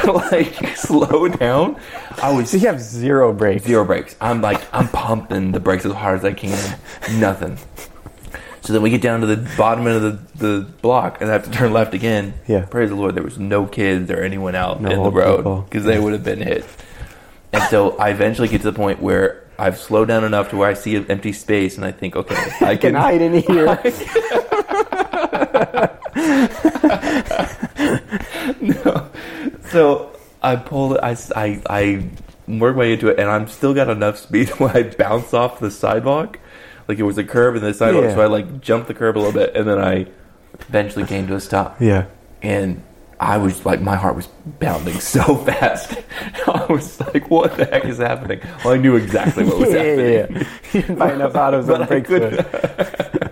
to 0.00 0.12
like 0.30 0.76
slow 0.76 1.28
down. 1.28 1.80
I 2.22 2.32
was 2.32 2.50
so 2.50 2.56
you 2.56 2.66
have 2.66 2.80
zero 2.80 3.32
brakes. 3.32 3.64
zero 3.64 3.84
brakes. 3.84 4.16
I'm 4.20 4.40
like 4.40 4.62
I'm 4.72 4.88
pumping 4.88 5.52
the 5.52 5.60
brakes 5.60 5.84
as 5.84 5.92
hard 5.92 6.18
as 6.18 6.24
I 6.24 6.32
can. 6.32 6.78
Nothing. 7.18 7.58
So 8.62 8.72
then 8.72 8.82
we 8.82 8.90
get 8.90 9.02
down 9.02 9.20
to 9.22 9.26
the 9.26 9.50
bottom 9.56 9.86
end 9.88 10.04
of 10.04 10.38
the, 10.38 10.46
the 10.46 10.60
block 10.82 11.20
and 11.20 11.28
I 11.28 11.32
have 11.32 11.44
to 11.44 11.50
turn 11.50 11.72
left 11.72 11.94
again. 11.94 12.34
Yeah. 12.46 12.64
Praise 12.64 12.90
the 12.90 12.94
Lord, 12.94 13.16
there 13.16 13.24
was 13.24 13.38
no 13.38 13.66
kids 13.66 14.08
or 14.10 14.20
anyone 14.22 14.54
out 14.54 14.80
No 14.80 14.90
in 14.90 15.02
the 15.02 15.10
road 15.10 15.64
because 15.64 15.84
they 15.84 15.98
would 15.98 16.12
have 16.12 16.22
been 16.22 16.40
hit. 16.40 16.64
And 17.52 17.62
so 17.64 17.96
I 17.98 18.10
eventually 18.10 18.48
get 18.48 18.58
to 18.62 18.70
the 18.70 18.76
point 18.76 19.02
where 19.02 19.42
I've 19.58 19.78
slowed 19.78 20.08
down 20.08 20.24
enough 20.24 20.50
to 20.50 20.56
where 20.56 20.68
I 20.68 20.74
see 20.74 20.96
an 20.96 21.10
empty 21.10 21.32
space 21.32 21.76
and 21.76 21.84
I 21.84 21.92
think, 21.92 22.16
okay, 22.16 22.36
I 22.60 22.76
can 22.80 22.92
can 22.92 22.94
hide 22.94 23.20
in 23.20 23.34
here. 23.34 23.78
So 29.72 30.14
I 30.42 30.56
pull 30.56 30.94
it. 30.94 31.00
I, 31.02 31.16
I, 31.34 31.62
I 31.68 32.08
work 32.48 32.76
my 32.76 32.80
way 32.80 32.92
into 32.94 33.08
it, 33.08 33.18
and 33.18 33.28
I'm 33.30 33.48
still 33.48 33.74
got 33.74 33.88
enough 33.88 34.18
speed 34.18 34.48
where 34.58 34.76
I 34.76 34.82
bounce 34.84 35.32
off 35.34 35.60
the 35.60 35.70
sidewalk, 35.70 36.38
like 36.88 36.98
it 36.98 37.04
was 37.04 37.18
a 37.18 37.24
curb 37.24 37.56
in 37.56 37.62
the 37.62 37.74
sidewalk. 37.74 38.04
Yeah. 38.04 38.14
So 38.14 38.20
I 38.22 38.26
like 38.26 38.60
jumped 38.60 38.88
the 38.88 38.94
curb 38.94 39.16
a 39.16 39.18
little 39.18 39.32
bit, 39.32 39.54
and 39.56 39.66
then 39.68 39.78
I 39.78 40.06
eventually 40.60 41.06
came 41.06 41.26
to 41.28 41.34
a 41.36 41.40
stop. 41.40 41.80
yeah. 41.80 42.06
And 42.42 42.82
I 43.20 43.38
was 43.38 43.64
like, 43.64 43.80
my 43.80 43.94
heart 43.94 44.16
was 44.16 44.26
pounding 44.58 44.98
so 45.00 45.36
fast. 45.36 45.96
I 46.48 46.66
was 46.68 47.00
like, 47.00 47.30
what 47.30 47.56
the 47.56 47.66
heck 47.66 47.84
is 47.84 47.98
happening? 47.98 48.40
Well, 48.64 48.74
I 48.74 48.78
knew 48.78 48.96
exactly 48.96 49.44
what 49.44 49.58
was 49.58 49.70
Yeah, 49.70 49.76
happening. 49.82 50.12
yeah, 50.12 50.26
yeah. 50.30 50.48
You 50.72 50.80
didn't 50.82 50.96
buy 50.98 51.12
enough 51.14 51.36
autos 51.36 51.66
But 51.66 51.82
on 51.82 51.92
I 51.92 52.02
fluid. 52.02 53.31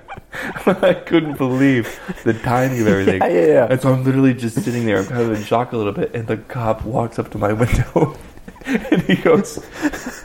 I 0.82 0.94
couldn't 0.94 1.36
believe 1.38 1.98
the 2.24 2.34
timing 2.34 2.80
of 2.80 2.86
everything. 2.88 3.20
Yeah, 3.22 3.28
yeah, 3.28 3.46
yeah. 3.46 3.66
And 3.70 3.80
so 3.80 3.92
I'm 3.92 4.04
literally 4.04 4.34
just 4.34 4.62
sitting 4.62 4.86
there. 4.86 4.98
I'm 4.98 5.06
kind 5.06 5.22
of 5.22 5.32
in 5.32 5.42
shock 5.44 5.72
a 5.72 5.76
little 5.76 5.92
bit. 5.92 6.14
And 6.14 6.26
the 6.26 6.36
cop 6.36 6.84
walks 6.84 7.18
up 7.18 7.30
to 7.32 7.38
my 7.38 7.52
window 7.52 8.16
and 8.66 9.02
he 9.02 9.14
goes, 9.16 9.64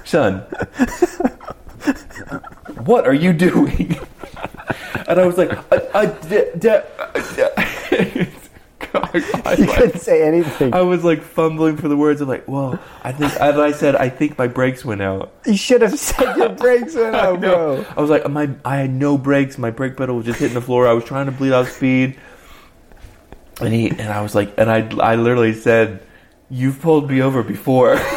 Son, 0.03 0.39
what 2.85 3.07
are 3.07 3.13
you 3.13 3.33
doing? 3.33 3.97
And 5.07 5.19
I 5.19 5.25
was 5.25 5.37
like, 5.37 5.51
"I, 5.71 5.77
I, 5.93 6.01
I, 6.01 6.01
I, 6.01 6.05
d- 6.27 6.45
d- 6.57 8.27
I- 9.03 9.41
I- 9.45 9.53
You 9.57 9.67
couldn't 9.67 9.99
say 9.99 10.21
anything. 10.27 10.73
I 10.73 10.81
was 10.81 11.03
like 11.03 11.21
fumbling 11.21 11.77
for 11.77 11.87
the 11.87 11.97
words. 11.97 12.21
I'm 12.21 12.27
like, 12.27 12.47
well, 12.47 12.79
I 13.03 13.11
think, 13.11 13.33
and 13.39 13.61
I 13.61 13.71
said, 13.71 13.95
I 13.95 14.09
think 14.09 14.37
my 14.37 14.47
brakes 14.47 14.83
went 14.85 15.01
out. 15.01 15.33
You 15.45 15.57
should 15.57 15.81
have 15.81 15.97
said 15.99 16.35
your 16.37 16.49
brakes 16.49 16.95
went 16.95 17.15
out, 17.15 17.39
know. 17.39 17.83
bro. 17.83 17.85
I 17.97 18.01
was 18.01 18.09
like, 18.09 18.29
my, 18.29 18.49
I 18.63 18.77
had 18.77 18.89
no 18.91 19.17
brakes. 19.17 19.57
My 19.57 19.71
brake 19.71 19.97
pedal 19.97 20.15
was 20.17 20.25
just 20.25 20.39
hitting 20.39 20.55
the 20.55 20.61
floor. 20.61 20.87
I 20.87 20.93
was 20.93 21.03
trying 21.03 21.25
to 21.27 21.31
bleed 21.31 21.53
out 21.53 21.67
speed. 21.67 22.17
And 23.61 23.73
he, 23.73 23.89
and 23.89 24.01
I 24.11 24.21
was 24.21 24.35
like, 24.35 24.53
and 24.57 24.69
I, 24.69 24.87
I 24.99 25.15
literally 25.15 25.53
said, 25.53 26.01
you've 26.49 26.81
pulled 26.81 27.09
me 27.09 27.21
over 27.21 27.43
before. 27.43 27.97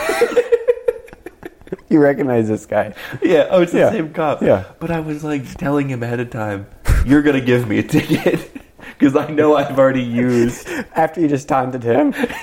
You 1.91 2.01
recognize 2.01 2.49
this 2.49 2.67
guy. 2.67 2.95
Yeah, 3.23 3.47
oh, 3.51 3.63
it's 3.63 3.73
the 3.73 3.79
Yeah. 3.79 3.91
same 3.91 4.13
cop. 4.13 4.43
Yeah. 4.43 4.65
But 4.79 4.91
I 4.91 5.01
was 5.01 5.25
like 5.25 5.55
telling 5.57 5.89
him 5.89 6.03
ahead 6.03 6.21
of 6.21 6.29
time, 6.29 6.67
you're 7.07 7.23
going 7.23 7.39
to 7.41 7.45
give 7.45 7.67
me 7.67 7.79
a 7.79 7.83
ticket. 7.83 8.51
Because 8.99 9.17
I 9.17 9.29
know 9.31 9.57
I've 9.57 9.79
already 9.79 10.03
used. 10.03 10.69
After 10.95 11.21
you 11.21 11.29
just 11.29 11.49
taunted 11.49 11.83
him. 11.83 12.15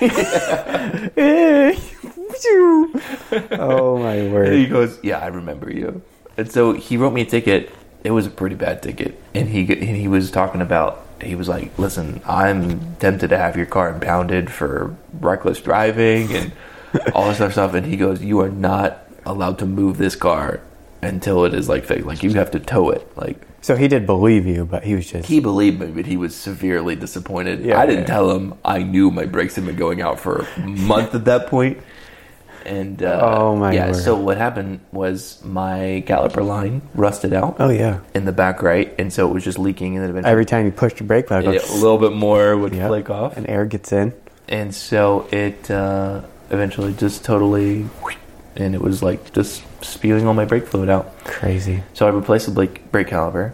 oh 3.52 3.98
my 3.98 4.14
And 4.14 4.54
he 4.54 4.62
word. 4.62 4.70
goes, 4.70 4.98
yeah, 5.02 5.18
I 5.18 5.26
remember 5.28 5.70
you. 5.72 6.02
And 6.36 6.50
so 6.50 6.72
he 6.72 6.96
wrote 6.96 7.12
me 7.12 7.22
a 7.22 7.26
ticket. 7.26 7.72
It 8.04 8.10
was 8.10 8.26
a 8.26 8.30
pretty 8.30 8.56
bad 8.56 8.82
ticket. 8.82 9.20
And 9.34 9.48
he, 9.48 9.60
and 9.60 9.96
he 9.96 10.08
was 10.08 10.30
talking 10.30 10.60
about, 10.60 11.06
he 11.20 11.34
was 11.34 11.48
like, 11.48 11.76
listen, 11.78 12.20
I'm 12.26 12.96
tempted 12.96 13.28
to 13.30 13.38
have 13.38 13.56
your 13.56 13.66
car 13.66 13.90
impounded 13.90 14.50
for 14.50 14.94
reckless 15.20 15.60
driving 15.60 16.34
and 16.34 16.52
all 17.14 17.28
this 17.28 17.40
other 17.40 17.52
stuff. 17.52 17.74
And 17.74 17.86
he 17.86 17.96
goes, 17.96 18.22
you 18.22 18.40
are 18.40 18.50
not 18.50 19.08
allowed 19.24 19.58
to 19.58 19.66
move 19.66 19.96
this 19.98 20.14
car 20.14 20.60
until 21.02 21.44
it 21.44 21.54
is 21.54 21.68
like 21.68 21.84
fixed. 21.84 22.06
Like 22.06 22.22
you 22.22 22.32
have 22.34 22.50
to 22.52 22.60
tow 22.60 22.90
it. 22.90 23.10
Like 23.16 23.40
So 23.66 23.74
he 23.74 23.88
did 23.88 24.06
believe 24.06 24.46
you, 24.46 24.64
but 24.64 24.84
he 24.84 24.94
was 24.94 25.10
just. 25.10 25.28
He 25.28 25.40
believed 25.40 25.80
me, 25.80 25.86
but 25.88 26.06
he 26.06 26.16
was 26.16 26.36
severely 26.36 26.94
disappointed. 26.94 27.64
Yeah, 27.64 27.80
I 27.80 27.84
didn't 27.84 28.02
yeah. 28.02 28.06
tell 28.14 28.30
him. 28.30 28.54
I 28.64 28.84
knew 28.84 29.10
my 29.10 29.26
brakes 29.26 29.56
had 29.56 29.66
been 29.66 29.74
going 29.74 30.00
out 30.00 30.20
for 30.20 30.46
a 30.56 30.60
month 30.60 31.16
at 31.16 31.24
that 31.24 31.48
point. 31.48 31.78
And 32.64 33.02
uh, 33.02 33.18
Oh, 33.24 33.56
my 33.56 33.72
yeah. 33.72 33.90
So 33.90 34.14
what 34.14 34.36
happened 34.36 34.78
was 34.92 35.42
my 35.44 36.04
caliper 36.06 36.46
line 36.46 36.80
rusted 36.94 37.32
out 37.32 37.56
oh 37.58 37.70
yeah. 37.70 37.98
in 38.14 38.24
the 38.24 38.30
back 38.30 38.62
right, 38.62 38.94
and 39.00 39.12
so 39.12 39.28
it 39.28 39.34
was 39.34 39.42
just 39.42 39.58
leaking, 39.58 39.96
and 39.96 40.02
then 40.04 40.10
eventually 40.10 40.30
Every 40.30 40.44
time 40.46 40.64
you 40.66 40.70
pushed 40.70 41.00
your 41.00 41.08
brake 41.08 41.26
pedal, 41.26 41.52
it- 41.52 41.68
a 41.68 41.74
little 41.74 41.98
bit 41.98 42.12
more 42.12 42.56
would 42.56 42.72
Yep. 42.72 42.86
flake 42.88 43.10
off, 43.10 43.36
and 43.36 43.48
air 43.50 43.66
gets 43.66 43.90
in. 43.90 44.12
and 44.48 44.72
so 44.72 45.26
it 45.32 45.68
uh, 45.72 46.20
eventually 46.50 46.92
just 46.92 47.24
totally, 47.24 47.86
and 48.56 48.74
it 48.74 48.80
was 48.80 49.02
like 49.02 49.32
just 49.32 49.62
spewing 49.84 50.26
all 50.26 50.34
my 50.34 50.44
brake 50.44 50.66
fluid 50.66 50.88
out. 50.90 51.18
Crazy. 51.24 51.82
So 51.94 52.06
I 52.06 52.10
replaced 52.10 52.46
the 52.46 52.52
brake, 52.52 52.90
brake 52.92 53.08
caliper. 53.08 53.52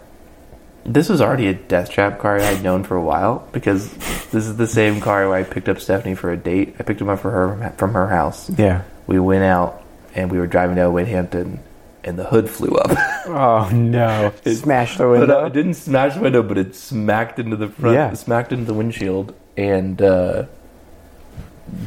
This 0.85 1.07
was 1.07 1.21
already 1.21 1.47
a 1.47 1.53
death 1.53 1.89
trap 1.89 2.19
car 2.19 2.37
I 2.39 2.43
had 2.43 2.63
known 2.63 2.83
for 2.83 2.95
a 2.97 3.01
while 3.03 3.47
because 3.53 3.89
this 4.31 4.45
is 4.45 4.57
the 4.57 4.67
same 4.67 4.99
car 4.99 5.29
where 5.29 5.37
I 5.37 5.43
picked 5.43 5.69
up 5.69 5.79
Stephanie 5.79 6.15
for 6.15 6.31
a 6.31 6.37
date. 6.37 6.75
I 6.79 6.83
picked 6.83 6.99
him 6.99 7.07
up 7.09 7.19
for 7.19 7.31
her 7.31 7.73
from 7.77 7.93
her 7.93 8.07
house. 8.09 8.49
Yeah. 8.49 8.83
We 9.07 9.17
went 9.19 9.43
out 9.45 9.81
and 10.13 10.29
we 10.31 10.37
were 10.39 10.47
driving 10.47 10.75
down 10.75 10.93
Winhampton, 10.93 11.59
and 12.03 12.19
the 12.19 12.25
hood 12.25 12.49
flew 12.49 12.75
up. 12.75 12.91
Oh 13.27 13.69
no! 13.73 14.33
It 14.43 14.55
smashed 14.57 14.97
the 14.97 15.05
but 15.05 15.09
uh, 15.15 15.19
window. 15.21 15.45
it 15.45 15.53
didn't 15.53 15.73
smash 15.75 16.15
the 16.15 16.19
window, 16.21 16.43
but 16.43 16.57
it 16.57 16.75
smacked 16.75 17.39
into 17.39 17.55
the 17.55 17.69
front, 17.69 17.95
Yeah. 17.95 18.13
smacked 18.13 18.51
into 18.51 18.65
the 18.65 18.73
windshield, 18.73 19.33
and 19.55 20.01
uh, 20.01 20.43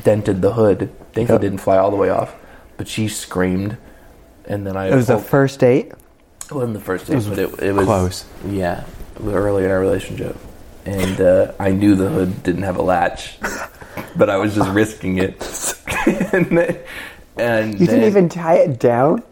dented 0.04 0.42
the 0.42 0.52
hood. 0.54 0.90
Thankfully, 1.12 1.36
Yep. 1.36 1.40
it 1.40 1.40
didn't 1.42 1.60
fly 1.60 1.76
all 1.76 1.90
the 1.90 1.96
way 1.96 2.08
off. 2.10 2.34
But 2.76 2.88
she 2.88 3.08
screamed, 3.08 3.76
and 4.44 4.66
then 4.66 4.76
I 4.76 4.88
It 4.88 4.94
was 4.94 5.06
the 5.06 5.18
first 5.18 5.60
date. 5.60 5.92
It 6.48 6.52
wasn't 6.52 6.74
the 6.74 6.80
first 6.80 7.06
date, 7.06 7.14
was 7.14 7.28
but 7.28 7.38
it, 7.38 7.62
it 7.62 7.72
was 7.72 7.86
close. 7.86 8.24
Yeah, 8.46 8.84
early 9.24 9.64
in 9.64 9.70
our 9.70 9.80
relationship, 9.80 10.36
and 10.84 11.20
uh, 11.20 11.52
I 11.58 11.70
knew 11.70 11.94
the 11.94 12.08
hood 12.08 12.42
didn't 12.42 12.62
have 12.62 12.76
a 12.76 12.82
latch, 12.82 13.38
but 14.16 14.30
I 14.30 14.36
was 14.36 14.54
just 14.54 14.70
risking 14.70 15.18
it. 15.18 15.42
and 16.32 16.46
then, 16.46 16.78
and 17.36 17.80
You 17.80 17.86
didn't 17.86 18.04
even 18.04 18.28
tie 18.28 18.58
it 18.58 18.78
down. 18.78 19.22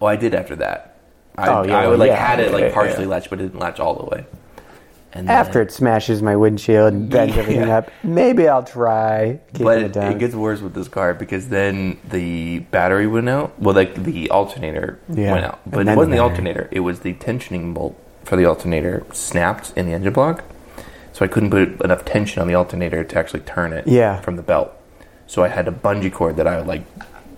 Oh, 0.00 0.06
I 0.06 0.16
did 0.16 0.34
after 0.34 0.56
that. 0.56 0.96
I, 1.36 1.48
Oh, 1.48 1.62
yeah, 1.64 1.78
I 1.78 1.88
would 1.88 1.98
like 1.98 2.08
yeah, 2.08 2.26
had 2.26 2.40
it 2.40 2.52
like 2.52 2.64
yeah, 2.64 2.74
partially 2.74 3.06
latched, 3.06 3.30
but 3.30 3.40
it 3.40 3.44
didn't 3.44 3.60
latch 3.60 3.80
all 3.80 3.94
the 3.94 4.04
way. 4.04 4.26
And 5.14 5.26
then- 5.28 5.34
After 5.36 5.62
it 5.62 5.72
smashes 5.72 6.20
my 6.22 6.36
windshield 6.36 6.92
and 6.92 7.08
bends 7.08 7.34
Yeah. 7.34 7.42
everything 7.42 7.70
up, 7.70 7.90
maybe 8.04 8.46
I'll 8.46 8.62
try 8.62 9.40
but 9.58 9.78
it 9.82 9.96
it, 9.96 10.18
gets 10.18 10.34
worse 10.34 10.60
with 10.60 10.74
this 10.74 10.86
car 10.88 11.14
because 11.14 11.48
then 11.48 11.96
the 12.10 12.58
battery 12.70 13.06
went 13.06 13.28
out. 13.28 13.52
Well, 13.58 13.74
like 13.74 13.94
the 13.94 14.30
alternator 14.30 14.98
Yeah. 15.08 15.32
went 15.32 15.44
out, 15.46 15.60
but 15.66 15.88
it 15.88 15.96
wasn't 15.96 16.10
the 16.10 16.16
the 16.18 16.22
alternator. 16.22 16.68
It 16.70 16.80
was 16.80 17.00
the 17.00 17.14
tensioning 17.14 17.72
bolt 17.72 17.96
for 18.24 18.36
the 18.36 18.44
alternator 18.44 19.02
snapped 19.12 19.72
in 19.76 19.86
the 19.86 19.92
engine 19.94 20.12
block, 20.12 20.44
so 21.14 21.24
I 21.24 21.28
couldn't 21.28 21.50
put 21.50 21.80
enough 21.80 22.04
tension 22.04 22.42
on 22.42 22.48
the 22.48 22.54
alternator 22.54 23.02
to 23.02 23.18
actually 23.18 23.40
turn 23.40 23.72
it. 23.72 23.86
Yeah. 23.86 24.20
from 24.20 24.36
the 24.36 24.42
belt. 24.42 24.72
So 25.26 25.42
I 25.42 25.48
had 25.48 25.68
a 25.68 25.70
bungee 25.70 26.12
cord 26.12 26.36
that 26.36 26.46
I 26.46 26.58
would 26.58 26.66
like 26.66 26.82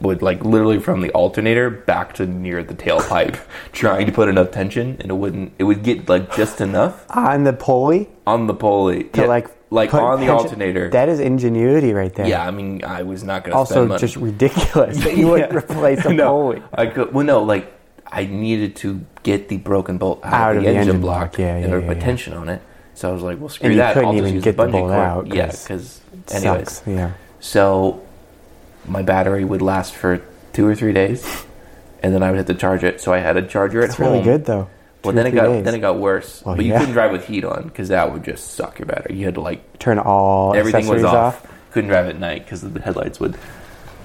would 0.01 0.23
like 0.23 0.45
literally 0.45 0.79
from 0.79 1.01
the 1.01 1.11
alternator 1.13 1.69
back 1.71 2.15
to 2.15 2.27
near 2.27 2.63
the 2.63 2.75
tailpipe, 2.75 3.39
trying 3.73 4.07
to 4.07 4.13
put 4.13 4.29
enough 4.29 4.51
tension, 4.51 4.97
and 5.01 5.11
it 5.11 5.15
wouldn't. 5.15 5.53
It 5.59 5.65
would 5.65 5.83
get 5.83 6.09
like 6.09 6.35
just 6.37 6.61
enough 6.61 7.05
on 7.11 7.45
the 7.45 7.53
pulley 7.53 8.09
on 8.27 8.47
the 8.47 8.55
pulley 8.55 9.05
to 9.05 9.21
Yeah, 9.23 9.27
like 9.27 9.49
like 9.71 9.91
put 9.91 10.01
on 10.03 10.21
the 10.21 10.27
tension- 10.27 10.47
alternator. 10.47 10.89
That 10.91 11.09
is 11.09 11.21
ingenuity 11.21 11.93
right 11.93 12.13
there. 12.15 12.27
Yeah, 12.27 12.47
I 12.47 12.51
mean, 12.51 12.83
I 12.85 13.03
was 13.03 13.23
not 13.25 13.45
going 13.45 13.53
to 13.53 13.59
Also, 13.59 13.75
spend 13.75 13.89
money. 13.91 14.01
just 14.01 14.17
ridiculous 14.17 14.99
that 15.05 15.17
you 15.17 15.37
Yeah. 15.39 15.55
replace 15.55 16.05
a 16.05 16.13
no, 16.15 16.31
pulley. 16.31 16.63
I 16.75 16.87
could. 16.87 17.13
Well, 17.13 17.25
no, 17.27 17.43
like 17.43 17.73
I 18.13 18.25
needed 18.27 18.75
to 18.77 19.05
get 19.23 19.49
the 19.49 19.59
broken 19.59 19.99
bolt 19.99 20.21
out, 20.25 20.57
of 20.57 20.65
the, 20.65 20.71
engine, 20.71 21.01
block, 21.01 21.39
yeah, 21.39 21.59
yeah, 21.59 21.67
to 21.69 21.81
yeah, 21.81 21.87
put 21.87 21.97
yeah. 21.99 22.03
tension 22.03 22.33
on 22.35 22.49
it. 22.49 22.61
So 22.95 23.09
I 23.09 23.13
was 23.13 23.23
like, 23.23 23.39
well, 23.39 23.49
screw 23.49 23.67
And 23.67 23.75
you 23.75 23.81
that. 23.81 23.95
couldn't 23.95 24.09
I'll 24.09 24.13
just 24.15 24.23
even 24.23 24.35
use 24.35 24.45
get 24.45 24.57
the 24.57 24.65
the 24.65 24.69
bungee 24.69 24.73
bolt 24.73 24.89
cord. 24.91 24.99
out, 24.99 25.27
Yeah, 25.35 25.47
'cause 25.47 25.63
because 25.63 26.01
anyways, 26.45 26.71
sucks. 26.73 26.83
Yeah. 26.89 27.13
so 27.39 28.01
my 28.87 29.03
battery 29.03 29.45
would 29.45 29.63
last 29.63 29.95
for 29.95 30.23
two 30.53 30.67
or 30.67 30.75
three 30.75 30.93
days, 30.93 31.45
and 32.03 32.15
then 32.15 32.23
I 32.23 32.31
would 32.31 32.39
have 32.39 32.47
to 32.47 32.55
charge 32.55 32.83
it. 32.85 33.01
So 33.01 33.13
I 33.13 33.19
had 33.19 33.37
a 33.37 33.43
charger 33.47 33.81
at 33.83 33.87
It's 33.91 33.95
home. 33.97 34.13
really 34.13 34.23
good 34.25 34.45
though. 34.47 34.69
Well, 35.03 35.13
Two 35.13 35.17
then 35.17 35.27
it 35.27 35.31
three 35.31 35.41
got 35.41 35.47
days. 35.49 35.65
then 35.65 35.75
it 35.75 35.79
got 35.81 35.99
worse. 35.99 36.43
Well, 36.45 36.57
but 36.57 36.65
you 36.65 36.73
yeah. 36.73 36.79
couldn't 36.81 36.93
drive 36.95 37.13
with 37.13 37.27
heat 37.27 37.45
on 37.45 37.63
because 37.65 37.89
that 37.89 38.13
would 38.13 38.23
just 38.25 38.53
suck 38.55 38.79
your 38.79 38.87
battery. 38.87 39.17
You 39.17 39.25
had 39.25 39.35
to 39.37 39.41
like 39.41 39.79
turn 39.79 39.99
all 39.99 40.55
everything 40.55 40.87
was 40.89 41.05
off. 41.05 41.43
off. 41.45 41.53
Couldn't 41.73 41.89
drive 41.89 42.07
at 42.07 42.19
night 42.19 42.45
because 42.45 42.61
the 42.63 42.81
headlights 42.81 43.19
would. 43.21 43.39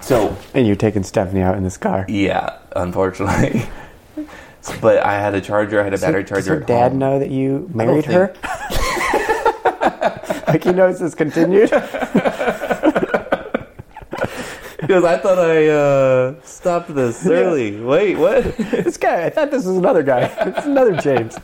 So 0.01 0.37
and 0.53 0.65
you're 0.67 0.75
taking 0.77 1.03
Stephanie 1.03 1.41
out 1.41 1.57
in 1.57 1.63
this 1.63 1.77
car. 1.77 2.05
yeah, 2.07 2.59
unfortunately. 2.75 3.63
but 4.81 4.99
I 5.03 5.13
had 5.19 5.33
a 5.35 5.41
charger. 5.41 5.81
I 5.81 5.83
had 5.83 5.93
a 5.93 5.97
battery 5.97 6.23
Does 6.23 6.29
charger. 6.29 6.55
her 6.55 6.61
at 6.61 6.67
dad 6.67 6.89
home. 6.91 6.99
know 6.99 7.19
that 7.19 7.29
you 7.31 7.69
married 7.73 8.05
think- 8.05 8.13
her? 8.13 8.33
like 10.47 10.63
he 10.63 10.71
knows 10.71 10.99
this 10.99 11.13
continued. 11.15 11.71
Because 14.95 15.11
I 15.11 15.17
thought 15.21 15.39
I 15.39 15.67
uh, 15.67 16.35
stopped 16.43 16.95
this 16.95 17.27
early. 17.27 17.81
Wait, 17.81 18.15
what? 18.15 18.55
this 18.57 18.95
guy, 18.95 19.25
I 19.25 19.29
thought 19.29 19.51
this 19.51 19.65
was 19.65 19.75
another 19.75 20.03
guy. 20.03 20.33
It's 20.55 20.65
another 20.65 20.95
James. 20.95 21.37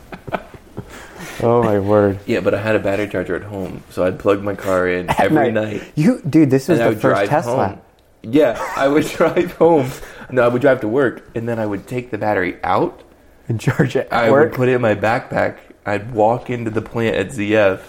Oh 1.42 1.62
my 1.62 1.78
word! 1.78 2.18
yeah, 2.24 2.40
but 2.40 2.54
I 2.54 2.62
had 2.62 2.76
a 2.76 2.78
battery 2.78 3.08
charger 3.08 3.36
at 3.36 3.42
home, 3.42 3.82
so 3.90 4.04
I'd 4.06 4.18
plug 4.18 4.42
my 4.42 4.54
car 4.54 4.88
in 4.88 5.10
every 5.18 5.52
night. 5.52 5.82
You, 5.96 6.22
dude, 6.22 6.48
this 6.48 6.66
was 6.66 6.78
and 6.78 6.84
I 6.84 6.88
the 6.88 6.94
would 6.94 7.02
first 7.02 7.18
drive 7.18 7.28
Tesla. 7.28 7.68
home. 7.68 7.80
Yeah, 8.22 8.72
I 8.74 8.88
would 8.88 9.04
drive 9.18 9.52
home. 9.52 9.90
No, 10.30 10.44
I 10.44 10.48
would 10.48 10.62
drive 10.62 10.80
to 10.80 10.88
work, 10.88 11.28
and 11.34 11.46
then 11.46 11.58
I 11.58 11.66
would 11.66 11.86
take 11.86 12.10
the 12.10 12.16
battery 12.16 12.58
out. 12.64 13.02
in 13.50 13.58
Georgia 13.58 14.06
at 14.06 14.28
I 14.28 14.30
work. 14.30 14.52
would 14.52 14.56
put 14.56 14.68
it 14.70 14.76
in 14.76 14.80
my 14.80 14.94
backpack. 14.94 15.58
I'd 15.84 16.14
walk 16.14 16.48
into 16.48 16.70
the 16.70 16.80
plant 16.80 17.16
at 17.16 17.26
ZF 17.28 17.80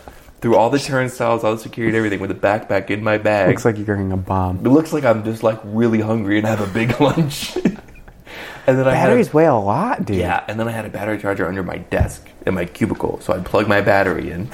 through 0.43 0.57
all 0.57 0.69
the 0.69 0.77
turnstiles, 0.77 1.43
all 1.43 1.53
the 1.55 1.59
security, 1.61 1.97
everything 1.97 2.19
with 2.19 2.29
a 2.29 2.35
backpack 2.35 2.89
in 2.89 3.01
my 3.01 3.17
bag. 3.17 3.47
Looks 3.47 3.63
like 3.65 3.77
you're 3.77 3.85
carrying 3.85 4.11
a 4.11 4.17
bomb. 4.17 4.57
it 4.57 4.69
looks 4.69 4.91
like 4.91 5.05
I'm 5.05 5.23
just 5.23 5.41
like 5.41 5.57
really 5.63 6.01
hungry 6.01 6.37
and 6.37 6.45
have 6.45 6.59
a 6.59 6.67
big 6.71 6.99
lunch. 7.01 7.55
and 7.55 8.77
then 8.77 8.85
I 8.87 8.93
had 8.93 9.07
a- 9.07 9.11
Batteries 9.11 9.33
weigh 9.33 9.45
a 9.45 9.53
lot, 9.55 10.05
dude. 10.05 10.17
yeah, 10.17 10.43
and 10.49 10.59
then 10.59 10.67
I 10.67 10.71
had 10.71 10.85
a 10.85 10.89
battery 10.89 11.17
charger 11.17 11.47
under 11.47 11.63
my 11.63 11.77
desk 11.77 12.27
in 12.45 12.53
my 12.53 12.65
cubicle, 12.65 13.21
so 13.21 13.33
I'd 13.33 13.45
plug 13.45 13.67
my 13.69 13.79
battery 13.81 14.31
in, 14.31 14.49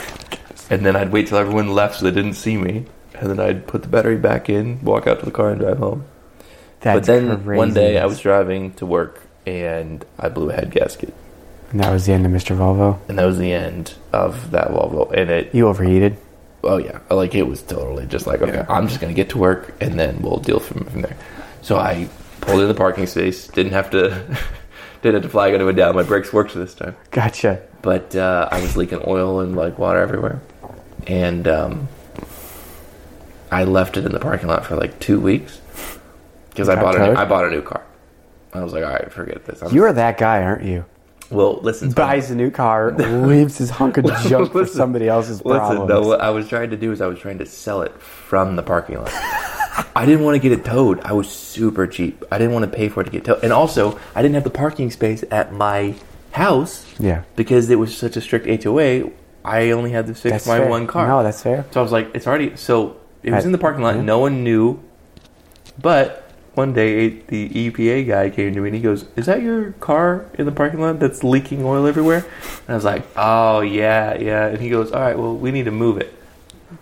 and 0.69 0.85
then 0.85 0.95
I'd 0.95 1.11
wait 1.11 1.27
till 1.27 1.39
everyone 1.39 1.73
left 1.73 1.95
so 1.99 2.05
they 2.05 2.11
didn't 2.11 2.35
see 2.35 2.55
me, 2.55 2.85
and 3.15 3.29
then 3.29 3.39
I'd 3.39 3.65
put 3.67 3.81
the 3.81 3.87
battery 3.89 4.17
back 4.17 4.47
in, 4.47 4.81
walk 4.83 5.07
out 5.07 5.19
to 5.21 5.25
the 5.25 5.31
car, 5.31 5.49
and 5.49 5.59
drive 5.59 5.79
home. 5.79 6.05
That's 6.81 7.07
but 7.07 7.13
then 7.13 7.45
one 7.57 7.73
day 7.73 7.97
I 7.97 8.05
was 8.05 8.19
driving 8.19 8.73
to 8.75 8.85
work 8.85 9.21
and 9.45 10.05
I 10.19 10.29
blew 10.29 10.49
a 10.51 10.53
head 10.53 10.69
gasket, 10.71 11.13
And 11.71 11.79
that 11.81 11.91
was 11.91 12.05
the 12.05 12.13
end 12.13 12.25
of 12.25 12.31
Mr. 12.31 12.55
Volvo. 12.57 12.97
and 13.07 13.19
that 13.19 13.25
was 13.25 13.37
the 13.37 13.53
end 13.53 13.93
of 14.11 14.51
that 14.51 14.69
Volvo. 14.69 15.11
And 15.11 15.29
it, 15.29 15.53
You 15.53 15.67
overheated. 15.67 16.17
oh 16.63 16.77
yeah, 16.77 16.99
like 17.11 17.35
it 17.35 17.43
was 17.43 17.61
totally 17.61 18.05
just 18.07 18.25
like 18.27 18.41
okay, 18.41 18.65
I'm 18.67 18.87
just 18.87 18.99
gonna 18.99 19.13
get 19.13 19.29
to 19.29 19.37
work 19.37 19.73
and 19.81 19.99
then 19.99 20.21
we'll 20.21 20.37
deal 20.39 20.59
from 20.59 20.85
from 20.85 21.01
there. 21.01 21.15
So 21.61 21.77
I 21.77 22.09
pulled 22.41 22.61
in 22.61 22.67
the 22.67 22.73
parking 22.73 23.05
space, 23.05 23.47
didn't 23.47 23.73
have 23.73 23.89
to, 23.91 24.09
didn't 25.01 25.15
have 25.15 25.23
to 25.23 25.29
flag 25.29 25.53
anyone 25.53 25.75
down. 25.75 25.95
My 25.95 26.03
brakes 26.03 26.33
worked 26.33 26.53
this 26.55 26.73
time. 26.73 26.95
Gotcha. 27.11 27.61
but 27.81 28.15
uh, 28.15 28.49
I 28.51 28.61
was 28.61 28.75
leaking 28.75 29.01
oil 29.05 29.39
and 29.41 29.55
like 29.55 29.77
water 29.77 29.99
everywhere, 30.01 30.41
and 31.07 31.47
um, 31.47 31.87
I 33.51 33.63
left 33.63 33.97
it 33.97 34.05
in 34.05 34.11
the 34.11 34.19
parking 34.19 34.47
lot 34.47 34.65
for 34.65 34.75
like 34.75 34.99
two 34.99 35.19
weeks 35.19 35.59
because 36.49 36.67
I 36.69 36.75
bought 36.75 36.95
a? 36.95 37.17
I 37.17 37.25
bought 37.25 37.45
a 37.45 37.49
new 37.51 37.61
car. 37.61 37.83
I 38.53 38.63
was 38.63 38.73
like, 38.73 38.83
all 38.83 38.91
right, 38.91 39.11
forget 39.11 39.45
this. 39.45 39.61
I'm, 39.61 39.73
You're 39.73 39.93
that 39.93 40.17
guy, 40.17 40.41
aren't 40.41 40.63
you? 40.63 40.85
Well, 41.29 41.59
listen, 41.61 41.91
Buys 41.91 42.31
a 42.31 42.35
new 42.35 42.51
car, 42.51 42.91
leaves 42.97 43.57
his 43.57 43.69
hunk 43.69 43.97
of 43.97 44.05
junk 44.27 44.51
for 44.51 44.65
somebody 44.65 45.07
else's 45.07 45.41
problems. 45.41 45.79
Listen, 45.81 45.87
no, 45.87 46.07
what 46.07 46.21
I 46.21 46.29
was 46.31 46.47
trying 46.47 46.71
to 46.71 46.77
do 46.77 46.91
is 46.91 47.01
I 47.01 47.07
was 47.07 47.19
trying 47.19 47.37
to 47.39 47.45
sell 47.45 47.81
it 47.81 47.93
from 48.01 48.55
the 48.55 48.63
parking 48.63 48.97
lot. 48.97 49.11
I 49.95 50.05
didn't 50.05 50.25
want 50.25 50.35
to 50.35 50.39
get 50.39 50.51
it 50.51 50.65
towed. 50.65 50.99
I 51.01 51.13
was 51.13 51.29
super 51.29 51.87
cheap. 51.87 52.23
I 52.31 52.37
didn't 52.37 52.53
want 52.53 52.69
to 52.69 52.75
pay 52.75 52.89
for 52.89 53.01
it 53.01 53.05
to 53.05 53.11
get 53.11 53.25
towed, 53.25 53.43
and 53.43 53.53
also 53.53 53.99
I 54.15 54.21
didn't 54.21 54.35
have 54.35 54.43
the 54.43 54.49
parking 54.49 54.91
space 54.91 55.23
at 55.31 55.53
my 55.53 55.95
house 56.31 56.85
yeah. 56.99 57.23
because 57.35 57.69
it 57.69 57.75
was 57.75 57.95
such 57.95 58.17
a 58.17 58.21
strict 58.21 58.63
HOA. 58.63 59.11
I 59.43 59.71
only 59.71 59.91
had 59.91 60.07
to 60.07 60.13
fix 60.13 60.31
That's 60.31 60.47
my 60.47 60.59
fair. 60.59 60.69
one 60.69 60.85
car. 60.87 61.07
No, 61.07 61.23
that's 61.23 61.41
fair. 61.41 61.65
So 61.71 61.79
I 61.79 61.83
was 61.83 61.91
like, 61.91 62.11
it's 62.13 62.27
already 62.27 62.55
so 62.57 62.97
it 63.23 63.31
was 63.31 63.43
I- 63.43 63.47
in 63.47 63.51
the 63.51 63.57
parking 63.57 63.83
lot. 63.83 63.95
yeah. 63.95 64.01
No 64.01 64.19
one 64.19 64.43
knew, 64.43 64.79
but 65.81 66.28
one 66.59 66.73
day 66.73 67.09
the 67.33 67.49
EPA 67.49 68.05
guy 68.05 68.29
came 68.29 68.53
to 68.53 68.59
me 68.59 68.67
and 68.67 68.75
he 68.75 68.81
goes, 68.81 69.05
"Is 69.15 69.25
that 69.27 69.41
your 69.41 69.71
car 69.79 70.25
in 70.37 70.45
the 70.45 70.51
parking 70.51 70.81
lot 70.81 70.99
that's 70.99 71.23
leaking 71.23 71.63
oil 71.63 71.87
everywhere?" 71.87 72.25
And 72.65 72.69
I 72.69 72.75
was 72.75 72.83
like, 72.83 73.03
"Oh 73.15 73.61
yeah, 73.61 74.17
yeah." 74.17 74.47
And 74.47 74.59
he 74.59 74.69
goes, 74.69 74.91
"All 74.91 74.99
right, 74.99 75.17
well 75.17 75.35
we 75.35 75.51
need 75.51 75.65
to 75.65 75.71
move 75.71 75.97
it." 75.97 76.13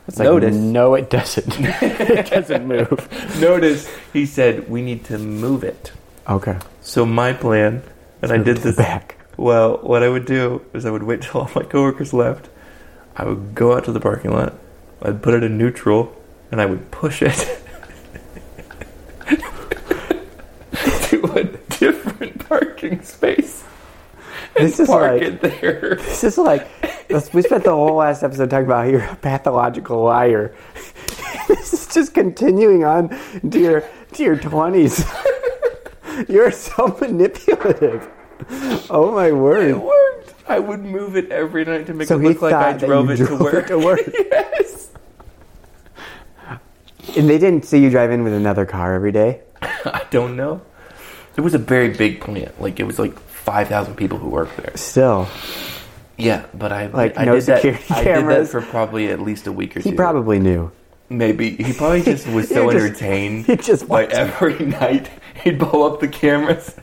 It's 0.07 0.17
like, 0.19 0.25
Notice. 0.25 0.55
no, 0.55 0.95
it 0.95 1.09
doesn't. 1.09 1.53
it 1.59 2.29
doesn't 2.31 2.65
move. 2.65 2.97
Notice 3.39 3.87
he 4.13 4.25
said 4.25 4.69
we 4.69 4.81
need 4.81 5.05
to 5.05 5.17
move 5.17 5.63
it. 5.63 5.91
Okay. 6.27 6.57
So 6.81 7.05
my 7.05 7.33
plan, 7.33 7.83
and 8.21 8.31
I 8.31 8.37
did 8.37 8.57
this 8.57 8.75
back. 8.75 9.15
Well, 9.37 9.77
what 9.77 10.01
I 10.01 10.09
would 10.09 10.25
do 10.25 10.65
is 10.73 10.85
I 10.85 10.91
would 10.91 11.03
wait 11.03 11.21
till 11.21 11.41
all 11.41 11.51
my 11.55 11.63
coworkers 11.63 12.13
left. 12.13 12.49
I 13.15 13.25
would 13.25 13.53
go 13.53 13.73
out 13.75 13.85
to 13.85 13.91
the 13.91 13.99
parking 13.99 14.31
lot. 14.31 14.53
I'd 15.01 15.21
put 15.21 15.35
it 15.35 15.43
in 15.43 15.57
neutral, 15.57 16.15
and 16.51 16.59
I 16.59 16.65
would 16.65 16.89
push 16.89 17.21
it 17.21 17.37
to 21.07 21.23
a 21.33 21.43
different 21.79 22.36
parking 22.47 23.01
space. 23.01 23.63
This 24.55 24.79
is 24.79 24.87
park 24.87 25.13
like- 25.13 25.21
it 25.21 25.41
there. 25.41 25.95
This 25.95 26.23
is 26.23 26.37
like 26.37 26.67
we 27.33 27.41
spent 27.41 27.63
the 27.63 27.71
whole 27.75 27.95
last 27.95 28.23
episode 28.23 28.49
talking 28.49 28.65
about 28.65 28.89
you're 28.89 29.03
a 29.03 29.15
pathological 29.15 30.03
liar. 30.03 30.55
this 31.47 31.73
is 31.73 31.87
just 31.93 32.13
continuing 32.13 32.83
on 32.83 33.09
to 33.49 33.59
your 33.59 33.83
to 34.13 34.23
your 34.23 34.35
twenties. 34.37 35.03
you're 36.29 36.51
so 36.51 36.97
manipulative. 37.01 38.09
Oh 38.89 39.11
my 39.13 39.31
word! 39.31 39.69
It 39.69 39.77
worked. 39.79 40.33
I 40.47 40.59
would 40.59 40.83
move 40.83 41.15
it 41.17 41.31
every 41.31 41.65
night 41.65 41.87
to 41.87 41.93
make 41.93 42.07
So 42.07 42.15
it 42.19 42.23
look 42.23 42.41
like 42.41 42.53
I 42.53 42.73
drove 42.73 43.09
it 43.09 43.17
drove 43.17 43.37
to 43.39 43.43
work. 43.43 43.53
it 43.55 43.67
to 43.67 43.79
work. 43.79 44.01
yes. 44.13 44.89
And 47.17 47.29
they 47.29 47.37
didn't 47.37 47.65
see 47.65 47.79
you 47.81 47.89
drive 47.89 48.11
in 48.11 48.23
with 48.23 48.33
another 48.33 48.65
car 48.65 48.93
every 48.93 49.11
day. 49.11 49.41
I 49.61 50.05
don't 50.11 50.35
know. 50.35 50.61
It 51.37 51.41
was 51.41 51.53
a 51.53 51.59
very 51.59 51.89
big 51.89 52.19
plant. 52.19 52.59
Like 52.59 52.79
it 52.79 52.83
was 52.83 52.97
like 52.99 53.17
five 53.19 53.67
thousand 53.67 53.95
people 53.95 54.17
who 54.17 54.29
worked 54.29 54.57
there. 54.57 54.75
Still, 54.75 55.27
Yeah, 56.17 56.45
but 56.53 56.71
I 56.71 56.87
Like, 56.87 57.17
I 57.17 57.25
no 57.25 57.35
did 57.35 57.43
that. 57.43 57.61
security 57.61 57.93
I 57.93 58.03
did 58.03 58.27
that 58.27 58.47
for 58.49 58.61
probably 58.61 59.07
at 59.09 59.21
least 59.21 59.47
a 59.47 59.51
week 59.51 59.77
or 59.77 59.81
he 59.81 59.91
two. 59.91 59.95
probably 59.95 60.39
knew. 60.39 60.71
maybe 61.09 61.51
he 61.51 61.71
probably 61.73 62.01
just 62.01 62.27
was 62.35 62.49
so 62.49 62.71
just- 62.71 62.83
entertained 62.83 63.45
he 63.47 63.55
just 63.55 63.87
by 63.87 64.05
every 64.05 64.57
night 64.65 65.09
he'd 65.43 65.59
pull 65.59 65.83
up 65.83 65.99
the 65.99 66.07
cameras. 66.07 66.75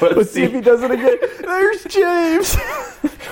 Let's, 0.00 0.30
see 0.32 0.44
if 0.44 0.52
he 0.52 0.60
does 0.62 0.82
it 0.82 0.90
again. 0.90 1.18
There's 1.42 1.84
James. 1.84 2.56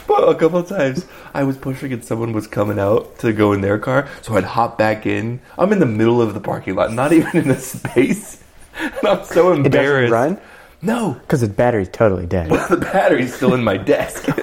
Well, 0.06 0.28
a 0.28 0.34
couple 0.36 0.58
of 0.60 0.68
times 0.68 1.06
I 1.34 1.42
was 1.44 1.56
pushing 1.56 1.92
and 1.92 2.04
someone 2.04 2.32
was 2.32 2.46
coming 2.46 2.78
out 2.78 3.18
to 3.20 3.32
go 3.32 3.52
in 3.54 3.60
their 3.62 3.78
car, 3.78 4.08
so 4.22 4.36
I'd 4.36 4.44
hop 4.44 4.76
back 4.78 5.06
in. 5.06 5.40
I'm 5.58 5.72
in 5.72 5.78
the 5.80 5.86
middle 5.86 6.20
of 6.22 6.34
the 6.34 6.40
parking 6.40 6.74
lot, 6.76 6.92
not 6.92 7.12
even 7.12 7.34
in 7.36 7.48
the 7.48 7.58
space, 7.58 8.42
and 8.78 8.92
I'm 9.08 9.24
so 9.24 9.52
It 9.52 9.56
doesn't 9.56 9.66
embarrassed. 9.66 10.12
run 10.12 10.38
No, 10.82 11.14
because 11.14 11.40
the 11.40 11.48
battery's 11.48 11.88
totally 11.88 12.26
dead. 12.26 12.50
the 12.50 12.76
battery's 12.76 13.34
still 13.34 13.54
in 13.54 13.64
my 13.64 13.76
desk. 13.76 14.26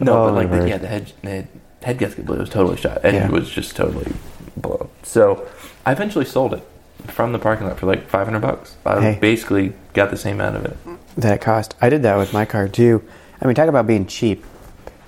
Oh 0.00 0.04
no, 0.06 0.22
Oh, 0.24 0.26
but 0.26 0.34
like 0.34 0.50
my 0.50 0.58
the, 0.58 0.68
yeah, 0.68 0.78
the 0.78 0.86
head, 0.88 1.12
the 1.22 1.30
head, 1.30 1.48
head 1.82 1.98
gasket 1.98 2.26
blew. 2.26 2.36
It 2.36 2.40
was 2.40 2.50
totally 2.50 2.76
shot, 2.76 3.00
and 3.04 3.14
Yeah. 3.16 3.26
it 3.26 3.30
was 3.30 3.48
just 3.48 3.76
totally 3.76 4.12
blown. 4.56 4.88
So 5.02 5.46
I 5.86 5.92
eventually 5.92 6.24
sold 6.24 6.52
it 6.54 6.62
from 7.06 7.32
the 7.32 7.38
parking 7.38 7.66
lot 7.66 7.78
for 7.78 7.86
like 7.86 8.08
five 8.08 8.26
hundred 8.26 8.40
bucks. 8.40 8.76
I 8.84 9.00
Hey. 9.00 9.18
basically 9.20 9.72
got 9.92 10.10
the 10.10 10.16
same 10.16 10.40
out 10.40 10.56
of 10.56 10.64
it. 10.64 10.76
that 11.16 11.32
it 11.34 11.40
cost. 11.40 11.74
I 11.80 11.88
did 11.88 12.02
that 12.02 12.16
with 12.18 12.32
my 12.32 12.44
car 12.44 12.68
too. 12.68 13.02
I 13.40 13.46
mean, 13.46 13.54
talk 13.54 13.68
about 13.68 13.86
being 13.86 14.06
cheap. 14.06 14.44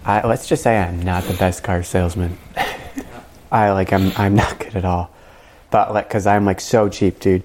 I, 0.05 0.25
let's 0.27 0.47
just 0.49 0.63
say 0.63 0.79
I'm 0.79 1.03
not 1.03 1.25
the 1.25 1.35
best 1.35 1.63
car 1.65 1.83
salesman. 1.83 2.39
I 3.53 3.73
like 3.73 3.93
I'm 3.93 4.13
I'm 4.17 4.35
not 4.35 4.59
good 4.61 4.77
at 4.77 4.85
all, 4.85 5.11
but 5.71 5.93
like 5.93 6.09
because 6.09 6.27
I'm 6.27 6.45
like 6.45 6.61
so 6.61 6.89
cheap, 6.89 7.19
dude. 7.21 7.43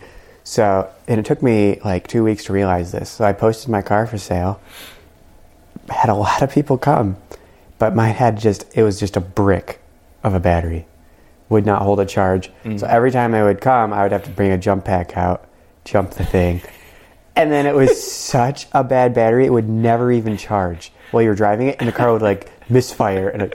So 0.52 0.92
and 1.08 1.18
it 1.18 1.26
took 1.26 1.42
me 1.42 1.80
like 1.86 2.08
two 2.08 2.26
weeks 2.26 2.44
to 2.46 2.54
realize 2.54 2.92
this. 2.92 3.10
So 3.10 3.24
I 3.24 3.32
posted 3.32 3.70
my 3.70 3.82
car 3.82 4.06
for 4.06 4.18
sale. 4.18 4.60
Had 5.88 6.10
a 6.10 6.14
lot 6.28 6.42
of 6.42 6.52
people 6.52 6.78
come, 6.78 7.16
but 7.80 7.96
mine 7.96 8.14
had 8.14 8.38
just 8.38 8.66
it 8.76 8.84
was 8.84 9.00
just 9.00 9.16
a 9.16 9.22
brick 9.22 9.80
of 10.26 10.34
a 10.34 10.42
battery, 10.42 10.88
would 11.48 11.66
not 11.66 11.84
hold 11.84 12.02
a 12.02 12.06
charge. 12.06 12.52
Mm. 12.66 12.82
So 12.82 12.86
every 12.86 13.12
time 13.12 13.34
I 13.34 13.44
would 13.44 13.62
come, 13.62 13.94
I 13.94 14.04
would 14.04 14.12
have 14.12 14.26
to 14.26 14.30
bring 14.30 14.52
a 14.52 14.58
jump 14.58 14.84
pack 14.84 15.16
out, 15.16 15.48
jump 15.86 16.12
the 16.12 16.26
thing. 16.26 16.62
And 17.34 17.50
then 17.50 17.66
it 17.66 17.74
was 17.74 18.06
such 18.06 18.68
a 18.74 18.84
bad 18.84 19.14
battery, 19.14 19.46
it 19.46 19.54
would 19.54 19.70
never 19.70 20.12
even 20.12 20.36
charge 20.36 20.92
while 21.12 21.24
you 21.24 21.30
were 21.30 21.36
driving 21.36 21.68
it, 21.68 21.78
and 21.80 21.88
the 21.88 21.94
car 21.94 22.12
would 22.12 22.22
like 22.22 22.52
misfire. 22.72 23.30
And 23.30 23.44
it, 23.44 23.54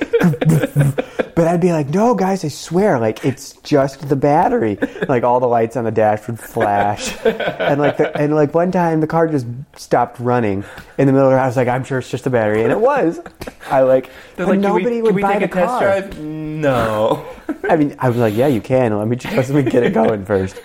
but 1.35 1.49
I'd 1.49 1.61
be 1.61 1.73
like, 1.73 1.89
"No, 1.89 2.14
guys, 2.14 2.45
I 2.45 2.49
swear, 2.49 2.99
like 2.99 3.25
it's 3.25 3.55
just 3.59 4.09
the 4.09 4.17
battery." 4.17 4.79
Like 5.09 5.25
all 5.25 5.41
the 5.41 5.47
lights 5.49 5.77
on 5.77 5.85
the 5.85 5.91
dash 5.91 6.27
would 6.27 6.39
flash, 6.39 7.17
and 7.25 7.81
like 7.81 7.97
the, 7.97 8.17
and 8.17 8.35
like 8.35 8.55
one 8.55 8.71
time 8.73 9.01
the 9.01 9.07
car 9.07 9.27
just 9.29 9.47
stopped 9.77 10.19
running 10.21 10.64
in 10.99 11.07
the 11.07 11.12
middle 11.12 11.27
of 11.29 11.33
the 11.33 11.37
road. 11.37 11.43
I 11.43 11.47
was 11.47 11.57
like, 11.57 11.69
"I'm 11.69 11.85
sure 11.85 11.99
it's 11.99 12.11
just 12.11 12.25
the 12.25 12.31
battery," 12.31 12.62
and 12.62 12.73
it 12.73 12.81
was. 12.81 13.21
I 13.69 13.81
like, 13.81 14.07
They're 14.37 14.47
but 14.47 14.53
like, 14.53 14.61
nobody 14.61 14.97
we, 14.97 15.03
would 15.03 15.14
we 15.17 15.23
buy 15.23 15.39
take 15.39 15.51
the 15.51 15.61
a 15.61 15.67
car. 15.67 15.81
test 15.81 16.11
drive? 16.11 16.21
No. 16.25 17.27
I 17.69 17.77
mean, 17.77 17.97
I 17.99 18.09
was 18.09 18.17
like, 18.19 18.35
yeah, 18.35 18.47
you 18.47 18.61
can. 18.61 18.97
Let 18.97 19.09
me 19.09 19.17
just 19.17 19.51
let 19.51 19.64
me 19.64 19.71
get 19.71 19.83
it 19.83 19.93
going 19.93 20.25
first. 20.25 20.59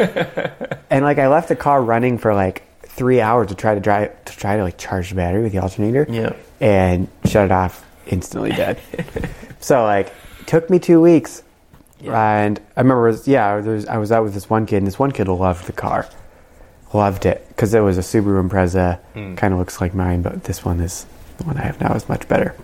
And 0.89 1.03
like, 1.03 1.17
I 1.17 1.27
left 1.27 1.47
the 1.49 1.55
car 1.55 1.81
running 1.81 2.17
for 2.17 2.33
like 2.33 2.63
three 2.83 3.21
hours 3.21 3.47
to 3.47 3.55
try 3.55 3.73
to 3.73 3.79
drive 3.81 4.23
to 4.25 4.37
try 4.37 4.57
to 4.57 4.63
like 4.63 4.77
charge 4.77 5.09
the 5.09 5.15
battery 5.15 5.41
with 5.41 5.51
the 5.51 5.59
alternator. 5.59 6.05
Yeah. 6.09 6.33
And 6.59 7.07
shut 7.25 7.45
it 7.45 7.51
off 7.51 7.83
instantly 8.11 8.51
dead. 8.51 8.79
so 9.59 9.83
like, 9.83 10.13
it 10.39 10.47
took 10.47 10.69
me 10.69 10.79
two 10.79 11.01
weeks. 11.01 11.43
And 12.03 12.59
I 12.75 12.81
remember, 12.81 13.07
it 13.07 13.11
was, 13.11 13.27
yeah, 13.27 13.55
was, 13.59 13.85
I 13.85 13.97
was 13.97 14.11
out 14.11 14.23
with 14.23 14.33
this 14.33 14.49
one 14.49 14.65
kid, 14.65 14.77
and 14.77 14.87
this 14.87 14.97
one 14.97 15.11
kid 15.11 15.27
loved 15.27 15.67
the 15.67 15.71
car, 15.71 16.09
loved 16.93 17.27
it 17.27 17.45
because 17.49 17.75
it 17.75 17.79
was 17.81 17.99
a 17.99 18.01
Subaru 18.01 18.47
Impreza, 18.49 18.97
Hmm. 19.13 19.35
kind 19.35 19.53
of 19.53 19.59
looks 19.59 19.79
like 19.79 19.93
mine, 19.93 20.23
but 20.23 20.43
this 20.45 20.65
one 20.65 20.79
is 20.79 21.05
the 21.37 21.43
one 21.43 21.57
I 21.57 21.61
have 21.61 21.79
now 21.79 21.93
is 21.93 22.09
much 22.09 22.27
better, 22.27 22.55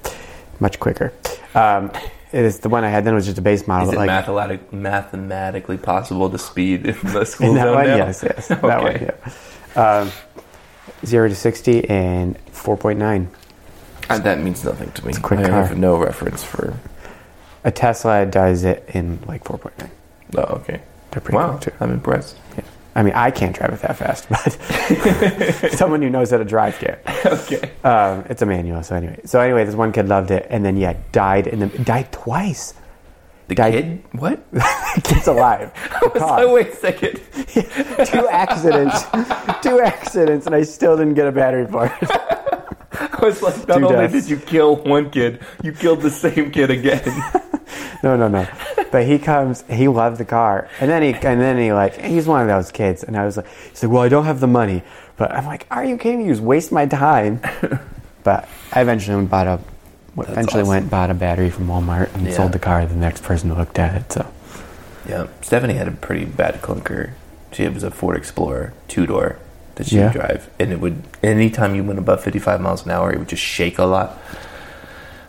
much 0.59 0.79
quicker. 0.79 1.13
Um, 1.53 1.91
it 2.31 2.43
is 2.45 2.59
the 2.59 2.69
one 2.69 2.83
I 2.83 2.89
had 2.89 3.05
then 3.05 3.13
was 3.13 3.25
just 3.27 3.37
a 3.37 3.41
base 3.43 3.67
model. 3.67 3.89
Is 3.89 3.93
it 3.93 3.97
like, 3.97 4.07
mathematic, 4.07 4.73
mathematically 4.73 5.77
possible 5.77 6.31
to 6.31 6.37
speed 6.39 6.87
in 6.87 6.97
the 7.03 7.23
school 7.31 7.49
in 7.49 7.55
that 7.55 7.63
zone 7.65 7.75
one, 7.75 7.85
now? 7.87 7.95
yes, 7.95 8.23
yes, 8.23 8.47
that 8.47 8.63
one, 8.63 9.01
yeah. 9.75 9.81
Um, 9.99 10.11
zero 11.05 11.29
to 11.29 11.35
sixty 11.35 11.87
and 11.87 12.37
four 12.51 12.75
point 12.75 12.97
nine. 12.97 13.29
Uh, 14.09 14.19
that 14.19 14.39
means 14.39 14.63
nothing 14.63 14.91
to 14.91 15.05
me. 15.05 15.13
a 15.13 15.19
quick 15.19 15.39
I 15.41 15.49
car. 15.49 15.65
have 15.65 15.77
no 15.77 15.97
reference 15.97 16.43
for. 16.43 16.73
A 17.63 17.71
Tesla 17.71 18.25
does 18.25 18.63
it 18.63 18.87
in 18.93 19.19
like 19.27 19.43
four 19.43 19.57
point 19.57 19.77
nine. 19.79 19.91
Oh, 20.37 20.41
okay. 20.59 20.81
They're 21.11 21.21
pretty 21.21 21.35
Wow, 21.37 21.57
quick 21.57 21.61
too. 21.61 21.71
I'm 21.83 21.91
impressed. 21.91 22.37
Yeah. 22.57 22.63
I 22.95 23.03
mean, 23.03 23.13
I 23.13 23.29
can't 23.29 23.55
drive 23.55 23.73
it 23.73 23.81
that 23.81 23.95
fast, 23.97 24.27
but 25.69 25.71
someone 25.77 26.01
who 26.01 26.09
knows 26.09 26.31
how 26.31 26.37
to 26.37 26.45
drive 26.45 26.79
can. 26.79 26.97
okay. 27.25 27.71
Um, 27.83 28.23
it's 28.29 28.41
a 28.41 28.45
manual, 28.45 28.81
so 28.83 28.95
anyway. 28.95 29.19
So 29.25 29.39
anyway, 29.39 29.65
this 29.65 29.75
one 29.75 29.91
kid 29.91 30.07
loved 30.07 30.31
it, 30.31 30.47
and 30.49 30.65
then 30.65 30.77
yeah, 30.77 30.95
died 31.11 31.45
in 31.47 31.59
the 31.59 31.67
died 31.67 32.11
twice. 32.11 32.73
The 33.49 33.55
Died- 33.55 33.73
kid? 33.73 34.03
What? 34.19 34.43
Kid's 35.03 35.27
alive. 35.27 35.71
Oh, 36.15 36.53
wait 36.53 36.67
a 36.67 36.75
second. 36.75 37.21
two 38.05 38.27
accidents, 38.27 39.03
two 39.61 39.79
accidents, 39.79 40.47
and 40.47 40.53
I 40.55 40.63
still 40.63 40.97
didn't 40.97 41.13
get 41.13 41.27
a 41.27 41.31
battery 41.31 41.65
for 41.65 41.85
it. 41.85 41.93
I 42.01 42.26
was 43.27 43.41
like, 43.41 43.67
not 43.67 43.77
Two 43.79 43.85
only 43.85 44.07
deaths. 44.07 44.13
did 44.13 44.29
you 44.29 44.37
kill 44.37 44.75
one 44.77 45.09
kid, 45.11 45.39
you 45.63 45.71
killed 45.73 46.01
the 46.01 46.09
same 46.11 46.51
kid 46.51 46.69
again. 46.71 47.03
No, 48.03 48.15
no, 48.15 48.27
no. 48.27 48.47
But 48.91 49.07
he 49.07 49.17
comes. 49.17 49.63
He 49.67 49.87
loved 49.87 50.19
the 50.19 50.23
car, 50.25 50.69
and 50.79 50.89
then 50.89 51.01
he 51.01 51.13
and 51.15 51.41
then 51.41 51.57
he 51.57 51.73
like 51.73 51.99
he's 51.99 52.27
one 52.27 52.41
of 52.41 52.47
those 52.47 52.71
kids, 52.71 53.03
and 53.03 53.17
I 53.17 53.25
was 53.25 53.37
like, 53.37 53.47
he's 53.71 53.81
like, 53.83 53.91
well, 53.91 54.03
I 54.03 54.07
don't 54.07 54.25
have 54.25 54.39
the 54.39 54.47
money, 54.47 54.83
but 55.17 55.31
I'm 55.31 55.45
like, 55.47 55.65
are 55.71 55.83
you 55.83 55.97
kidding 55.97 56.19
me? 56.19 56.25
You 56.25 56.31
just 56.33 56.43
waste 56.43 56.71
my 56.71 56.85
time. 56.85 57.41
But 58.23 58.47
I 58.71 58.81
eventually 58.81 59.15
went 59.15 59.29
bought 59.31 59.47
a, 59.47 59.59
eventually 60.17 60.61
awesome. 60.61 60.67
went 60.69 60.89
bought 60.91 61.09
a 61.09 61.13
battery 61.15 61.49
from 61.49 61.67
Walmart 61.67 62.13
and 62.13 62.27
Yeah. 62.27 62.33
sold 62.33 62.51
the 62.51 62.59
car 62.59 62.81
to 62.81 62.87
the 62.87 62.95
next 62.95 63.23
person 63.23 63.49
who 63.49 63.55
looked 63.55 63.79
at 63.79 63.95
it. 63.99 64.11
So 64.13 64.25
yeah, 65.09 65.27
Stephanie 65.41 65.73
had 65.75 65.87
a 65.87 65.91
pretty 65.91 66.25
bad 66.25 66.61
clunker. 66.61 67.11
She 67.51 67.67
was 67.67 67.83
a 67.83 67.89
Ford 67.91 68.15
Explorer 68.17 68.73
two 68.87 69.07
door 69.07 69.39
that 69.77 69.87
she 69.87 69.95
Yeah. 69.97 70.05
would 70.05 70.13
drive, 70.13 70.49
and 70.59 70.71
it 70.71 70.79
would 70.79 71.01
anytime 71.23 71.73
you 71.73 71.83
went 71.83 71.97
above 71.99 72.21
fifty 72.23 72.39
five 72.39 72.61
miles 72.61 72.85
an 72.85 72.91
hour, 72.91 73.11
it 73.11 73.17
would 73.19 73.29
just 73.29 73.41
shake 73.43 73.79
a 73.79 73.85
lot 73.85 74.17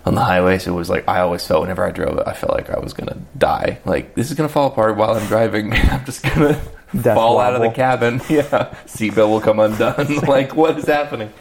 on 0.04 0.14
the 0.14 0.20
highway. 0.22 0.58
So 0.58 0.72
it 0.72 0.76
was 0.76 0.90
like 0.90 1.08
I 1.08 1.20
always 1.20 1.46
felt 1.46 1.62
whenever 1.62 1.84
I 1.84 1.90
drove 1.90 2.18
it, 2.18 2.24
I 2.26 2.32
felt 2.32 2.52
like 2.54 2.68
I 2.70 2.78
was 2.78 2.92
gonna 2.92 3.16
die. 3.36 3.78
Like 3.84 4.14
this 4.14 4.30
is 4.30 4.36
gonna 4.36 4.48
fall 4.48 4.66
apart 4.68 4.96
while 4.96 5.14
I'm 5.14 5.26
driving. 5.26 5.72
I'm 5.92 6.04
just 6.04 6.22
gonna 6.22 6.60
Death 7.00 7.14
fall 7.16 7.38
out 7.38 7.54
of 7.54 7.62
the 7.62 7.70
cabin. 7.70 8.20
Yeah, 8.28 8.42
seatbelt 8.86 9.28
will 9.28 9.40
come 9.40 9.60
undone. 9.60 10.16
like 10.26 10.54
what 10.56 10.78
is 10.78 10.86
happening? 10.86 11.32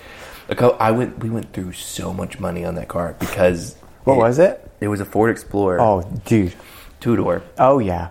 Like 0.50 0.62
I 0.62 0.92
went, 0.92 1.20
we 1.20 1.30
went 1.30 1.52
through 1.52 1.74
so 1.74 2.14
much 2.14 2.40
money 2.40 2.64
on 2.64 2.76
that 2.76 2.88
car 2.88 3.16
because 3.20 3.76
what 4.06 4.16
was 4.18 4.40
it? 4.40 4.70
It 4.80 4.88
was 4.88 5.02
a 5.02 5.06
Ford 5.06 5.30
Explorer 5.32 5.82
Oh, 5.82 6.04
dude. 6.26 6.54
two 7.02 7.16
door. 7.18 7.42
Oh 7.58 7.80
yeah, 7.80 8.10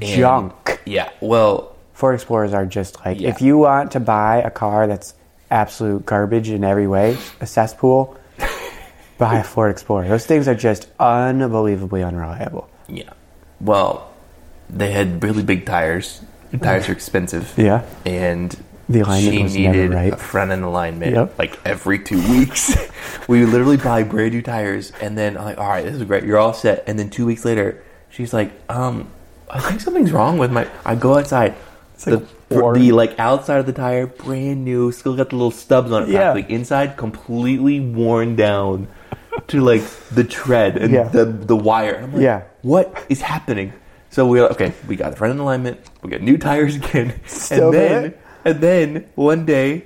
junk. 0.00 0.80
Yeah. 0.84 1.08
Well, 1.20 1.71
Ford 2.02 2.16
Explorers 2.16 2.52
are 2.52 2.66
just 2.66 2.98
like 3.06 3.20
Yeah. 3.20 3.28
if 3.28 3.40
you 3.40 3.58
want 3.58 3.92
to 3.92 4.00
buy 4.00 4.38
a 4.38 4.50
car 4.50 4.88
that's 4.88 5.14
absolute 5.52 6.04
garbage 6.04 6.48
in 6.50 6.64
every 6.64 6.88
way, 6.88 7.16
a 7.40 7.46
cesspool. 7.46 8.16
buy 9.18 9.38
a 9.38 9.44
Ford 9.44 9.70
Explorer. 9.70 10.08
Those 10.08 10.26
things 10.26 10.48
are 10.48 10.54
just 10.56 10.88
unbelievably 10.98 12.02
unreliable. 12.02 12.68
yeah. 12.88 13.10
Well, 13.60 14.10
they 14.68 14.90
had 14.90 15.22
really 15.22 15.44
big 15.44 15.64
tires, 15.64 16.20
Tires 16.60 16.88
are 16.88 16.92
expensive. 16.92 17.54
Yeah. 17.56 17.84
And 18.04 18.50
The 18.88 19.02
alignment 19.02 19.34
she 19.36 19.42
was 19.44 19.56
never 19.56 19.72
needed 19.76 19.94
right. 19.94 20.12
a 20.12 20.16
front 20.16 20.50
end 20.50 20.64
alignment 20.64 21.12
Yep. 21.14 21.38
like 21.38 21.56
every 21.64 22.00
two 22.00 22.18
weeks. 22.32 22.74
we 23.28 23.46
literally 23.46 23.76
buy 23.76 24.02
brand 24.02 24.32
new 24.34 24.42
tires, 24.42 24.90
and 25.00 25.16
then 25.16 25.36
I'm 25.38 25.44
like, 25.44 25.58
all 25.58 25.68
right, 25.68 25.84
this 25.84 25.94
is 25.94 26.02
great. 26.02 26.24
You're 26.24 26.38
all 26.38 26.52
set. 26.52 26.82
And 26.88 26.98
then 26.98 27.10
two 27.10 27.24
weeks 27.26 27.44
later, 27.44 27.80
she's 28.10 28.34
like, 28.34 28.50
um, 28.68 29.08
I 29.48 29.60
think 29.60 29.80
something's 29.80 30.10
wrong 30.10 30.36
with 30.38 30.50
my. 30.50 30.66
I 30.84 30.96
go 30.96 31.16
outside. 31.16 31.54
The, 31.98 32.26
like 32.50 32.74
the 32.74 32.92
like 32.92 33.18
outside 33.18 33.58
of 33.60 33.66
the 33.66 33.72
tire, 33.72 34.06
brand 34.06 34.64
new, 34.64 34.92
still 34.92 35.16
got 35.16 35.30
the 35.30 35.36
little 35.36 35.50
stubs 35.50 35.92
on 35.92 36.04
it. 36.04 36.08
Yeah. 36.08 36.32
practically. 36.32 36.54
inside 36.54 36.96
completely 36.96 37.80
worn 37.80 38.36
down 38.36 38.88
to 39.48 39.60
like 39.60 39.82
the 40.10 40.24
tread 40.24 40.76
and 40.76 40.92
Yeah. 40.92 41.08
the 41.08 41.24
the 41.24 41.56
wire. 41.56 41.96
I'm 42.02 42.12
like, 42.12 42.22
Yeah. 42.22 42.42
what 42.62 43.04
is 43.08 43.20
happening? 43.22 43.72
So 44.10 44.26
we're 44.26 44.42
like, 44.42 44.52
okay, 44.52 44.72
we 44.86 44.96
got 44.96 45.10
the 45.12 45.16
front 45.16 45.30
end 45.32 45.40
alignment, 45.40 45.80
we 46.02 46.10
got 46.10 46.20
new 46.20 46.36
tires 46.36 46.76
again, 46.76 47.14
Still 47.26 47.66
and 47.68 47.74
then 47.74 48.02
good? 48.02 48.18
and 48.44 48.60
then 48.60 49.06
one 49.14 49.46
day 49.46 49.84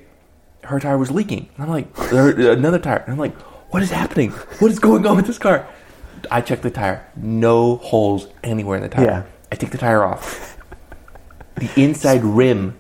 her 0.65 0.81
tire 0.81 0.99
was 0.99 1.13
leaking. 1.13 1.49
And 1.57 1.65
I'm 1.65 1.71
like, 1.71 1.87
another 2.13 2.81
tire. 2.81 2.97
And 2.99 3.13
I'm 3.13 3.19
like, 3.19 3.37
what 3.73 3.83
is 3.85 3.91
happening? 3.93 4.31
What 4.59 4.71
is 4.73 4.81
going 4.81 5.07
on 5.07 5.15
with 5.17 5.27
this 5.29 5.39
car? 5.39 5.65
I 6.31 6.41
check 6.41 6.63
the 6.63 6.71
tire, 6.71 7.07
no 7.15 7.77
holes 7.77 8.27
anywhere 8.43 8.77
in 8.79 8.83
the 8.83 8.89
tire. 8.89 9.05
Yeah. 9.05 9.23
I 9.53 9.55
take 9.55 9.71
the 9.71 9.79
tire 9.79 10.03
off. 10.03 10.56
The 11.57 11.71
inside 11.77 12.23
rim, 12.25 12.77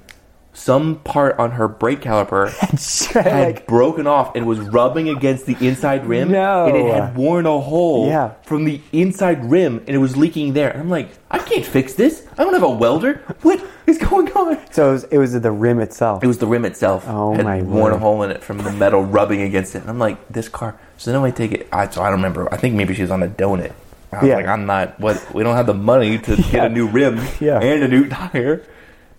some 0.53 0.97
part 1.01 1.39
on 1.39 1.53
her 1.53 1.69
brake 1.69 2.01
caliper 2.01 2.49
had 3.23 3.45
like, 3.47 3.67
broken 3.67 4.07
off 4.07 4.35
and 4.35 4.47
was 4.47 4.59
rubbing 4.59 5.09
against 5.09 5.45
the 5.47 5.57
inside 5.61 6.07
rim. 6.07 6.31
No. 6.33 6.67
And 6.67 6.77
it 6.77 6.95
had 6.95 7.15
worn 7.17 7.45
a 7.47 7.59
hole 7.61 8.09
Yeah. 8.09 8.33
from 8.43 8.65
the 8.65 8.81
inside 8.93 9.45
rim 9.51 9.79
and 9.87 9.91
it 9.91 9.99
was 9.99 10.17
leaking 10.17 10.55
there. 10.55 10.71
And 10.71 10.81
I'm 10.81 10.89
like, 10.91 11.11
I 11.31 11.39
can't 11.39 11.65
fix 11.65 11.95
this. 11.95 12.27
I 12.39 12.45
don't 12.45 12.55
have 12.55 12.63
a 12.63 12.71
welder. 12.71 13.23
What 13.43 13.63
is 13.87 13.99
going 13.99 14.31
on? 14.33 14.59
so 14.73 14.89
it 14.89 14.93
was, 14.93 15.05
it 15.05 15.19
was 15.19 15.33
the 15.41 15.53
rim 15.53 15.79
itself. 15.81 16.25
It 16.25 16.27
was 16.27 16.39
the 16.39 16.47
rim 16.47 16.65
itself. 16.65 17.05
Oh, 17.07 17.35
had 17.35 17.45
my 17.45 17.63
worn 17.63 17.93
a 17.93 17.99
hole 17.99 18.23
in 18.23 18.31
it 18.31 18.43
from 18.43 18.59
the 18.59 18.73
metal 18.73 19.03
rubbing 19.05 19.43
against 19.43 19.75
it. 19.75 19.81
And 19.83 19.91
I'm 19.91 19.99
like, 19.99 20.27
this 20.29 20.49
car. 20.49 20.79
So 20.97 21.13
then 21.13 21.21
I 21.23 21.31
take 21.31 21.53
it. 21.53 21.69
I, 21.73 21.89
so 21.89 22.01
I 22.03 22.07
don't 22.07 22.19
remember. 22.19 22.53
I 22.53 22.57
think 22.57 22.75
maybe 22.75 22.95
she 22.95 23.03
was 23.03 23.11
on 23.11 23.23
a 23.23 23.29
donut. 23.29 23.73
I 24.13 24.21
was 24.21 24.29
Yeah. 24.29 24.37
like, 24.37 24.47
I'm 24.47 24.67
not. 24.67 24.99
What? 25.01 25.35
We 25.35 25.43
don't 25.43 25.57
have 25.57 25.67
the 25.67 25.75
money 25.75 26.19
to 26.19 26.35
Yeah. 26.37 26.51
get 26.53 26.65
a 26.67 26.69
new 26.69 26.87
rim 26.87 27.21
Yeah. 27.41 27.61
and 27.61 27.83
a 27.83 27.89
new 27.89 28.09
tire. 28.09 28.63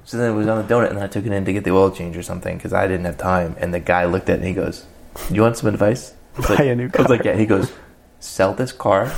So 0.06 0.18
then 0.18 0.32
it 0.32 0.36
was 0.36 0.48
on 0.48 0.66
the 0.66 0.74
donut, 0.74 0.90
and 0.90 1.00
I 1.00 1.08
took 1.08 1.26
it 1.26 1.32
in 1.34 1.44
to 1.46 1.52
get 1.54 1.64
the 1.66 1.72
oil 1.72 1.92
change 1.92 2.16
or 2.16 2.24
something 2.24 2.56
because 2.58 2.72
I 2.74 2.88
didn't 2.88 3.06
have 3.06 3.18
time. 3.18 3.56
And 3.60 3.74
the 3.74 3.80
guy 3.82 4.06
looked 4.06 4.30
at 4.30 4.36
it 4.36 4.40
and 4.40 4.48
he 4.48 4.54
goes, 4.54 4.86
"You 5.30 5.42
want 5.42 5.58
some 5.58 5.68
advice?" 5.68 6.14
Buy 6.38 6.46
like, 6.56 6.60
a 6.60 6.76
new 6.76 6.88
car." 6.90 7.00
I 7.00 7.04
was 7.04 7.10
like, 7.10 7.26
"Yeah." 7.26 7.36
He 7.36 7.46
goes, 7.46 7.74
"Sell 8.20 8.54
this 8.54 8.72
car 8.72 9.12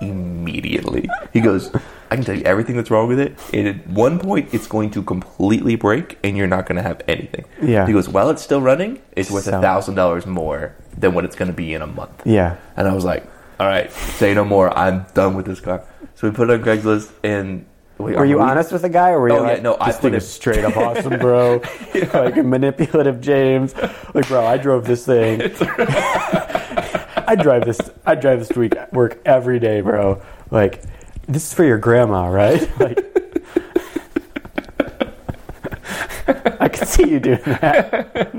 immediately." 0.00 1.08
He 1.32 1.40
goes, 1.40 1.70
"I 2.10 2.16
can 2.16 2.24
tell 2.24 2.36
you 2.36 2.42
everything 2.44 2.76
that's 2.76 2.90
wrong 2.90 3.08
with 3.08 3.20
it. 3.20 3.38
And 3.52 3.68
at 3.68 3.86
one 3.88 4.18
point, 4.18 4.52
it's 4.52 4.66
going 4.66 4.90
to 4.90 5.02
completely 5.02 5.76
break, 5.76 6.18
and 6.24 6.36
you're 6.36 6.46
not 6.48 6.66
going 6.66 6.76
to 6.76 6.82
have 6.82 7.00
anything." 7.06 7.44
Yeah. 7.62 7.86
He 7.86 7.92
goes, 7.92 8.08
"While 8.08 8.28
it's 8.30 8.42
still 8.42 8.60
running, 8.60 9.00
it's 9.12 9.30
worth 9.30 9.46
a 9.46 9.60
thousand 9.60 9.94
dollars 9.94 10.26
more 10.26 10.74
than 10.96 11.14
what 11.14 11.24
it's 11.24 11.36
going 11.36 11.50
to 11.50 11.56
be 11.56 11.72
in 11.72 11.82
a 11.82 11.86
month." 11.86 12.22
yeah. 12.24 12.56
And 12.76 12.88
I 12.88 12.94
was 12.94 13.04
like, 13.04 13.24
"All 13.62 13.68
right, 13.68 13.90
say 13.92 14.34
no 14.34 14.44
more. 14.44 14.76
I'm 14.76 15.06
done 15.14 15.34
with 15.34 15.46
this 15.46 15.60
car." 15.60 15.84
So 16.16 16.28
we 16.28 16.34
put 16.34 16.50
it 16.50 16.54
on 16.54 16.62
Craigslist, 16.66 17.10
and 17.22 17.64
wait, 17.98 18.16
Were 18.16 18.24
you 18.24 18.36
we- 18.38 18.42
honest 18.42 18.72
with 18.72 18.82
the 18.82 18.88
guy, 18.88 19.10
or 19.10 19.20
were 19.20 19.28
you 19.28 19.34
Oh, 19.36 19.42
yeah, 19.44 19.52
like, 19.52 19.62
no, 19.62 19.76
I 19.80 19.86
this 19.86 19.96
put 19.96 20.02
thing 20.02 20.14
is 20.14 20.28
straight 20.40 20.64
up 20.64 20.76
awesome, 20.76 21.16
bro? 21.20 21.62
Like 22.12 22.36
a 22.36 22.42
manipulative 22.42 23.20
James. 23.20 23.72
Like, 24.14 24.26
bro, 24.26 24.44
I 24.44 24.56
drove 24.56 24.84
this 24.84 25.06
thing. 25.06 25.40
I 27.24 27.36
drive 27.40 27.64
this. 27.64 27.80
I 28.04 28.16
drive 28.16 28.40
this 28.40 28.48
to 28.48 28.58
week 28.58 28.74
work 28.92 29.20
every 29.24 29.60
day, 29.60 29.80
bro. 29.80 30.20
Like, 30.50 30.82
this 31.28 31.46
is 31.46 31.54
for 31.54 31.62
your 31.64 31.78
grandma, 31.78 32.26
right? 32.26 32.68
Like, 32.80 32.98
I 36.60 36.68
can 36.68 36.86
see 36.86 37.08
you 37.10 37.20
doing 37.20 37.40
that. 37.44 38.34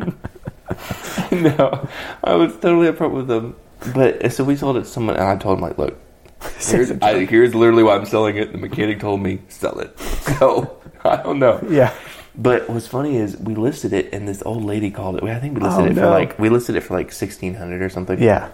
no, 1.32 1.88
I 2.24 2.36
was 2.36 2.54
totally 2.58 2.88
upfront 2.92 3.12
with 3.12 3.28
them. 3.28 3.56
But 3.94 4.32
so 4.32 4.44
we 4.44 4.56
sold 4.56 4.78
it 4.78 4.82
to 4.82 4.86
someone, 4.86 5.16
and 5.16 5.26
I 5.26 5.36
told 5.38 5.58
him 5.58 5.62
like, 5.64 5.78
"Look, 5.78 5.98
here's, 6.60 6.92
I, 7.02 7.26
here's 7.26 7.54
literally 7.56 7.84
why 7.84 7.96
I'm 7.96 8.06
selling 8.06 8.38
it." 8.38 8.52
The 8.52 8.58
mechanic 8.58 9.00
told 9.00 9.22
me 9.22 9.40
sell 9.50 9.80
it. 9.80 9.98
So 10.40 10.78
I 11.04 11.18
don't 11.18 11.38
know. 11.40 11.60
Yeah. 11.70 11.94
But 12.36 12.68
what's 12.70 12.88
funny 12.88 13.18
is 13.18 13.38
we 13.38 13.56
listed 13.56 13.94
it, 13.94 14.14
and 14.14 14.28
this 14.28 14.42
old 14.44 14.64
lady 14.64 14.90
called 14.90 15.18
it. 15.18 15.24
I 15.24 15.40
think 15.40 15.56
we 15.56 15.62
listed 15.62 15.84
Oh, 15.84 15.88
it 15.88 15.94
for 15.96 16.00
no. 16.02 16.10
like 16.12 16.40
we 16.40 16.50
listed 16.50 16.76
it 16.76 16.82
for 16.82 16.94
like 16.96 17.12
sixteen 17.12 17.54
hundred 17.56 17.82
or 17.82 17.90
something. 17.90 18.22
Yeah. 18.22 18.50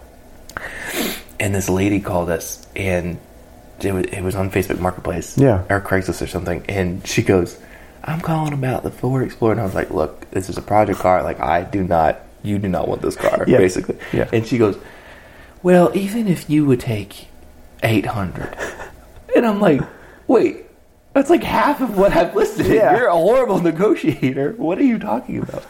And 1.38 1.54
this 1.54 1.68
lady 1.70 2.00
called 2.00 2.28
us, 2.28 2.66
and 2.76 3.18
it 3.82 3.92
was, 3.94 4.04
it 4.06 4.20
was 4.22 4.34
on 4.34 4.50
Facebook 4.50 4.78
Marketplace, 4.78 5.38
Yeah. 5.38 5.64
or 5.70 5.80
Craigslist 5.80 6.20
or 6.20 6.26
something. 6.26 6.62
And 6.68 7.06
she 7.06 7.22
goes, 7.22 7.58
"I'm 8.04 8.20
calling 8.20 8.52
about 8.52 8.82
the 8.82 8.90
Ford 8.90 9.24
Explorer." 9.24 9.52
And 9.52 9.60
I 9.60 9.64
was 9.64 9.74
like, 9.74 9.90
"Look, 9.90 10.30
this 10.32 10.50
is 10.50 10.58
a 10.58 10.62
project 10.62 10.98
car. 10.98 11.22
Like, 11.22 11.40
I 11.40 11.62
do 11.62 11.82
not, 11.82 12.20
you 12.42 12.58
do 12.58 12.68
not 12.68 12.88
want 12.88 13.00
this 13.00 13.16
car, 13.16 13.44
Yeah. 13.46 13.56
basically." 13.58 13.96
Yeah. 14.12 14.28
And 14.32 14.46
she 14.46 14.58
goes, 14.58 14.76
"Well, 15.62 15.90
even 15.94 16.26
if 16.28 16.48
you 16.48 16.64
would 16.66 16.80
take 16.80 17.28
800 17.82 18.56
and 19.34 19.46
I'm 19.46 19.60
like, 19.60 19.80
"Wait." 20.26 20.66
That's 21.12 21.28
like 21.28 21.42
half 21.42 21.80
of 21.80 21.96
what 21.98 22.14
I've 22.14 22.36
listed. 22.36 22.66
Yeah. 22.66 22.96
You're 22.96 23.08
a 23.08 23.12
horrible 23.12 23.58
negotiator. 23.70 24.52
What 24.52 24.78
are 24.78 24.84
you 24.84 24.98
talking 24.98 25.38
about? 25.38 25.64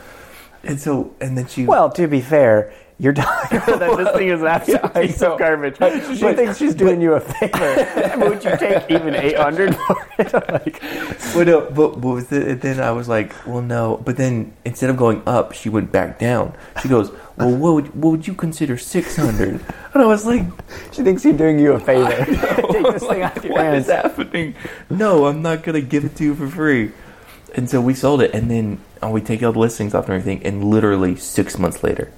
And 0.62 0.78
so, 0.78 1.14
and 1.18 1.36
then 1.38 1.47
she 1.47 1.64
Well, 1.64 1.91
to 1.93 2.07
be 2.07 2.20
fair, 2.20 2.72
you're 3.01 3.12
talking 3.14 3.57
about 3.62 3.78
that 3.80 3.96
this 3.96 4.11
thing 4.16 4.28
is 4.28 4.40
an 4.42 4.46
absolute 4.57 4.80
Yeah, 4.82 4.90
I 4.94 5.07
piece 5.07 5.20
know. 5.20 5.32
of 5.32 5.38
garbage. 5.38 5.76
She 6.16 6.20
But- 6.22 6.36
thinks 6.36 6.59
she's 6.59 6.74
doing 6.74 7.01
you 7.01 7.14
a 7.14 7.20
favor. 7.20 8.12
Would 8.28 8.44
you 8.44 8.57
take 8.59 8.90
even 8.90 9.14
eight 9.16 9.36
hundred 9.36 9.74
for 9.74 9.96
it? 10.18 10.32
like, 10.32 10.82
Well, 11.34 11.44
no, 11.46 11.70
but, 11.70 12.01
but 12.01 12.30
it, 12.32 12.48
and 12.48 12.61
then 12.61 12.80
I 12.80 12.90
was 12.92 13.09
like, 13.09 13.32
well, 13.46 13.62
no. 13.62 13.96
But 14.05 14.16
then 14.18 14.53
instead 14.64 14.90
of 14.90 14.96
going 14.96 15.22
up, 15.26 15.53
she 15.55 15.68
went 15.68 15.90
back 15.90 16.18
down. 16.18 16.55
She 16.82 16.88
goes, 16.88 17.11
well, 17.36 17.57
what 17.57 17.72
would, 17.74 17.86
what 17.94 18.11
would 18.11 18.26
you 18.26 18.34
consider 18.34 18.76
600? 18.76 19.48
And 19.48 19.62
I 19.94 20.05
was 20.07 20.26
like, 20.26 20.42
she 20.92 21.03
thinks 21.03 21.24
you're 21.24 21.32
doing 21.32 21.59
you 21.59 21.72
a 21.72 21.80
favor. 21.80 22.11
take 22.11 22.26
this 22.36 23.03
thing 23.03 23.20
like, 23.22 23.36
off 23.36 23.44
your 23.44 23.53
what 23.55 23.62
hands. 23.62 23.86
is 23.86 23.90
happening? 23.92 24.55
No, 24.90 25.24
I'm 25.26 25.40
not 25.40 25.62
going 25.62 25.74
to 25.80 25.86
give 25.86 26.05
it 26.05 26.16
to 26.16 26.24
you 26.24 26.34
for 26.34 26.48
free. 26.48 26.92
And 27.55 27.68
so 27.68 27.80
we 27.80 27.94
sold 27.94 28.22
it, 28.22 28.32
and 28.34 28.48
then 28.51 28.78
oh, 29.03 29.11
we 29.11 29.20
take 29.20 29.42
all 29.42 29.53
the 29.53 29.59
listings 29.59 29.92
off 29.94 30.05
and 30.09 30.14
everything, 30.14 30.46
and 30.46 30.62
literally 30.62 31.16
six 31.16 31.59
months 31.59 31.82
later, 31.82 32.12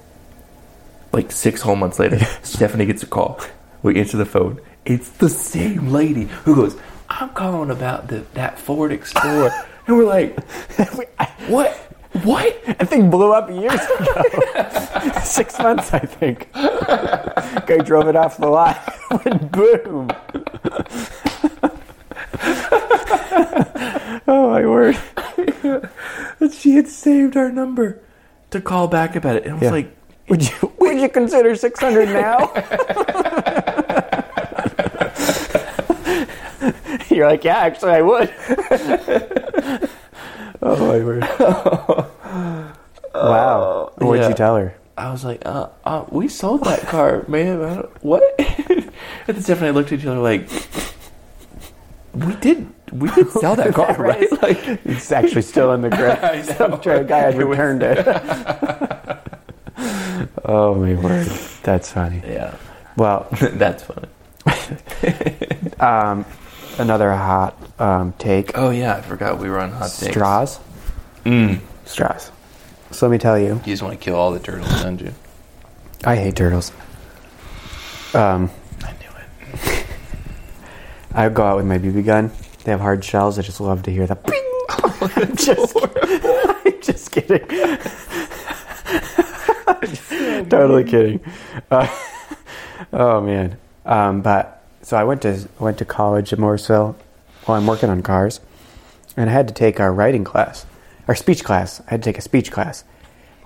like 1.13 1.31
six 1.31 1.61
whole 1.61 1.75
months 1.75 1.99
later, 1.99 2.19
Stephanie 2.43 2.85
gets 2.85 3.03
a 3.03 3.07
call. 3.07 3.39
We 3.81 3.99
answer 3.99 4.17
the 4.17 4.25
phone. 4.25 4.59
It's 4.85 5.09
the 5.09 5.29
same 5.29 5.91
lady 5.91 6.23
who 6.25 6.55
goes, 6.55 6.77
I'm 7.09 7.29
calling 7.29 7.69
about 7.69 8.07
the, 8.07 8.25
that 8.33 8.57
Ford 8.59 8.91
Explorer. 8.91 9.51
and 9.87 9.97
we're 9.97 10.05
like, 10.05 10.39
what? 11.47 11.71
What? 12.23 12.63
That 12.65 12.89
thing 12.89 13.09
blew 13.09 13.33
up 13.33 13.49
years 13.49 13.73
ago. 13.73 15.19
Six 15.23 15.57
months, 15.59 15.93
I 15.93 15.99
think. 15.99 16.51
Guy 16.53 17.77
drove 17.83 18.07
it 18.07 18.15
off 18.15 18.37
the 18.37 18.47
lot. 18.47 18.77
Boom. 19.51 20.09
oh 24.27 24.49
my 24.51 24.65
word! 24.65 24.97
She 26.51 26.75
had 26.75 26.87
saved 26.87 27.35
our 27.35 27.51
number 27.51 27.99
to 28.51 28.61
call 28.61 28.87
back 28.87 29.15
about 29.15 29.37
it. 29.37 29.43
And 29.45 29.53
I 29.53 29.55
was 29.55 29.63
Yeah. 29.63 29.71
like, 29.71 29.95
Would 30.29 30.49
you 30.49 30.73
would 30.79 30.99
you 30.99 31.09
consider 31.09 31.55
six 31.55 31.79
hundred 31.79 32.09
now? 32.09 32.37
You're 37.09 37.27
like, 37.27 37.43
yeah, 37.43 37.57
actually, 37.57 37.91
I 37.91 38.01
would. 38.01 38.33
oh 40.63 40.87
my 40.87 41.03
word! 41.03 41.23
Wow. 43.13 43.91
What'd 43.97 44.23
yeah. 44.23 44.29
you 44.29 44.35
tell 44.35 44.57
her? 44.57 44.75
I 44.97 45.11
was 45.11 45.23
like, 45.23 45.41
uh, 45.45 45.69
uh, 45.85 46.05
we 46.09 46.27
sold 46.27 46.63
that 46.65 46.81
car, 46.81 47.23
man. 47.27 47.61
I 47.61 47.75
don't, 47.75 48.03
what? 48.03 48.23
and 48.39 48.91
then 49.27 49.41
Stephanie 49.41 49.71
looked 49.71 49.91
at 49.91 49.99
each 49.99 50.05
other 50.05 50.19
like, 50.19 50.47
we 52.13 52.35
did, 52.35 52.67
we 52.91 53.09
did 53.11 53.29
sell 53.31 53.55
that 53.55 53.73
car, 53.73 53.95
right? 53.97 54.31
Like, 54.41 54.57
It's 54.85 55.11
actually 55.11 55.41
still 55.41 55.73
in 55.73 55.81
the 55.81 55.89
grave. 55.89 56.45
Some 56.45 56.79
guy 56.81 57.19
had 57.19 57.37
returned 57.37 57.83
it. 57.83 58.05
oh 60.45 60.75
my 60.75 60.93
word, 60.95 61.27
that's 61.63 61.91
funny. 61.91 62.21
yeah, 62.25 62.55
Well, 62.97 63.27
that's 63.41 63.83
funny. 63.83 64.07
um, 65.79 66.25
another 66.77 67.11
hot 67.13 67.57
um, 67.79 68.13
take: 68.19 68.57
Oh 68.57 68.69
yeah, 68.69 68.95
I 68.95 69.01
forgot 69.01 69.39
we 69.39 69.49
were 69.49 69.59
on 69.59 69.71
hot 69.71 69.91
takes. 69.91 70.11
straws. 70.11 70.59
Mm. 71.25 71.59
Straws. 71.85 72.31
So 72.91 73.07
let 73.07 73.11
me 73.11 73.17
tell 73.17 73.39
you, 73.39 73.55
You 73.65 73.73
just 73.73 73.81
want 73.81 73.97
to 73.99 74.03
kill 74.03 74.15
all 74.15 74.31
the 74.31 74.39
turtles, 74.39 74.81
don't 74.83 74.99
you? 75.01 75.13
I 76.03 76.15
hate 76.17 76.35
turtles. 76.35 76.71
Um, 78.13 78.51
I 78.83 78.91
knew 78.91 79.09
it. 79.63 79.85
I 81.13 81.29
go 81.29 81.43
out 81.43 81.57
with 81.57 81.65
my 81.65 81.79
BB 81.79 82.05
gun. 82.05 82.31
They 82.63 82.71
have 82.71 82.81
hard 82.81 83.03
shells. 83.03 83.39
I 83.39 83.41
just 83.41 83.59
love 83.59 83.83
to 83.83 83.91
hear 83.91 84.05
the. 84.05 84.15
Ping! 84.15 84.39
I'm 85.15 85.35
just, 85.35 85.75
I'm 86.65 86.81
just 86.81 87.11
kidding. 87.11 87.39
totally 90.49 90.83
kidding. 90.83 91.19
Uh, 91.69 91.87
oh 92.93 93.21
man. 93.21 93.57
Um, 93.85 94.21
but 94.21 94.63
so 94.81 94.97
I 94.97 95.03
went 95.03 95.21
to 95.23 95.47
went 95.59 95.77
to 95.79 95.85
college 95.85 96.33
at 96.33 96.39
Morrisville. 96.39 96.95
Well, 97.47 97.57
I'm 97.57 97.67
working 97.67 97.89
on 97.89 98.01
cars, 98.01 98.39
and 99.17 99.29
I 99.29 99.33
had 99.33 99.47
to 99.47 99.53
take 99.53 99.79
our 99.79 99.93
writing 99.93 100.23
class, 100.23 100.65
our 101.07 101.15
speech 101.15 101.43
class. 101.43 101.81
I 101.81 101.91
had 101.91 102.03
to 102.03 102.09
take 102.09 102.17
a 102.17 102.21
speech 102.21 102.51
class. 102.51 102.83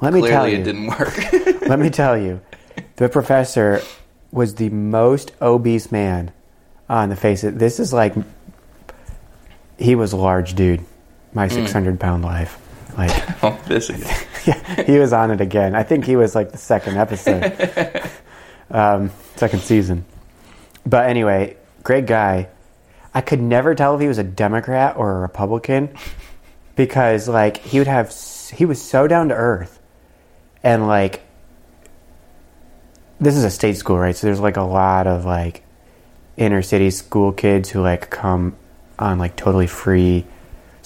Let 0.01 0.13
me 0.13 0.21
tell 0.21 0.47
you, 0.47 0.57
it 0.57 0.63
didn't 0.63 0.87
work. 0.87 1.17
let 1.67 1.79
me 1.79 1.89
tell 1.89 2.17
you, 2.17 2.41
the 2.97 3.09
professor 3.09 3.81
was 4.31 4.55
the 4.55 4.69
most 4.69 5.31
obese 5.41 5.91
man 5.91 6.31
on 6.89 7.09
the 7.09 7.15
face 7.15 7.43
of 7.43 7.57
this 7.59 7.79
is 7.79 7.91
like 7.91 8.13
he 9.77 9.95
was 9.95 10.13
a 10.13 10.17
large 10.17 10.53
dude 10.55 10.83
my 11.33 11.47
600 11.47 11.99
pound 11.99 12.23
life 12.23 12.59
like 12.97 13.43
oh, 13.43 13.59
this 13.67 13.89
again. 13.89 14.15
Yeah, 14.47 14.83
he 14.85 14.97
was 14.97 15.13
on 15.13 15.31
it 15.31 15.41
again. 15.41 15.75
I 15.75 15.83
think 15.83 16.05
he 16.05 16.15
was 16.15 16.33
like 16.33 16.51
the 16.51 16.57
second 16.57 16.97
episode. 16.97 18.09
Um, 18.69 19.11
second 19.37 19.61
season. 19.61 20.03
But 20.85 21.09
anyway 21.09 21.55
great 21.87 22.05
guy. 22.05 22.49
I 23.13 23.21
could 23.21 23.41
never 23.41 23.73
tell 23.73 23.95
if 23.95 24.01
he 24.01 24.09
was 24.09 24.17
a 24.17 24.23
democrat 24.23 24.97
or 24.97 25.15
a 25.15 25.19
republican 25.21 25.95
because 26.75 27.29
like 27.29 27.55
he 27.55 27.79
would 27.79 27.87
have 27.87 28.13
he 28.53 28.65
was 28.65 28.81
so 28.81 29.07
down 29.07 29.29
to 29.29 29.35
earth 29.35 29.79
and 30.63 30.85
like 30.85 31.21
this 33.21 33.37
is 33.37 33.45
a 33.45 33.49
state 33.49 33.77
school 33.77 33.97
right? 33.97 34.17
So 34.17 34.27
there's 34.27 34.41
like 34.41 34.57
a 34.57 34.63
lot 34.63 35.07
of 35.07 35.23
like 35.23 35.63
inner 36.35 36.61
city 36.61 36.91
school 36.91 37.31
kids 37.31 37.69
who 37.69 37.81
like 37.81 38.09
come 38.09 38.57
on 38.99 39.17
like 39.17 39.37
totally 39.37 39.67
free 39.67 40.25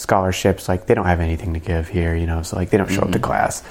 scholarships 0.02 0.68
like 0.68 0.88
they 0.88 0.94
don't 0.94 1.06
have 1.06 1.20
anything 1.20 1.54
to 1.54 1.60
give 1.60 1.88
here 1.88 2.16
you 2.16 2.26
know 2.26 2.42
so 2.42 2.56
like 2.56 2.70
they 2.70 2.78
don't 2.78 2.90
show 2.90 3.02
up 3.02 3.12
to 3.12 3.20
class. 3.20 3.64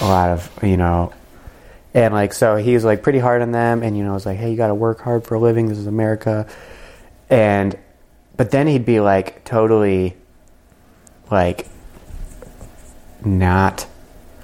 A 0.00 0.04
lot 0.04 0.30
of 0.30 0.50
you 0.62 0.76
know 0.76 1.12
and 1.94 2.14
like 2.14 2.32
so 2.32 2.56
he 2.56 2.74
was 2.74 2.84
like 2.84 3.02
pretty 3.02 3.18
hard 3.18 3.42
on 3.42 3.52
them 3.52 3.82
and 3.82 3.96
you 3.96 4.04
know 4.04 4.14
was 4.14 4.26
like 4.26 4.38
hey 4.38 4.50
you 4.50 4.56
got 4.56 4.68
to 4.68 4.74
work 4.74 5.00
hard 5.00 5.24
for 5.24 5.34
a 5.34 5.38
living. 5.40 5.68
This 5.68 5.78
is 5.78 5.86
america. 5.86 6.48
And 7.28 7.78
but 8.36 8.50
then 8.50 8.66
he'd 8.66 8.84
be 8.84 9.00
like 9.00 9.44
totally 9.44 10.16
like 11.30 11.66
not 13.24 13.86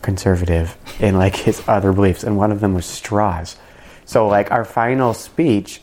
conservative 0.03 0.77
in 1.01 1.16
like 1.16 1.35
his 1.35 1.62
other 1.66 1.93
beliefs 1.93 2.22
and 2.22 2.37
one 2.37 2.53
of 2.53 2.61
them 2.61 2.74
was 2.74 2.87
straws. 2.87 3.57
So 4.05 4.29
like 4.29 4.53
our 4.53 4.64
final 4.64 5.14
speech 5.14 5.81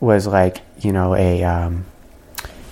was 0.00 0.26
like 0.26 0.58
you 0.78 0.92
know 0.92 1.14
a 1.14 1.42
um, 1.42 1.84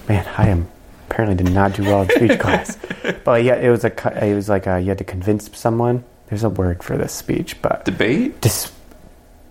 man 0.09 0.27
i 0.37 0.49
am 0.49 0.68
apparently 1.11 1.43
did 1.45 1.53
not 1.53 1.75
do 1.75 1.83
well 1.85 2.03
in 2.03 2.11
speech 2.11 2.39
class. 2.45 2.77
But 3.25 3.43
yeah 3.45 3.57
it 3.57 3.71
was 3.71 3.85
a 3.85 4.25
it 4.29 4.35
was 4.35 4.49
like 4.49 4.67
a, 4.67 4.81
you 4.81 4.89
had 4.89 4.99
to 4.99 5.05
convince 5.05 5.51
someone. 5.57 6.05
There's 6.29 6.45
a 6.45 6.49
word 6.49 6.83
for 6.83 6.97
this 6.97 7.13
speech 7.13 7.61
but 7.63 7.85
Debate? 7.85 8.41
dis- 8.41 8.73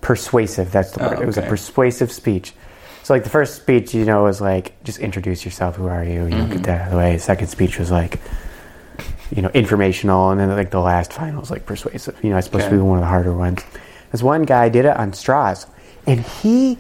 persuasive 0.01 0.71
that's 0.71 0.91
the 0.91 1.05
Oh, 1.05 1.09
word 1.11 1.21
it 1.21 1.25
was 1.25 1.37
a 1.37 1.43
persuasive 1.43 2.11
speech. 2.11 2.53
So 3.03 3.13
like 3.13 3.23
the 3.23 3.29
first 3.29 3.55
speech 3.55 3.93
you 3.93 4.05
know 4.05 4.23
was 4.23 4.41
like 4.41 4.81
just 4.83 4.99
introduce 4.99 5.45
yourself 5.45 5.75
who 5.75 5.87
are 5.87 6.03
you? 6.03 6.25
You 6.25 6.29
Mm-hmm. 6.35 6.51
get 6.53 6.63
that 6.63 6.81
out 6.81 6.85
of 6.87 6.91
the 6.91 6.97
way. 6.97 7.17
Second 7.17 7.47
speech 7.47 7.79
was 7.79 7.91
like 7.91 8.19
you 9.35 9.41
know 9.41 9.49
informational 9.53 10.29
and 10.31 10.39
then 10.39 10.49
like 10.49 10.71
the 10.71 10.79
last 10.79 11.13
final 11.13 11.39
was 11.39 11.51
like 11.51 11.65
persuasive. 11.65 12.17
You 12.23 12.31
know 12.31 12.37
it's 12.37 12.47
supposed 12.47 12.65
to 12.65 12.71
be 12.71 12.77
one 12.77 12.97
of 12.97 13.03
the 13.03 13.07
harder 13.07 13.33
ones. 13.33 13.63
This 14.11 14.21
one 14.21 14.43
guy 14.43 14.69
did 14.69 14.85
it 14.85 14.95
on 14.97 15.13
straws 15.13 15.65
and 16.05 16.19
he 16.19 16.77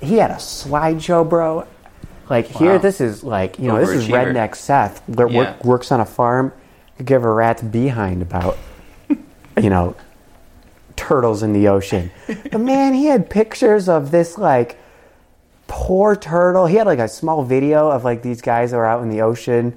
he 0.00 0.16
had 0.16 0.30
a 0.30 0.34
slideshow 0.34 1.26
bro 1.28 1.66
like 2.30 2.46
here 2.46 2.78
this 2.78 3.00
is 3.00 3.22
like 3.24 3.58
you 3.58 3.68
know 3.68 3.78
this 3.78 3.90
is 3.90 4.08
redneck 4.08 4.54
seth 4.56 5.02
that 5.08 5.30
Yeah. 5.30 5.36
work, 5.36 5.64
works 5.64 5.92
on 5.92 6.00
a 6.00 6.04
farm 6.06 6.52
could 6.96 7.06
give 7.06 7.24
a 7.24 7.30
rat's 7.30 7.62
behind 7.62 8.22
about 8.22 8.56
you 9.60 9.70
know 9.70 9.94
turtles 10.96 11.42
in 11.42 11.52
the 11.52 11.66
ocean. 11.68 12.10
But 12.26 12.60
man, 12.60 12.94
he 12.94 13.06
had 13.06 13.28
pictures 13.28 13.88
of 13.88 14.10
this 14.12 14.38
like 14.38 14.78
poor 15.66 16.14
turtle. 16.14 16.66
He 16.66 16.76
had 16.76 16.86
like 16.86 17.00
a 17.00 17.08
small 17.08 17.42
video 17.44 17.90
of 17.90 18.04
like 18.04 18.22
these 18.22 18.40
guys 18.40 18.70
that 18.70 18.76
were 18.76 18.86
out 18.86 19.02
in 19.02 19.08
the 19.10 19.20
ocean 19.22 19.76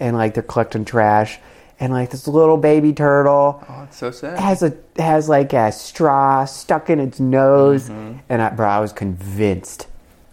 and 0.00 0.16
like 0.16 0.34
they're 0.34 0.42
collecting 0.42 0.84
trash 0.84 1.38
and 1.78 1.92
like 1.92 2.10
this 2.10 2.26
little 2.26 2.56
baby 2.56 2.92
turtle 2.92 3.64
Oh, 3.68 3.82
it's 3.84 3.96
so 3.98 4.10
sad. 4.10 4.38
has 4.38 4.62
a 4.62 4.74
has 4.98 5.28
like 5.28 5.52
a 5.52 5.70
straw 5.70 6.44
stuck 6.46 6.90
in 6.90 6.98
its 7.00 7.20
nose 7.20 7.88
mm-hmm. 7.88 8.18
and 8.28 8.42
I, 8.42 8.50
bro, 8.50 8.66
I 8.68 8.80
was 8.80 8.92
convinced. 8.92 9.86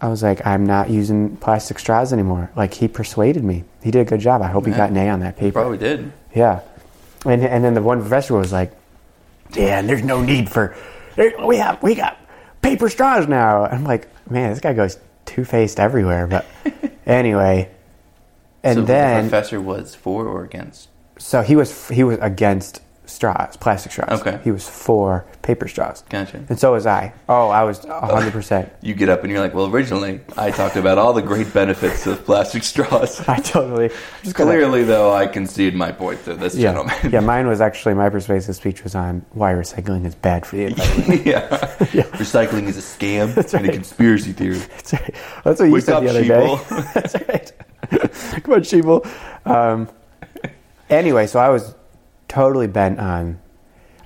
I 0.04 0.08
was 0.08 0.22
like, 0.22 0.46
I'm 0.46 0.66
not 0.66 0.90
using 0.90 1.38
plastic 1.38 1.78
straws 1.78 2.12
anymore. 2.12 2.50
Like 2.54 2.74
he 2.74 2.88
persuaded 2.88 3.42
me. 3.42 3.64
He 3.82 3.90
did 3.90 4.00
a 4.00 4.04
good 4.04 4.20
job. 4.20 4.42
I 4.42 4.48
hope 4.48 4.66
he 4.66 4.72
got 4.72 4.90
an 4.90 4.98
A 4.98 5.08
on 5.08 5.20
that 5.20 5.38
paper. 5.38 5.52
Probably 5.52 5.78
did. 5.78 6.12
Yeah, 6.34 6.60
and 7.24 7.42
and 7.42 7.64
then 7.64 7.72
the 7.72 7.80
one 7.80 8.00
professor 8.02 8.34
was 8.34 8.52
like, 8.52 8.72
"Yeah, 9.54 9.78
and 9.78 9.88
there's 9.88 10.02
no 10.04 10.20
need 10.20 10.50
for 10.50 10.76
there, 11.16 11.32
we 11.46 11.56
have 11.56 11.82
we 11.82 11.94
got 11.94 12.18
paper 12.60 12.90
straws 12.90 13.26
now." 13.26 13.64
I'm 13.64 13.84
like, 13.84 14.06
"Man, 14.28 14.50
this 14.50 14.60
guy 14.60 14.74
goes 14.74 14.98
two 15.24 15.42
faced 15.46 15.80
everywhere." 15.80 16.26
But 16.26 16.44
anyway, 17.06 17.70
and 18.62 18.74
so 18.74 18.80
the 18.82 18.86
then 18.86 19.30
professor 19.30 19.58
was 19.58 19.94
for 19.94 20.26
or 20.26 20.44
against? 20.44 20.90
so 21.16 21.40
he 21.40 21.56
was 21.56 21.88
he 21.88 22.04
was 22.04 22.18
against 22.20 22.82
straws, 23.14 23.56
plastic 23.56 23.92
straws. 23.92 24.20
Okay. 24.20 24.38
he 24.44 24.50
was 24.50 24.68
for 24.68 25.24
paper 25.42 25.68
straws. 25.68 26.02
Gotcha. 26.10 26.44
And 26.48 26.58
so 26.58 26.72
was 26.72 26.86
I. 26.86 27.12
Oh, 27.28 27.48
I 27.48 27.62
was 27.64 27.84
hundred 27.84 28.32
percent. 28.32 28.72
You 28.82 28.94
get 28.94 29.08
up 29.08 29.22
and 29.22 29.30
you're 29.32 29.40
like, 29.40 29.54
well, 29.54 29.66
originally 29.66 30.20
I 30.36 30.50
talked 30.50 30.76
about 30.76 30.98
all 30.98 31.12
the 31.14 31.22
great 31.22 31.52
benefits 31.54 32.06
of 32.06 32.24
plastic 32.24 32.62
straws. 32.64 33.20
I 33.28 33.36
totally 33.38 33.90
just 34.22 34.34
Clearly, 34.44 34.84
though, 34.84 35.12
I 35.12 35.26
concede 35.26 35.74
my 35.74 35.90
point 35.92 36.22
to 36.24 36.34
this 36.34 36.54
Yeah, 36.54 36.72
gentleman. 36.72 36.96
yeah. 37.12 37.20
Mine 37.20 37.46
was 37.46 37.60
actually 37.60 37.94
my 37.94 38.10
persuasive 38.10 38.56
speech 38.56 38.82
was 38.84 38.94
on 38.94 39.24
why 39.32 39.52
recycling 39.52 40.04
is 40.04 40.14
bad 40.14 40.44
for 40.44 40.56
the 40.56 40.64
environment. 40.66 41.24
yeah. 41.26 41.48
yeah. 41.92 42.02
Recycling 42.18 42.66
is 42.66 42.76
a 42.76 42.80
scam 42.80 43.36
and 43.54 43.68
a 43.68 43.72
conspiracy 43.72 44.32
theory. 44.32 44.58
That's 44.58 44.92
right. 44.92 45.14
That's 45.44 45.60
what 45.60 45.66
you 45.66 45.72
Wake 45.72 45.84
said 45.84 45.94
up, 45.94 46.02
the 46.02 46.10
other 46.10 46.24
sheeple. 46.24 46.68
day. 46.68 46.90
That's 46.94 47.14
right. 47.28 48.42
Come 48.42 48.54
on, 48.54 48.60
sheeple. 48.60 49.46
Um, 49.46 49.88
anyway, 50.90 51.26
so 51.26 51.38
I 51.40 51.48
was 51.48 51.74
totally 52.28 52.66
bent 52.66 52.98
on. 52.98 53.40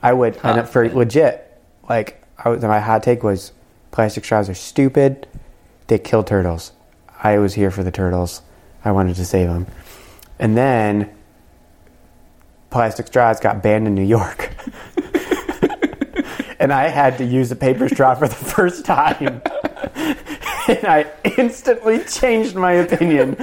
I 0.02 0.12
would, 0.12 0.38
and 0.42 0.68
for 0.68 0.88
legit, 0.88 1.60
like 1.88 2.22
I 2.38 2.50
was, 2.50 2.62
my 2.62 2.80
hot 2.80 3.02
take 3.02 3.22
was, 3.22 3.52
plastic 3.90 4.24
straws 4.24 4.48
are 4.48 4.54
stupid. 4.54 5.26
They 5.88 5.98
kill 5.98 6.22
turtles. 6.22 6.72
I 7.22 7.38
was 7.38 7.54
here 7.54 7.70
for 7.70 7.82
the 7.82 7.90
turtles. 7.90 8.42
I 8.84 8.92
wanted 8.92 9.16
to 9.16 9.24
save 9.24 9.48
them, 9.48 9.66
and 10.38 10.56
then 10.56 11.10
plastic 12.70 13.08
straws 13.08 13.40
got 13.40 13.62
banned 13.62 13.86
in 13.86 13.94
New 13.94 14.04
York. 14.04 14.54
and 16.60 16.72
I 16.72 16.88
had 16.88 17.18
to 17.18 17.24
use 17.24 17.50
a 17.50 17.56
paper 17.56 17.88
straw 17.88 18.14
for 18.14 18.28
the 18.28 18.34
first 18.34 18.84
time. 18.84 19.42
and 20.68 20.86
I 20.86 21.06
instantly 21.36 22.00
changed 22.04 22.54
my 22.54 22.72
opinion 22.72 23.34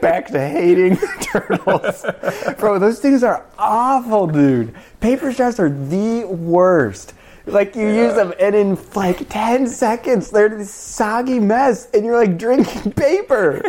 back 0.00 0.26
to 0.28 0.40
hating 0.40 0.96
turtles. 1.20 2.04
Bro, 2.58 2.80
those 2.80 2.98
things 2.98 3.22
are 3.22 3.44
awful, 3.58 4.26
dude. 4.26 4.74
Paper 5.00 5.32
straws 5.32 5.60
are 5.60 5.70
the 5.70 6.24
worst. 6.26 7.14
Like 7.46 7.74
you 7.74 7.88
use 7.88 8.14
them 8.14 8.32
and 8.38 8.54
in 8.54 8.78
like 8.94 9.28
10 9.28 9.66
seconds 9.66 10.30
they're 10.30 10.48
this 10.48 10.72
soggy 10.72 11.40
mess 11.40 11.88
and 11.92 12.04
you're 12.04 12.16
like 12.16 12.38
drinking 12.38 12.92
paper. 12.96 13.60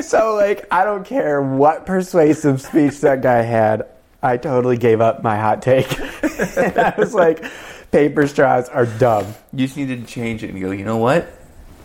so 0.00 0.34
like 0.34 0.66
I 0.70 0.84
don't 0.84 1.04
care 1.04 1.42
what 1.42 1.84
persuasive 1.84 2.62
speech 2.62 3.00
that 3.00 3.20
guy 3.20 3.42
had. 3.42 3.86
I 4.22 4.36
totally 4.38 4.78
gave 4.78 5.00
up 5.00 5.22
my 5.22 5.36
hot 5.36 5.60
take. 5.60 5.98
and 6.56 6.78
I 6.78 6.94
was 6.96 7.12
like 7.12 7.44
paper 7.90 8.26
straws 8.26 8.70
are 8.70 8.86
dumb. 8.86 9.26
You 9.52 9.66
just 9.66 9.76
needed 9.76 10.06
to 10.06 10.06
change 10.06 10.42
it 10.42 10.50
and 10.50 10.60
go, 10.60 10.70
you 10.70 10.84
know 10.84 10.96
what? 10.96 11.28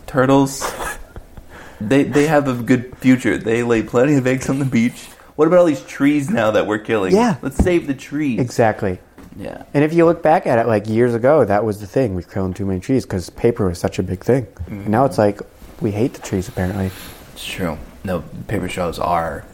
Turtles, 0.08 0.64
they, 1.80 2.04
they 2.04 2.28
have 2.28 2.48
a 2.48 2.54
good 2.64 2.98
future. 2.98 3.38
They 3.38 3.64
lay 3.64 3.84
plenty 3.84 4.16
of 4.16 4.26
eggs 4.26 4.50
on 4.50 4.60
the 4.60 4.66
beach. 4.66 5.06
What 5.36 5.48
about 5.48 5.60
all 5.60 5.66
these 5.66 5.84
trees 5.84 6.30
now 6.30 6.52
that 6.52 6.66
we're 6.66 6.80
killing? 6.80 7.14
Yeah. 7.14 7.36
Let's 7.42 7.58
save 7.58 7.86
the 7.86 7.94
trees. 7.94 8.40
Exactly. 8.40 9.00
Yeah. 9.36 9.64
And 9.74 9.84
if 9.84 9.94
you 9.94 10.06
look 10.06 10.24
back 10.24 10.48
at 10.48 10.58
it, 10.58 10.66
like 10.66 10.88
years 10.88 11.14
ago, 11.14 11.46
that 11.46 11.64
was 11.64 11.80
the 11.80 11.86
thing. 11.86 12.16
We're 12.16 12.24
killing 12.24 12.56
too 12.56 12.66
many 12.66 12.80
trees 12.80 13.06
because 13.06 13.30
paper 13.30 13.68
was 13.68 13.78
such 13.80 14.00
a 14.00 14.04
big 14.04 14.24
thing. 14.24 14.48
And 14.68 14.88
now 14.88 15.06
it's 15.06 15.20
like 15.20 15.42
we 15.80 15.92
hate 15.92 16.14
the 16.16 16.22
trees. 16.22 16.48
Apparently, 16.48 16.90
It's 17.34 17.46
true. 17.46 17.78
No, 18.04 18.22
paper 18.48 18.68
straws 18.68 18.98
are 18.98 19.46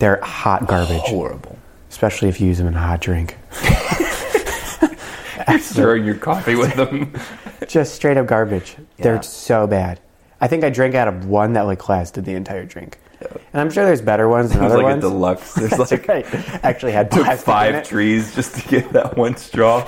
they're 0.00 0.20
hot 0.22 0.66
garbage, 0.66 1.02
horrible. 1.02 1.56
especially 1.90 2.28
if 2.28 2.40
you 2.40 2.48
use 2.48 2.58
them 2.58 2.66
in 2.66 2.74
a 2.74 2.80
hot 2.80 3.00
drink. 3.00 3.36
Stirring 5.60 6.04
your 6.04 6.14
coffee 6.16 6.56
with 6.56 6.74
them. 6.74 7.12
Just 7.68 7.94
straight 7.94 8.16
up 8.16 8.26
garbage. 8.26 8.74
Yeah. 8.78 8.84
They're 9.04 9.22
so 9.22 9.66
bad. 9.66 10.00
I 10.40 10.48
think 10.48 10.64
I 10.64 10.70
drank 10.70 10.94
out 10.94 11.06
of 11.08 11.26
one 11.26 11.52
that 11.52 11.62
like 11.62 11.88
lasted 11.88 12.24
the 12.24 12.34
entire 12.34 12.64
drink. 12.64 12.98
And 13.52 13.60
I'm 13.60 13.70
sure 13.70 13.84
there's 13.84 14.00
better 14.00 14.28
ones 14.28 14.50
than 14.52 14.60
It 14.60 14.64
was 14.64 14.72
other 14.74 14.82
like 14.82 14.92
ones. 14.92 15.04
a 15.04 15.08
deluxe. 15.08 15.54
There's 15.54 15.90
like 15.90 16.06
right. 16.06 16.24
Actually, 16.64 16.92
had 16.92 17.10
took 17.12 17.26
five 17.38 17.86
trees 17.86 18.34
just 18.34 18.54
to 18.56 18.68
get 18.68 18.92
that 18.92 19.16
one 19.16 19.36
straw 19.36 19.80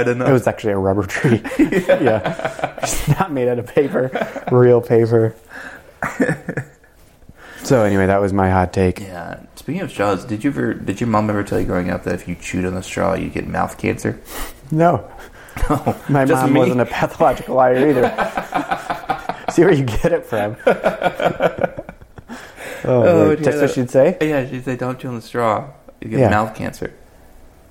it 0.00 0.08
enough. 0.08 0.28
It 0.28 0.32
was 0.32 0.46
actually 0.48 0.72
a 0.72 0.78
rubber 0.78 1.06
tree. 1.06 1.40
yeah. 1.58 2.74
It's 2.82 3.06
not 3.08 3.32
made 3.32 3.46
out 3.48 3.60
of 3.60 3.66
paper, 3.66 4.10
real 4.50 4.80
paper. 4.80 5.36
so 7.62 7.84
anyway, 7.84 8.06
that 8.06 8.20
was 8.20 8.32
my 8.32 8.50
hot 8.50 8.72
take. 8.72 9.00
yeah. 9.00 9.40
Speaking 9.54 9.82
of 9.82 9.90
straws, 9.90 10.24
did 10.24 10.44
you 10.44 10.50
ever? 10.50 10.74
Did 10.74 11.00
your 11.00 11.08
mom 11.08 11.30
ever 11.30 11.42
tell 11.44 11.58
you 11.60 11.66
growing 11.66 11.90
up 11.90 12.04
that 12.04 12.14
if 12.14 12.28
you 12.28 12.34
chewed 12.34 12.64
on 12.64 12.74
the 12.74 12.82
straw, 12.82 13.14
you 13.14 13.30
get 13.30 13.46
mouth 13.46 13.78
cancer? 13.78 14.20
No, 14.70 15.10
No, 15.70 15.96
my 16.08 16.24
mom 16.24 16.52
me. 16.52 16.58
wasn't 16.60 16.80
a 16.80 16.86
pathological 16.86 17.54
liar 17.56 17.88
either. 17.88 19.44
See 19.52 19.62
where 19.62 19.72
you 19.72 19.84
get 19.84 20.12
it 20.12 20.26
from. 20.26 20.56
Oh, 22.86 23.02
Oh, 23.02 23.34
that's 23.34 23.56
what 23.62 23.70
she'd 23.70 23.88
say. 23.90 24.18
Yeah, 24.20 24.46
she'd 24.46 24.64
say, 24.64 24.76
"Don't 24.76 24.98
chew 24.98 25.08
on 25.08 25.14
the 25.14 25.22
straw. 25.22 25.68
You 26.02 26.08
get 26.10 26.20
Yeah. 26.20 26.28
mouth 26.28 26.54
cancer." 26.54 26.92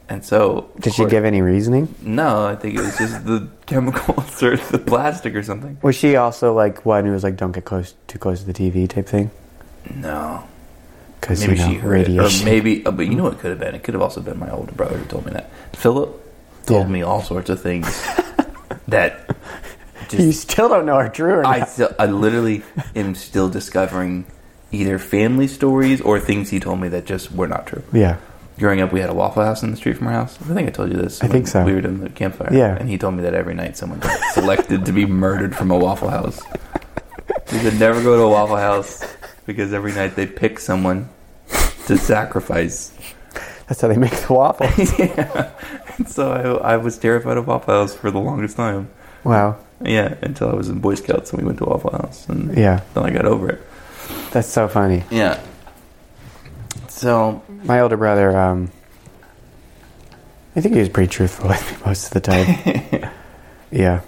And 0.09 0.25
so, 0.25 0.69
Did 0.79 0.93
she 0.93 1.03
course- 1.03 1.11
give 1.11 1.23
any 1.23 1.41
reasoning? 1.43 1.93
No, 2.01 2.47
I 2.47 2.55
think 2.55 2.75
it 2.75 2.81
was 2.81 2.97
just 2.97 3.23
the 3.25 3.47
chemicals 3.67 4.41
or 4.41 4.57
the 4.57 4.79
plastic 4.79 5.35
or 5.35 5.43
something. 5.43 5.77
Was 5.83 5.95
she 5.95 6.15
also 6.15 6.51
like 6.53 6.83
one 6.83 7.05
who 7.05 7.11
was 7.11 7.23
like, 7.23 7.37
"Don't 7.37 7.51
get 7.51 7.63
close, 7.65 7.93
too 8.07 8.17
close 8.17 8.39
to 8.39 8.45
the 8.51 8.53
TV" 8.53 8.89
type 8.89 9.07
thing? 9.07 9.29
No, 9.93 10.45
Because 11.21 11.41
maybe 11.41 11.59
you 11.59 11.65
know, 11.65 11.67
she 11.73 11.75
heard 11.77 12.07
it, 12.09 12.17
or 12.19 12.45
maybe. 12.45 12.83
uh, 12.85 12.91
But 12.91 13.05
you 13.05 13.13
know 13.15 13.23
what 13.25 13.33
it 13.33 13.39
could 13.39 13.51
have 13.51 13.59
been? 13.59 13.75
It 13.75 13.83
could 13.83 13.93
have 13.93 14.01
also 14.01 14.19
been 14.21 14.39
my 14.39 14.49
older 14.49 14.71
brother 14.71 14.97
who 14.97 15.05
told 15.05 15.25
me 15.27 15.33
that. 15.33 15.51
Philip 15.75 16.09
told 16.65 16.87
Yeah. 16.87 16.91
me 16.93 17.01
all 17.01 17.21
sorts 17.21 17.49
of 17.49 17.61
things 17.61 17.85
that 18.87 19.29
you 20.11 20.31
still 20.31 20.69
don't 20.69 20.85
know 20.85 20.93
are 20.93 21.09
true 21.09 21.33
or 21.33 21.45
I 21.47 21.65
still, 21.65 21.89
I 21.97 22.05
literally 22.05 22.63
am 22.95 23.15
still 23.15 23.49
discovering 23.49 24.25
either 24.71 24.99
family 24.99 25.47
stories 25.47 26.01
or 26.01 26.19
things 26.19 26.49
he 26.49 26.59
told 26.59 26.79
me 26.79 26.87
that 26.89 27.05
just 27.05 27.31
were 27.31 27.47
not 27.47 27.67
true. 27.67 27.83
yeah. 27.93 28.17
Growing 28.59 28.81
up, 28.81 28.91
we 28.93 28.99
had 28.99 29.09
a 29.09 29.15
Waffle 29.15 29.43
House 29.43 29.63
in 29.63 29.71
the 29.71 29.77
street 29.77 29.97
from 29.97 30.05
our 30.05 30.13
house. 30.13 30.37
I 30.39 30.53
think 30.53 30.67
I 30.67 30.71
told 30.71 30.91
you 30.91 30.97
this. 30.97 31.23
I 31.23 31.27
think 31.27 31.47
so. 31.47 31.65
We 31.65 31.73
were 31.73 31.81
doing 31.81 32.01
the 32.01 32.09
campfire. 32.11 32.53
Yeah. 32.53 32.75
And 32.77 32.87
he 32.87 32.99
told 32.99 33.15
me 33.15 33.23
that 33.23 33.33
every 33.33 33.55
night 33.55 33.75
someone 33.75 33.97
got 33.99 34.15
selected 34.33 34.85
to 34.85 34.91
be 34.91 35.07
murdered 35.07 35.55
from 35.55 35.71
a 35.71 35.77
Waffle 35.77 36.09
House. 36.09 36.39
We 37.51 37.59
could 37.61 37.79
never 37.79 38.03
go 38.03 38.15
to 38.15 38.21
a 38.21 38.29
Waffle 38.29 38.57
House 38.57 39.03
because 39.47 39.73
every 39.73 39.91
night 39.93 40.15
they 40.15 40.27
pick 40.27 40.59
someone 40.59 41.09
to 41.87 41.97
sacrifice. 41.97 42.93
That's 43.67 43.81
how 43.81 43.87
they 43.87 43.97
make 43.97 44.11
the 44.27 44.33
waffles. 44.33 44.99
yeah. 44.99 45.49
So 46.07 46.59
I, 46.63 46.73
I 46.73 46.77
was 46.77 46.97
terrified 46.97 47.37
of 47.37 47.47
Waffle 47.47 47.73
House 47.73 47.93
for 47.95 48.11
the 48.11 48.19
longest 48.19 48.57
time. 48.57 48.89
wow. 49.23 49.57
Yeah, 49.83 50.15
until 50.21 50.49
I 50.49 50.53
was 50.53 50.69
in 50.69 50.79
Boy 50.79 50.95
Scouts 50.95 51.31
and 51.33 51.41
we 51.41 51.45
went 51.45 51.57
to 51.59 51.65
Waffle 51.65 51.91
House. 51.91 52.27
And 52.29 52.57
Yeah. 52.57 52.81
then 52.93 53.03
I 53.05 53.09
got 53.09 53.25
over 53.25 53.49
it. 53.49 53.61
That's 54.31 54.47
so 54.47 54.67
funny. 54.69 55.03
Yeah. 55.11 55.39
So 56.87 57.41
My 57.63 57.79
older 57.81 57.97
brother, 57.97 58.37
um, 58.37 58.71
I 60.55 60.61
think 60.61 60.73
he 60.75 60.79
was 60.79 60.89
pretty 60.89 61.09
truthful 61.09 61.49
with 61.53 61.71
me 61.71 61.77
most 61.85 62.07
of 62.07 62.13
the 62.13 62.21
time. 62.21 63.09
yeah. 63.71 64.01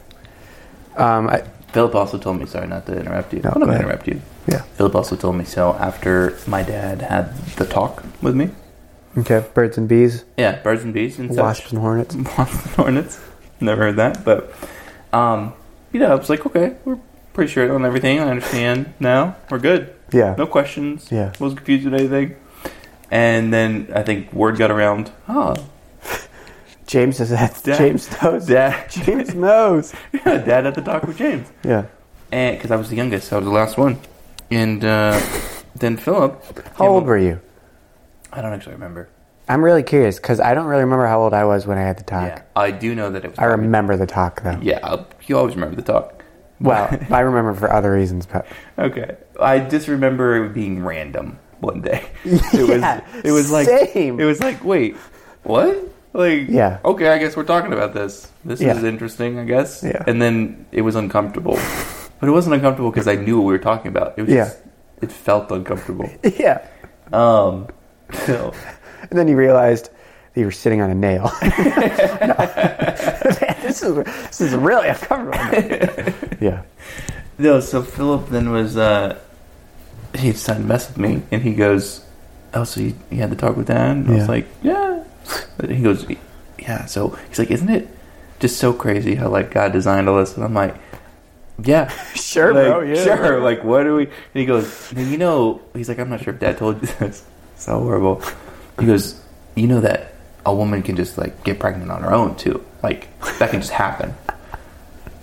Um, 0.95 1.27
I, 1.29 1.41
Philip 1.73 1.93
also 1.95 2.17
told 2.17 2.39
me. 2.39 2.45
Sorry, 2.45 2.67
not 2.67 2.85
to 2.85 2.97
interrupt 2.97 3.33
you. 3.33 3.41
No, 3.41 3.51
I'm 3.53 3.61
go 3.61 3.67
ahead. 3.69 3.81
interrupt 3.81 4.07
you. 4.07 4.21
yeah. 4.47 4.61
Philip 4.77 4.95
also 4.95 5.15
told 5.17 5.35
me. 5.35 5.43
So 5.43 5.73
after 5.73 6.37
my 6.47 6.63
dad 6.63 7.01
had 7.01 7.35
the 7.57 7.65
talk 7.65 8.03
with 8.21 8.35
me, 8.35 8.51
Okay. 9.17 9.45
Birds 9.53 9.77
and 9.77 9.87
bees, 9.87 10.25
yeah, 10.37 10.61
birds 10.61 10.83
and 10.83 10.93
bees 10.93 11.19
and 11.19 11.29
such. 11.33 11.41
wasps 11.41 11.71
and 11.71 11.79
hornets. 11.79 12.15
Wasps 12.37 12.65
and 12.65 12.75
hornets. 12.75 13.19
Never 13.61 13.83
heard 13.83 13.95
that, 13.95 14.25
but 14.25 14.53
um, 15.13 15.53
you 15.93 15.99
know, 15.99 16.11
I 16.11 16.15
was 16.15 16.29
like, 16.29 16.45
okay, 16.45 16.75
we're 16.83 16.99
pretty 17.33 17.51
sure 17.51 17.73
on 17.73 17.85
everything. 17.85 18.19
I 18.19 18.29
understand 18.29 18.93
now. 18.99 19.37
We're 19.49 19.59
good. 19.59 19.93
Yeah. 20.11 20.35
No 20.37 20.45
questions. 20.45 21.09
Yeah. 21.11 21.31
Wasn't 21.39 21.57
confused 21.57 21.85
with 21.85 21.93
anything. 21.93 22.35
And 23.11 23.53
then 23.53 23.91
I 23.95 24.03
think 24.03 24.33
word 24.33 24.57
got 24.57 24.71
around. 24.71 25.11
Oh, 25.29 25.55
James 26.87 27.19
is 27.19 27.29
that. 27.29 27.61
Dad- 27.63 27.77
James 27.77 28.21
knows. 28.21 28.45
dad, 28.47 28.89
James 28.91 29.33
knows. 29.33 29.93
yeah, 30.13 30.37
dad 30.39 30.65
had 30.65 30.75
the 30.75 30.81
talk 30.81 31.03
with 31.03 31.17
James. 31.17 31.47
Yeah. 31.63 31.85
and 32.31 32.57
because 32.57 32.71
I 32.71 32.75
was 32.75 32.89
the 32.89 32.95
youngest, 32.95 33.31
I 33.31 33.37
was 33.37 33.45
the 33.45 33.51
last 33.51 33.77
one. 33.77 33.99
And 34.51 34.83
uh, 34.83 35.19
then 35.75 35.97
Philip. 35.97 36.43
How 36.77 36.87
old 36.87 37.05
were 37.05 37.17
you? 37.17 37.39
I 38.31 38.41
don't 38.41 38.53
actually 38.53 38.73
remember. 38.73 39.09
I'm 39.47 39.63
really 39.63 39.83
curious 39.83 40.17
because 40.17 40.39
I 40.39 40.53
don't 40.55 40.65
really 40.65 40.83
remember 40.83 41.05
how 41.07 41.21
old 41.21 41.33
I 41.33 41.45
was 41.45 41.67
when 41.67 41.77
I 41.77 41.81
had 41.81 41.97
the 41.99 42.03
talk. 42.03 42.27
Yeah, 42.29 42.41
I 42.55 42.71
do 42.71 42.95
know 42.95 43.11
that 43.11 43.23
it 43.23 43.29
was. 43.29 43.39
I 43.39 43.45
remember 43.45 43.95
the 43.95 44.07
talk 44.07 44.41
though. 44.41 44.57
Yeah, 44.61 45.03
you 45.27 45.37
always 45.37 45.55
remember 45.55 45.75
the 45.75 45.83
talk. 45.83 46.23
Well, 46.59 46.89
I 47.11 47.19
remember 47.19 47.53
for 47.53 47.71
other 47.71 47.91
reasons, 47.93 48.25
but 48.25 48.47
Okay, 48.79 49.15
I 49.39 49.59
just 49.59 49.87
remember 49.87 50.45
it 50.45 50.53
being 50.53 50.83
random 50.83 51.37
one 51.59 51.81
day. 51.81 52.05
It 52.25 52.41
Yeah, 52.69 53.01
was. 53.13 53.23
It 53.25 53.31
was 53.31 53.51
like. 53.51 53.67
same. 53.67 54.19
It 54.19 54.25
was 54.25 54.39
like, 54.39 54.63
wait, 54.63 54.95
what? 55.43 55.77
Like, 56.13 56.47
Yeah. 56.49 56.79
Okay, 56.83 57.09
I 57.09 57.17
guess 57.19 57.35
we're 57.35 57.43
talking 57.43 57.73
about 57.73 57.93
this. 57.93 58.31
This 58.45 58.61
Yeah. 58.61 58.75
is 58.75 58.83
interesting, 58.83 59.37
I 59.37 59.43
guess. 59.45 59.83
Yeah. 59.83 60.01
And 60.07 60.19
then 60.21 60.65
it 60.71 60.81
was 60.81 60.95
uncomfortable, 60.95 61.53
but 62.19 62.27
it 62.29 62.31
wasn't 62.31 62.55
uncomfortable 62.55 62.89
because 62.89 63.07
I 63.07 63.15
knew 63.15 63.37
what 63.37 63.45
we 63.45 63.53
were 63.53 63.59
talking 63.59 63.89
about. 63.89 64.17
It 64.17 64.23
was. 64.23 64.31
Yeah. 64.31 64.45
Just, 64.45 64.59
it 65.01 65.11
felt 65.11 65.51
uncomfortable. 65.51 66.09
yeah. 66.39 66.65
Um. 67.13 67.67
So. 68.13 68.53
And 69.07 69.19
then 69.19 69.27
you 69.27 69.35
realized 69.37 69.91
that 70.33 70.39
you 70.39 70.45
were 70.47 70.51
sitting 70.51 70.81
on 70.81 70.89
a 70.89 70.95
nail. 70.95 71.31
This 73.61 73.81
is 73.83 73.95
this 74.03 74.41
is 74.41 74.53
really 74.55 74.87
uncomfortable. 74.87 76.13
yeah. 76.41 76.61
No, 77.37 77.59
so 77.59 77.81
Philip 77.83 78.29
then 78.29 78.49
was 78.51 78.77
uh 78.77 79.19
he 80.15 80.31
decided 80.31 80.61
to 80.61 80.65
mess 80.67 80.87
with 80.87 80.97
me 80.97 81.21
and 81.31 81.41
he 81.43 81.53
goes, 81.53 82.03
Oh, 82.53 82.63
so 82.63 82.79
you, 82.81 82.95
you 83.11 83.17
had 83.17 83.29
the 83.31 83.35
talk 83.35 83.57
with 83.57 83.67
Dan?" 83.67 83.97
And 83.99 84.07
I 84.09 84.11
was 84.13 84.21
Yeah. 84.23 84.27
like, 84.27 84.47
Yeah. 84.63 85.03
And 85.59 85.71
he 85.71 85.83
goes, 85.83 86.05
Yeah, 86.59 86.85
so 86.85 87.09
he's 87.29 87.37
like, 87.39 87.51
Isn't 87.51 87.69
it 87.69 87.87
just 88.39 88.57
so 88.57 88.71
crazy 88.73 89.15
how 89.15 89.29
like 89.29 89.51
God 89.51 89.71
designed 89.71 90.07
all 90.09 90.17
this? 90.17 90.35
And 90.35 90.43
I'm 90.45 90.53
like, 90.53 90.75
Yeah. 91.63 91.89
Sure, 92.15 92.53
like, 92.53 92.65
bro. 92.65 92.81
Yeah. 92.81 93.03
Sure. 93.03 93.39
Like 93.41 93.63
what 93.63 93.83
do 93.83 93.95
we 93.97 94.05
and 94.05 94.13
he 94.33 94.45
goes, 94.45 94.91
you 94.95 95.17
know 95.17 95.61
he's 95.75 95.89
like, 95.89 95.99
I'm 95.99 96.09
not 96.09 96.21
sure 96.23 96.33
if 96.33 96.39
Dad 96.39 96.57
told 96.57 96.81
you 96.81 96.87
this. 96.99 97.23
So 97.55 97.79
horrible. 97.79 98.21
He 98.79 98.85
goes, 98.85 99.19
You 99.55 99.67
know 99.67 99.81
that 99.81 100.13
a 100.45 100.53
woman 100.53 100.83
can 100.83 100.95
just 100.95 101.17
like 101.17 101.43
get 101.43 101.59
pregnant 101.59 101.91
on 101.91 102.01
her 102.03 102.13
own 102.13 102.35
too. 102.35 102.63
Like 102.83 103.07
that 103.39 103.49
can 103.51 103.61
just 103.61 103.71
happen. 103.73 104.13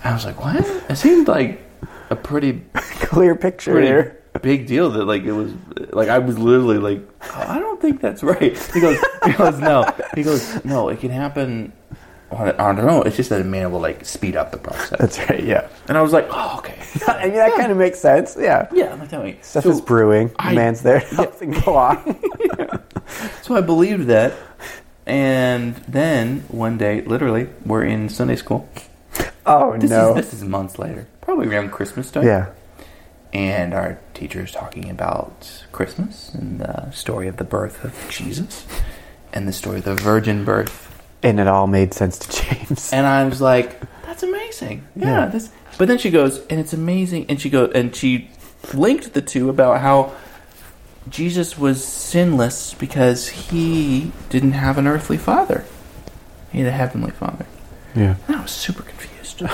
I 0.03 0.13
was 0.13 0.25
like, 0.25 0.39
What? 0.43 0.65
It 0.89 0.95
seemed 0.97 1.27
like 1.27 1.61
a 2.09 2.15
pretty 2.15 2.61
Clear 2.73 3.35
picture 3.35 3.71
pretty 3.73 3.87
here. 3.87 4.19
big 4.41 4.67
deal 4.67 4.89
that 4.91 5.05
like 5.05 5.23
it 5.23 5.31
was 5.31 5.53
like 5.91 6.09
I 6.09 6.19
was 6.19 6.37
literally 6.39 6.77
like 6.77 7.01
"Oh, 7.21 7.45
I 7.47 7.59
don't 7.59 7.79
think 7.81 8.01
that's 8.01 8.23
right. 8.23 8.57
He 8.73 8.81
goes 8.81 8.97
he 9.25 9.33
goes 9.33 9.59
no 9.59 9.85
he 10.15 10.23
goes 10.23 10.65
no 10.65 10.89
it 10.89 10.99
can 10.99 11.11
happen 11.11 11.71
on 12.35 12.75
their 12.75 12.89
own. 12.89 13.05
It's 13.07 13.15
just 13.15 13.29
that 13.29 13.41
a 13.41 13.43
man 13.43 13.71
will 13.71 13.79
like 13.79 14.05
speed 14.05 14.35
up 14.35 14.51
the 14.51 14.57
process. 14.57 14.97
That's 14.99 15.17
right. 15.29 15.43
Yeah. 15.43 15.67
and 15.87 15.97
I 15.97 16.01
was 16.01 16.11
like 16.13 16.27
oh 16.29 16.57
okay 16.59 16.77
I 17.07 17.25
mean, 17.25 17.33
that 17.35 17.55
kind 17.55 17.71
of 17.71 17.77
makes 17.77 17.99
sense. 17.99 18.37
Yeah. 18.39 18.67
yeah 18.73 18.91
I'm 18.93 18.99
like 18.99 19.09
telling 19.09 19.29
you. 19.29 19.37
Stuff 19.41 19.63
So, 19.63 19.69
is 19.71 19.81
brewing. 19.81 20.27
The 20.29 20.35
I- 20.39 20.53
man's 20.55 20.81
there 20.83 20.99
help 21.17 21.39
go 21.65 21.75
on. 21.75 22.19
so 23.41 23.55
I 23.55 23.61
believed 23.61 24.07
that, 24.07 24.33
and 25.05 25.75
then 25.87 26.41
one 26.49 26.77
day, 26.77 27.01
literally, 27.01 27.49
we're 27.65 27.83
in 27.83 28.09
Sunday 28.09 28.35
school. 28.35 28.69
Oh 29.45 29.77
This 29.77 29.89
no. 29.89 30.09
is 30.11 30.15
this 30.15 30.33
is 30.33 30.43
months 30.43 30.79
later, 30.79 31.07
probably 31.21 31.47
around 31.47 31.71
Christmas 31.71 32.09
time. 32.11 32.25
yeah. 32.25 32.49
and 33.33 33.73
our 33.73 33.99
teacher 34.13 34.43
is 34.43 34.51
talking 34.51 34.89
about 34.89 35.65
Christmas 35.71 36.33
and 36.33 36.59
the 36.61 36.91
story 36.91 37.27
of 37.27 37.37
the 37.37 37.43
birth 37.43 37.83
of 37.83 37.93
Jesus 38.09 38.65
and 39.33 39.47
the 39.47 39.51
story 39.53 39.79
of 39.79 39.83
the 39.85 39.95
virgin 39.95 40.45
birth. 40.45 40.82
And 41.23 41.39
it 41.39 41.47
all 41.47 41.67
made 41.67 41.93
sense 41.93 42.17
to 42.19 42.41
James. 42.43 42.91
And 42.93 43.05
I 43.07 43.25
was 43.25 43.39
like, 43.41 43.79
"That's 44.05 44.23
amazing." 44.23 44.85
Yeah. 44.95 45.07
Yeah. 45.07 45.25
This, 45.27 45.49
but 45.77 45.87
then 45.87 45.97
she 45.97 46.09
goes, 46.11 46.45
"And 46.47 46.59
it's 46.59 46.73
amazing." 46.73 47.25
And 47.29 47.39
she 47.39 47.49
goes, 47.49 47.71
and 47.73 47.95
she 47.95 48.29
linked 48.73 49.13
the 49.13 49.21
two 49.21 49.49
about 49.49 49.79
how 49.81 50.11
Jesus 51.09 51.57
was 51.57 51.83
sinless 51.83 52.73
because 52.73 53.27
he 53.29 54.11
didn't 54.29 54.53
have 54.53 54.77
an 54.77 54.87
earthly 54.87 55.17
father; 55.17 55.65
he 56.51 56.59
had 56.59 56.67
a 56.67 56.71
heavenly 56.71 57.11
father. 57.11 57.45
yeah. 57.95 58.15
And 58.27 58.35
I 58.37 58.41
was 58.41 58.51
super 58.51 58.83
confused. 58.83 59.43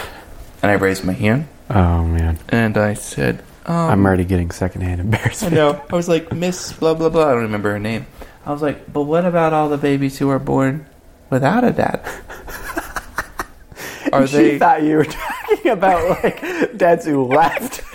And 0.62 0.70
I 0.70 0.74
raised 0.76 1.06
my 1.06 1.14
hand 1.14 1.48
Oh 1.70 2.04
man. 2.04 2.38
and 2.50 2.78
I 2.78 2.94
said, 2.94 3.42
um, 3.66 3.76
I'm 3.92 4.06
already 4.06 4.26
getting 4.26 4.52
secondhand 4.52 5.00
embarrassment. 5.00 5.54
I 5.54 5.56
know. 5.56 5.82
I 5.90 5.96
was 5.96 6.10
like, 6.10 6.34
Miss 6.34 6.74
blah 6.74 6.94
blah 6.96 7.08
blah. 7.08 7.28
I 7.30 7.32
don't 7.32 7.44
remember 7.44 7.72
her 7.72 7.80
name. 7.80 8.08
I 8.46 8.52
was 8.52 8.62
like, 8.62 8.92
but 8.92 9.04
what 9.04 9.24
about 9.24 9.54
all 9.54 9.70
the 9.70 9.78
babies 9.78 10.18
who 10.18 10.28
are 10.30 10.38
born 10.40 10.86
without 11.30 11.64
a 11.64 11.72
dad? 11.72 12.02
Are 14.14 14.26
she 14.28 14.38
they? 14.38 14.60
thought 14.60 14.84
you 14.84 14.98
were 14.98 15.06
talking 15.06 15.72
about 15.72 16.24
like 16.24 16.78
dads 16.78 17.06
who 17.06 17.26
left. 17.26 17.82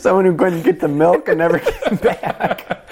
Someone 0.00 0.24
who 0.24 0.36
couldn't 0.36 0.62
get 0.62 0.80
the 0.80 0.88
milk 0.88 1.28
and 1.28 1.38
never 1.38 1.58
came 1.58 1.96
back. 1.98 2.86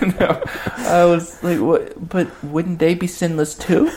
no. 0.20 0.42
I 0.78 1.04
was 1.04 1.42
like, 1.42 1.60
what? 1.60 2.08
But 2.08 2.28
wouldn't 2.44 2.78
they 2.78 2.94
be 2.94 3.06
sinless 3.06 3.54
too? 3.54 3.90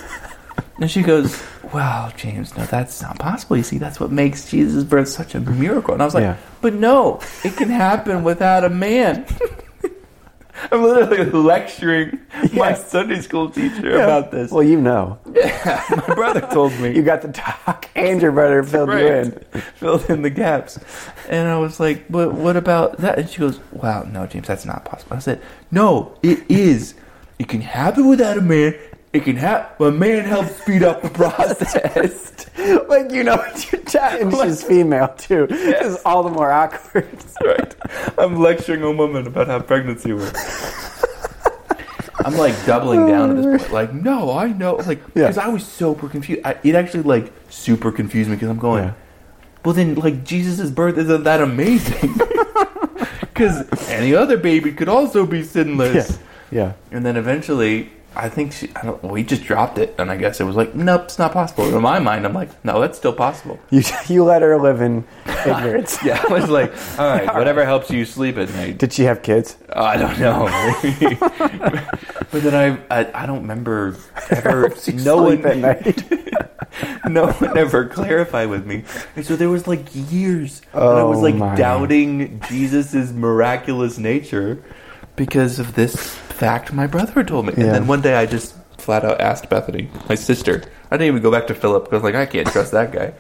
And 0.80 0.92
she 0.92 1.02
goes, 1.02 1.42
well, 1.74 2.12
James, 2.18 2.56
no, 2.58 2.66
that's 2.66 3.02
not 3.02 3.18
possible. 3.20 3.58
You 3.58 3.64
see, 3.64 3.78
that's 3.78 4.00
what 4.00 4.12
makes 4.12 4.50
Jesus' 4.50 4.84
birth 4.84 5.08
such 5.08 5.34
a 5.36 5.40
miracle. 5.40 5.94
And 5.94 6.02
I 6.02 6.06
was 6.06 6.14
like, 6.14 6.24
Yeah. 6.24 6.38
but 6.62 6.74
no, 6.74 7.20
it 7.44 7.56
can 7.56 7.70
happen 7.70 8.24
without 8.24 8.64
a 8.64 8.70
man. 8.70 9.26
I'm 10.72 10.82
literally 10.84 11.30
lecturing 11.32 12.20
my 12.54 12.70
Yeah. 12.70 12.74
Sunday 12.76 13.22
school 13.22 13.50
teacher 13.50 13.96
about 13.96 14.32
this. 14.32 14.52
Well, 14.52 14.64
you 14.64 14.80
know, 14.80 15.20
my 15.26 16.14
brother 16.16 16.42
told 16.42 16.74
me. 16.80 16.96
you 16.96 17.04
got 17.04 17.22
the 17.22 17.32
talk, 17.32 17.90
and 17.96 18.22
your 18.22 18.32
brother 18.32 18.64
filled 18.72 18.90
you 18.90 18.96
Right. 18.96 19.06
in. 19.26 19.32
filled 19.76 20.10
in 20.10 20.22
the 20.24 20.30
gaps. 20.30 20.80
And 21.30 21.48
I 21.48 21.58
was 21.60 21.80
like, 21.80 22.10
but 22.10 22.34
what 22.34 22.56
about 22.58 22.98
that? 22.98 23.20
And 23.20 23.30
she 23.30 23.40
goes, 23.40 23.60
wow, 23.72 24.04
no, 24.04 24.26
James, 24.26 24.48
that's 24.48 24.66
not 24.66 24.86
possible. 24.86 25.16
I 25.16 25.20
said, 25.20 25.42
no, 25.72 26.18
it 26.24 26.50
is. 26.50 26.96
It 27.40 27.48
can 27.50 27.62
happen 27.62 28.08
without 28.08 28.38
a 28.38 28.42
man, 28.42 28.74
it 29.18 29.24
can 29.24 29.36
help. 29.36 29.80
A 29.80 29.92
man 29.92 30.24
helps 30.26 30.56
speed 30.62 30.84
up 30.84 31.02
the 31.02 31.10
process. 31.10 32.34
like 32.90 33.12
you 33.12 33.24
know, 33.24 33.44
you're 33.72 33.82
chatting. 33.84 34.32
She's 34.32 34.64
female 34.64 35.10
too. 35.18 35.48
It's 35.50 36.02
all 36.06 36.24
the 36.24 36.30
more 36.30 36.52
awkward. 36.52 37.08
right. 37.44 37.76
I'm 38.18 38.36
lecturing 38.40 38.82
a 38.84 38.92
woman 38.92 39.28
about 39.28 39.48
how 39.48 39.60
pregnancy 39.60 40.14
works. 40.14 41.04
I'm 42.26 42.36
like 42.36 42.56
doubling 42.66 43.06
down 43.08 43.38
at 43.38 43.44
this 43.44 43.62
point. 43.62 43.74
Like, 43.74 43.94
no, 43.94 44.32
I 44.38 44.48
know. 44.48 44.76
Like, 44.76 45.00
Yeah. 45.14 45.28
because 45.28 45.38
I 45.38 45.48
was 45.48 45.66
super 45.66 46.10
confused. 46.10 46.42
I, 46.44 46.58
it 46.64 46.76
actually 46.76 47.04
like 47.04 47.32
super 47.50 47.92
confused 47.92 48.30
me 48.30 48.36
because 48.36 48.50
I'm 48.50 48.58
going. 48.58 48.86
Yeah. 48.86 48.94
Well, 49.64 49.74
then, 49.74 49.96
like 49.96 50.24
Jesus' 50.24 50.70
birth 50.72 50.98
isn't 50.98 51.24
that 51.24 51.42
amazing? 51.42 52.16
Because 53.38 53.68
any 53.88 54.16
other 54.16 54.36
baby 54.36 54.72
could 54.72 54.90
also 54.90 55.24
be 55.24 55.44
sinless. 55.44 56.18
Yeah, 56.50 56.60
yeah. 56.60 56.74
And 56.92 57.06
then 57.06 57.18
eventually, 57.18 57.92
I 58.18 58.30
think 58.30 58.52
she, 58.54 58.70
I 58.76 58.84
don't, 58.84 59.04
we 59.04 59.24
just 59.24 59.44
dropped 59.44 59.78
it, 59.78 59.94
and 60.00 60.10
I 60.12 60.18
guess 60.18 60.40
it 60.42 60.44
was 60.44 60.56
like, 60.56 60.74
nope, 60.76 61.04
it's 61.06 61.20
not 61.20 61.32
possible. 61.34 61.74
In 61.74 61.82
my 61.82 62.00
mind, 62.00 62.26
I'm 62.26 62.34
like, 62.34 62.50
no, 62.66 62.80
that's 62.82 62.98
still 62.98 63.14
possible. 63.14 63.60
You 63.70 63.82
you 64.08 64.24
let 64.24 64.42
her 64.42 64.60
live 64.60 64.82
in 64.82 65.06
ignorance. 65.46 65.98
Yeah, 66.04 66.24
I 66.28 66.32
was 66.34 66.50
like, 66.50 66.72
all 67.00 67.08
right, 67.08 67.34
whatever 67.36 67.64
helps 67.66 67.90
you 67.92 68.06
sleep 68.06 68.38
at 68.38 68.50
night. 68.54 68.78
Did 68.78 68.94
she 68.94 69.04
have 69.04 69.22
kids? 69.22 69.58
Oh, 69.74 69.84
I 69.84 69.98
don't 69.98 70.20
know. 70.20 70.48
but 72.32 72.44
then 72.44 72.56
I, 72.56 73.00
I, 73.02 73.24
I 73.24 73.26
don't 73.26 73.42
remember 73.42 73.96
ever. 74.30 74.74
no 74.94 75.24
one, 75.24 75.46
at 75.46 75.58
night. 75.58 76.12
no 77.08 77.28
one 77.32 77.58
ever 77.58 77.86
clarified 77.88 78.50
with 78.50 78.66
me. 78.66 78.84
And 79.16 79.26
so 79.26 79.36
there 79.36 79.50
was 79.50 79.68
like 79.68 79.82
years 79.94 80.62
that 80.74 80.82
I 80.82 81.04
was 81.04 81.18
Oh, 81.20 81.22
like 81.22 81.36
my. 81.36 81.56
doubting 81.56 82.40
Jesus's 82.50 83.14
miraculous 83.14 83.98
nature 83.98 84.64
because 85.16 85.60
of 85.60 85.74
this 85.76 86.18
fact 86.38 86.72
my 86.74 86.88
brother 86.88 87.24
told 87.24 87.46
me. 87.48 87.54
And 87.54 87.66
Yeah. 87.66 87.72
then 87.74 87.88
one 87.88 88.02
day 88.02 88.16
I 88.16 88.26
just 88.26 88.56
flat 88.78 89.04
out 89.04 89.20
asked 89.20 89.50
Bethany, 89.50 89.90
my 90.10 90.16
sister. 90.16 90.62
I 90.92 90.96
didn't 90.98 91.08
even 91.08 91.22
go 91.22 91.32
back 91.32 91.48
to 91.48 91.56
Philip 91.56 91.86
because 91.86 92.02
I 92.02 92.04
was 92.06 92.14
like 92.14 92.16
I 92.16 92.26
can't 92.32 92.48
trust 92.48 92.72
that 92.72 92.92
guy. 92.92 93.14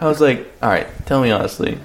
I 0.00 0.06
was 0.06 0.20
like, 0.20 0.46
all 0.62 0.68
right, 0.68 0.86
tell 1.06 1.22
me 1.22 1.30
honestly, 1.30 1.78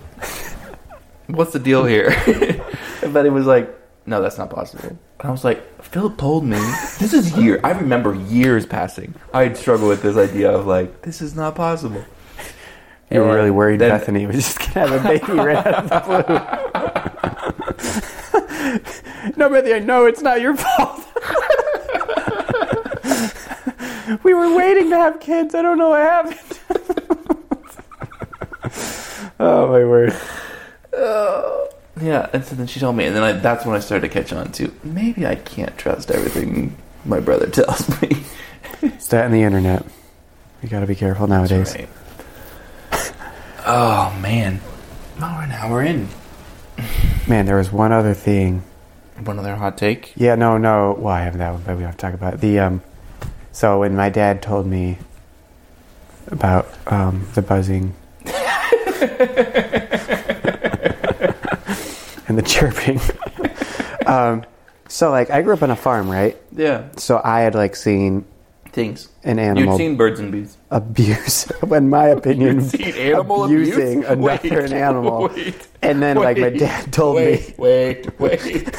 what's 1.28 1.54
the 1.54 1.60
deal 1.60 1.86
here? 1.86 2.10
and 3.04 3.14
Betty 3.14 3.30
was 3.30 3.46
like, 3.46 3.74
no, 4.06 4.22
that's 4.22 4.38
not 4.38 4.50
possible. 4.50 4.90
And 5.20 5.30
I 5.30 5.32
was 5.32 5.44
like, 5.44 5.60
Philip 5.84 6.18
told 6.18 6.44
me. 6.46 6.58
This 7.00 7.14
is 7.14 7.36
year. 7.38 7.60
I 7.64 7.72
remember 7.72 8.14
years 8.16 8.66
passing. 8.66 9.14
I'd 9.34 9.58
struggle 9.58 9.88
with 9.88 10.02
this 10.02 10.16
idea 10.18 10.50
of 10.52 10.66
like, 10.68 11.02
this 11.02 11.22
is 11.22 11.36
not 11.36 11.56
possible. 11.56 12.04
You 13.12 13.22
were 13.22 13.36
really 13.36 13.52
worried 13.52 13.80
then- 13.80 13.92
Bethany 13.92 14.26
was 14.26 14.36
just 14.36 14.60
gonna 14.74 14.88
have 14.88 15.06
a 15.06 15.08
baby 15.08 15.32
right 15.34 15.66
out 15.66 15.76
of 15.76 15.90
the 15.90 16.72
no, 19.38 19.50
Bethany, 19.50 19.86
no, 19.86 20.06
it's 20.06 20.22
not 20.22 20.42
your 20.42 20.56
fault. 20.58 21.06
we 24.24 24.34
were 24.34 24.56
waiting 24.56 24.90
to 24.90 24.98
have 24.98 25.20
kids. 25.20 25.54
I 25.56 25.62
don't 25.62 25.78
know 25.78 25.90
what 25.90 26.02
happened. 26.02 26.60
oh 29.40 29.68
my 29.68 29.84
word! 29.86 30.16
Oh. 30.94 31.70
Yeah, 32.02 32.30
and 32.32 32.46
so 32.46 32.56
then 32.56 32.68
she 32.68 32.80
told 32.80 32.96
me, 32.96 33.06
and 33.06 33.16
then 33.16 33.24
I, 33.24 33.32
that's 33.34 33.66
when 33.66 33.76
I 33.76 33.80
started 33.80 34.08
to 34.08 34.14
catch 34.14 34.32
on 34.32 34.52
to 34.54 34.72
maybe 34.84 35.26
I 35.26 35.36
can't 35.36 35.76
trust 35.78 36.12
everything 36.12 36.78
my 37.06 37.20
brother 37.20 37.48
tells 37.50 37.90
me. 38.02 38.24
It's 38.82 39.08
that 39.08 39.26
on 39.26 39.32
the 39.32 39.42
internet. 39.42 39.86
You 40.62 40.70
got 40.70 40.82
to 40.82 40.88
be 40.88 40.96
careful 40.96 41.28
nowadays. 41.28 41.76
Right. 41.76 41.90
Oh 43.66 44.18
man, 44.22 44.62
oh, 44.64 45.20
now 45.20 45.38
we're 45.38 45.44
an 45.44 45.52
hour 45.52 45.82
in. 45.82 46.08
Man, 47.28 47.46
there 47.46 47.58
was 47.58 47.72
one 47.72 47.92
other 47.92 48.14
thing. 48.14 48.64
One 49.24 49.40
other 49.40 49.56
hot 49.56 49.78
take. 49.78 50.14
Yeah, 50.16 50.36
no, 50.36 50.58
no. 50.58 50.96
Well, 50.98 51.14
I 51.14 51.22
have 51.22 51.38
that 51.38 51.52
one, 51.54 51.64
but 51.64 51.76
we 51.76 51.82
don't 51.82 51.88
have 51.88 51.98
to 51.98 52.02
talk 52.02 52.14
about 52.14 52.36
it. 52.36 52.42
the. 52.42 52.60
Um, 52.60 52.82
so 53.52 53.80
when 53.80 53.96
my 53.96 54.10
dad 54.10 54.42
told 54.44 54.68
me 54.68 55.00
about 56.28 56.68
um, 56.88 57.28
the 57.34 57.42
buzzing 57.42 57.96
and 62.28 62.38
the 62.38 62.44
chirping, 62.46 63.00
um, 64.06 64.46
so 64.88 65.10
like 65.10 65.30
I 65.32 65.42
grew 65.42 65.54
up 65.54 65.64
on 65.64 65.72
a 65.72 65.76
farm, 65.76 66.10
right? 66.10 66.38
Yeah, 66.52 66.90
So 66.98 67.20
I 67.24 67.42
had 67.42 67.56
like 67.56 67.76
seen 67.76 68.26
things. 68.78 69.10
an 69.24 69.40
animal. 69.40 69.74
You've 69.74 69.78
seen 69.78 69.98
birds 69.98 70.20
and 70.20 70.32
bees. 70.32 70.56
abuse, 70.72 71.50
in 71.72 71.90
my 71.90 72.10
opinion, 72.10 72.62
You'd 72.62 72.70
seen 72.70 72.94
animal 72.96 73.46
abusing 73.46 74.06
abuse? 74.06 74.44
another 74.52 74.62
Wait, 74.62 74.72
animal. 74.72 75.30
wait, 75.36 75.68
and 75.82 76.02
then 76.02 76.16
like 76.18 76.38
my 76.38 76.52
dad 76.52 76.94
told 76.94 77.18
me. 77.18 77.24
wait, 77.58 78.08
Wait, 78.20 78.20
wait, 78.20 78.76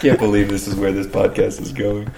Can't 0.00 0.18
believe 0.18 0.48
this 0.48 0.68
is 0.68 0.76
where 0.76 0.92
this 0.92 1.08
podcast 1.08 1.60
is 1.60 1.72
going. 1.72 2.08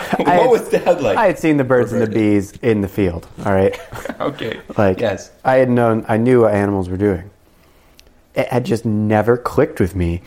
I 0.00 0.16
what 0.22 0.26
had- 0.28 0.50
was 0.50 0.68
Dad 0.70 1.00
like? 1.02 1.16
I 1.16 1.26
had 1.26 1.38
seen 1.38 1.56
the 1.56 1.64
birds 1.64 1.92
and 1.92 2.02
the 2.02 2.06
bees 2.08 2.52
in 2.62 2.80
the 2.80 2.88
field. 2.88 3.28
All 3.44 3.52
right. 3.52 3.78
okay. 4.18 4.60
Like, 4.76 4.98
yes. 5.00 5.30
I 5.44 5.56
had 5.56 5.70
known, 5.70 6.04
I 6.08 6.16
knew 6.16 6.40
what 6.42 6.54
animals 6.54 6.88
were 6.88 6.96
doing. 6.96 7.30
It 8.34 8.48
had 8.48 8.64
just 8.64 8.84
never 8.84 9.36
clicked 9.36 9.78
with 9.78 9.94
me 9.94 10.22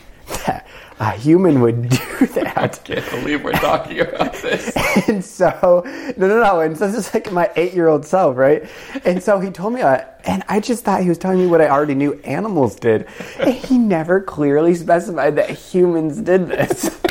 that 0.46 0.66
a 1.00 1.10
human 1.12 1.60
would 1.60 1.88
do 1.88 2.26
that. 2.34 2.56
I 2.56 2.68
can't 2.68 3.10
believe 3.10 3.42
we're 3.42 3.52
talking 3.52 4.00
about 4.00 4.34
this. 4.34 4.72
and 5.08 5.24
so, 5.24 5.82
no, 6.16 6.28
no, 6.28 6.42
no. 6.42 6.60
And 6.60 6.76
so 6.76 6.86
this 6.86 7.08
is 7.08 7.14
like 7.14 7.32
my 7.32 7.50
eight 7.56 7.74
year 7.74 7.88
old 7.88 8.04
self, 8.06 8.36
right? 8.36 8.64
And 9.04 9.22
so 9.22 9.40
he 9.40 9.50
told 9.50 9.74
me 9.74 9.82
that. 9.82 10.20
And 10.24 10.42
I 10.48 10.60
just 10.60 10.84
thought 10.84 11.02
he 11.02 11.08
was 11.08 11.18
telling 11.18 11.38
me 11.38 11.46
what 11.46 11.60
I 11.60 11.68
already 11.68 11.94
knew 11.94 12.14
animals 12.24 12.76
did. 12.76 13.06
And 13.38 13.54
he 13.54 13.76
never 13.76 14.20
clearly 14.20 14.74
specified 14.74 15.36
that 15.36 15.50
humans 15.50 16.20
did 16.20 16.48
this. 16.48 17.00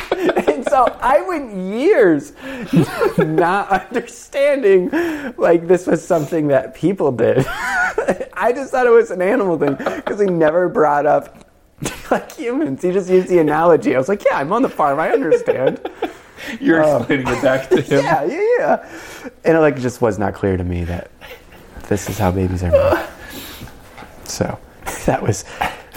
And 0.54 0.64
so 0.68 0.84
I 1.00 1.20
went 1.22 1.52
years 1.54 2.32
not 3.18 3.70
understanding 3.70 4.88
like 5.36 5.66
this 5.66 5.86
was 5.86 6.06
something 6.06 6.48
that 6.48 6.74
people 6.74 7.12
did. 7.12 7.44
I 8.32 8.52
just 8.54 8.70
thought 8.70 8.86
it 8.86 8.90
was 8.90 9.10
an 9.10 9.20
animal 9.20 9.58
thing 9.58 9.74
because 9.74 10.20
he 10.20 10.26
never 10.26 10.68
brought 10.68 11.06
up 11.06 11.43
like 12.10 12.32
humans. 12.32 12.82
He 12.82 12.92
just 12.92 13.10
used 13.10 13.28
the 13.28 13.38
analogy. 13.38 13.94
I 13.94 13.98
was 13.98 14.08
like, 14.08 14.24
yeah, 14.24 14.38
I'm 14.38 14.52
on 14.52 14.62
the 14.62 14.68
farm. 14.68 14.98
I 15.00 15.10
understand. 15.10 15.80
You're 16.60 16.82
um, 16.84 16.98
explaining 17.02 17.28
it 17.28 17.42
back 17.42 17.68
to 17.70 17.80
him. 17.80 18.04
Yeah, 18.04 18.24
yeah, 18.24 18.46
yeah. 18.58 18.88
And 19.44 19.56
it 19.56 19.60
like 19.60 19.80
just 19.80 20.00
was 20.00 20.18
not 20.18 20.34
clear 20.34 20.56
to 20.56 20.64
me 20.64 20.84
that 20.84 21.10
this 21.88 22.08
is 22.08 22.18
how 22.18 22.30
babies 22.30 22.62
are 22.62 22.70
made. 22.70 23.06
So 24.24 24.58
that 25.06 25.22
was. 25.22 25.44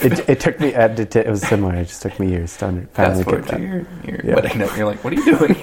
It, 0.02 0.30
it 0.30 0.40
took 0.40 0.60
me. 0.60 0.76
It, 0.76 1.16
it 1.16 1.28
was 1.28 1.42
similar. 1.42 1.74
It 1.76 1.86
just 1.88 2.02
took 2.04 2.20
me 2.20 2.30
years 2.30 2.56
to 2.58 2.68
under- 2.68 2.88
finally 2.94 3.24
Fast 3.24 3.30
forward 3.30 3.46
get 3.46 3.52
to 3.56 3.58
that. 3.58 3.62
your, 3.62 4.16
your 4.16 4.26
Yeah. 4.26 4.36
wedding 4.36 4.58
night. 4.60 4.78
You're 4.78 4.86
like, 4.86 5.04
what 5.04 5.12
are 5.14 5.16
you 5.16 5.26
doing? 5.26 5.56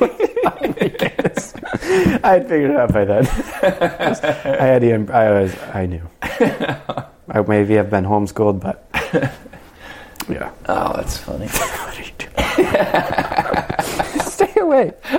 I 2.24 2.28
had 2.34 2.48
figured 2.48 2.70
it 2.72 2.76
out 2.76 2.92
by 2.92 3.04
then. 3.04 3.26
I 3.28 4.64
had. 4.64 4.82
Even, 4.84 5.08
I 5.10 5.30
was. 5.30 5.56
I 5.72 5.86
knew. 5.86 6.02
I 6.22 7.40
maybe 7.46 7.74
have 7.74 7.90
been 7.90 8.04
homeschooled, 8.04 8.60
but 8.60 8.90
yeah. 10.28 10.50
oh, 10.68 10.92
that's 10.96 11.16
funny. 11.18 11.46
What 11.84 11.98
are 11.98 12.02
you 12.02 12.10
doing? 12.18 12.34
Stay 14.30 14.60
away. 14.60 14.92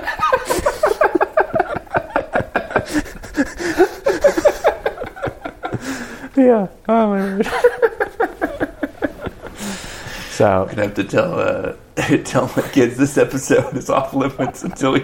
yeah. 6.36 6.68
Oh 6.88 7.08
my 7.08 7.20
word. 7.20 7.46
so 10.30 10.62
I'm 10.62 10.68
gonna 10.68 10.82
have 10.82 10.94
to 10.94 11.04
tell 11.04 11.38
uh, 11.38 11.74
tell 12.24 12.50
my 12.56 12.68
kids 12.68 12.96
this 12.96 13.16
episode 13.16 13.76
is 13.76 13.88
off 13.90 14.14
limits 14.14 14.62
until 14.64 14.96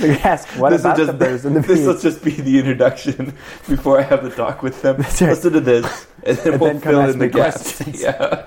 ask 0.24 0.48
what 0.58 0.70
This 0.70 0.82
will 0.82 0.90
about 0.92 0.96
the 0.98 1.06
just 1.06 1.18
birds 1.18 1.44
and 1.44 1.56
the 1.56 1.60
this 1.66 1.86
will 1.86 1.98
just 1.98 2.24
be 2.24 2.30
the 2.32 2.58
introduction 2.58 3.34
before 3.68 3.98
I 4.00 4.02
have 4.02 4.22
the 4.24 4.30
talk 4.30 4.62
with 4.62 4.82
them. 4.82 4.96
right. 4.96 5.20
Listen 5.20 5.52
to 5.52 5.60
this, 5.60 6.06
and 6.24 6.36
then 6.38 6.52
And 6.52 6.60
we'll 6.60 6.72
then 6.72 6.80
fill 6.80 7.00
in 7.08 7.18
the 7.18 7.28
gaps. 7.28 7.76
questions. 7.76 8.02
Yeah. 8.02 8.46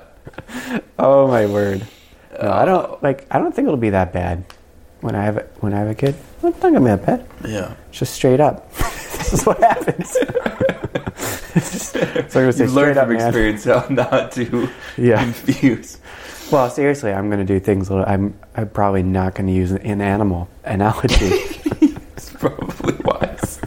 Oh 1.00 1.28
my 1.28 1.45
word. 1.45 1.88
No, 2.41 2.52
I 2.52 2.66
don't 2.66 2.86
uh, 2.86 2.98
like. 3.02 3.26
I 3.32 3.39
don't 3.39 3.54
think 3.56 3.66
it'll 3.68 3.78
be 3.78 3.89
that 3.91 4.14
bad 4.14 4.43
when 5.02 5.16
I 5.16 5.24
have 5.24 5.38
a, 5.38 5.43
when 5.62 5.74
I 5.74 5.80
have 5.80 5.89
a 5.89 5.95
kid. 5.95 6.16
It's 6.43 6.43
not 6.43 6.60
gonna 6.62 6.80
be 6.80 6.86
that 6.86 7.06
bad. 7.06 7.28
Yeah. 7.48 7.74
It's 7.89 8.00
just 8.00 8.14
straight 8.14 8.39
up. 8.39 8.72
this 8.76 9.34
is 9.34 9.45
what 9.45 9.60
happens. 9.60 10.16
Just- 11.54 11.93
so 11.93 12.00
I'm 12.02 12.30
gonna 12.32 12.52
say 12.54 12.64
You've 12.64 12.72
straight 12.72 12.74
learned 12.74 12.98
up, 12.98 13.08
from 13.08 13.18
man. 13.18 13.28
experience 13.28 13.64
how 13.64 13.86
not 13.89 14.32
to 14.34 14.70
Yeah. 14.98 15.24
confuse. 15.24 15.97
Well, 16.52 16.70
seriously, 16.70 17.12
I'm 17.12 17.30
going 17.30 17.39
to 17.39 17.45
do 17.45 17.60
things. 17.60 17.89
a 17.89 17.93
little- 17.95 18.08
I'm 18.10 18.38
I'm 18.56 18.70
probably 18.70 19.04
not 19.04 19.36
going 19.36 19.48
to 19.48 19.54
use 19.54 19.72
an 19.72 20.02
animal 20.02 20.50
analogy. 20.64 21.32
It's 22.18 22.32
probably 22.34 22.95
wise. 23.06 23.60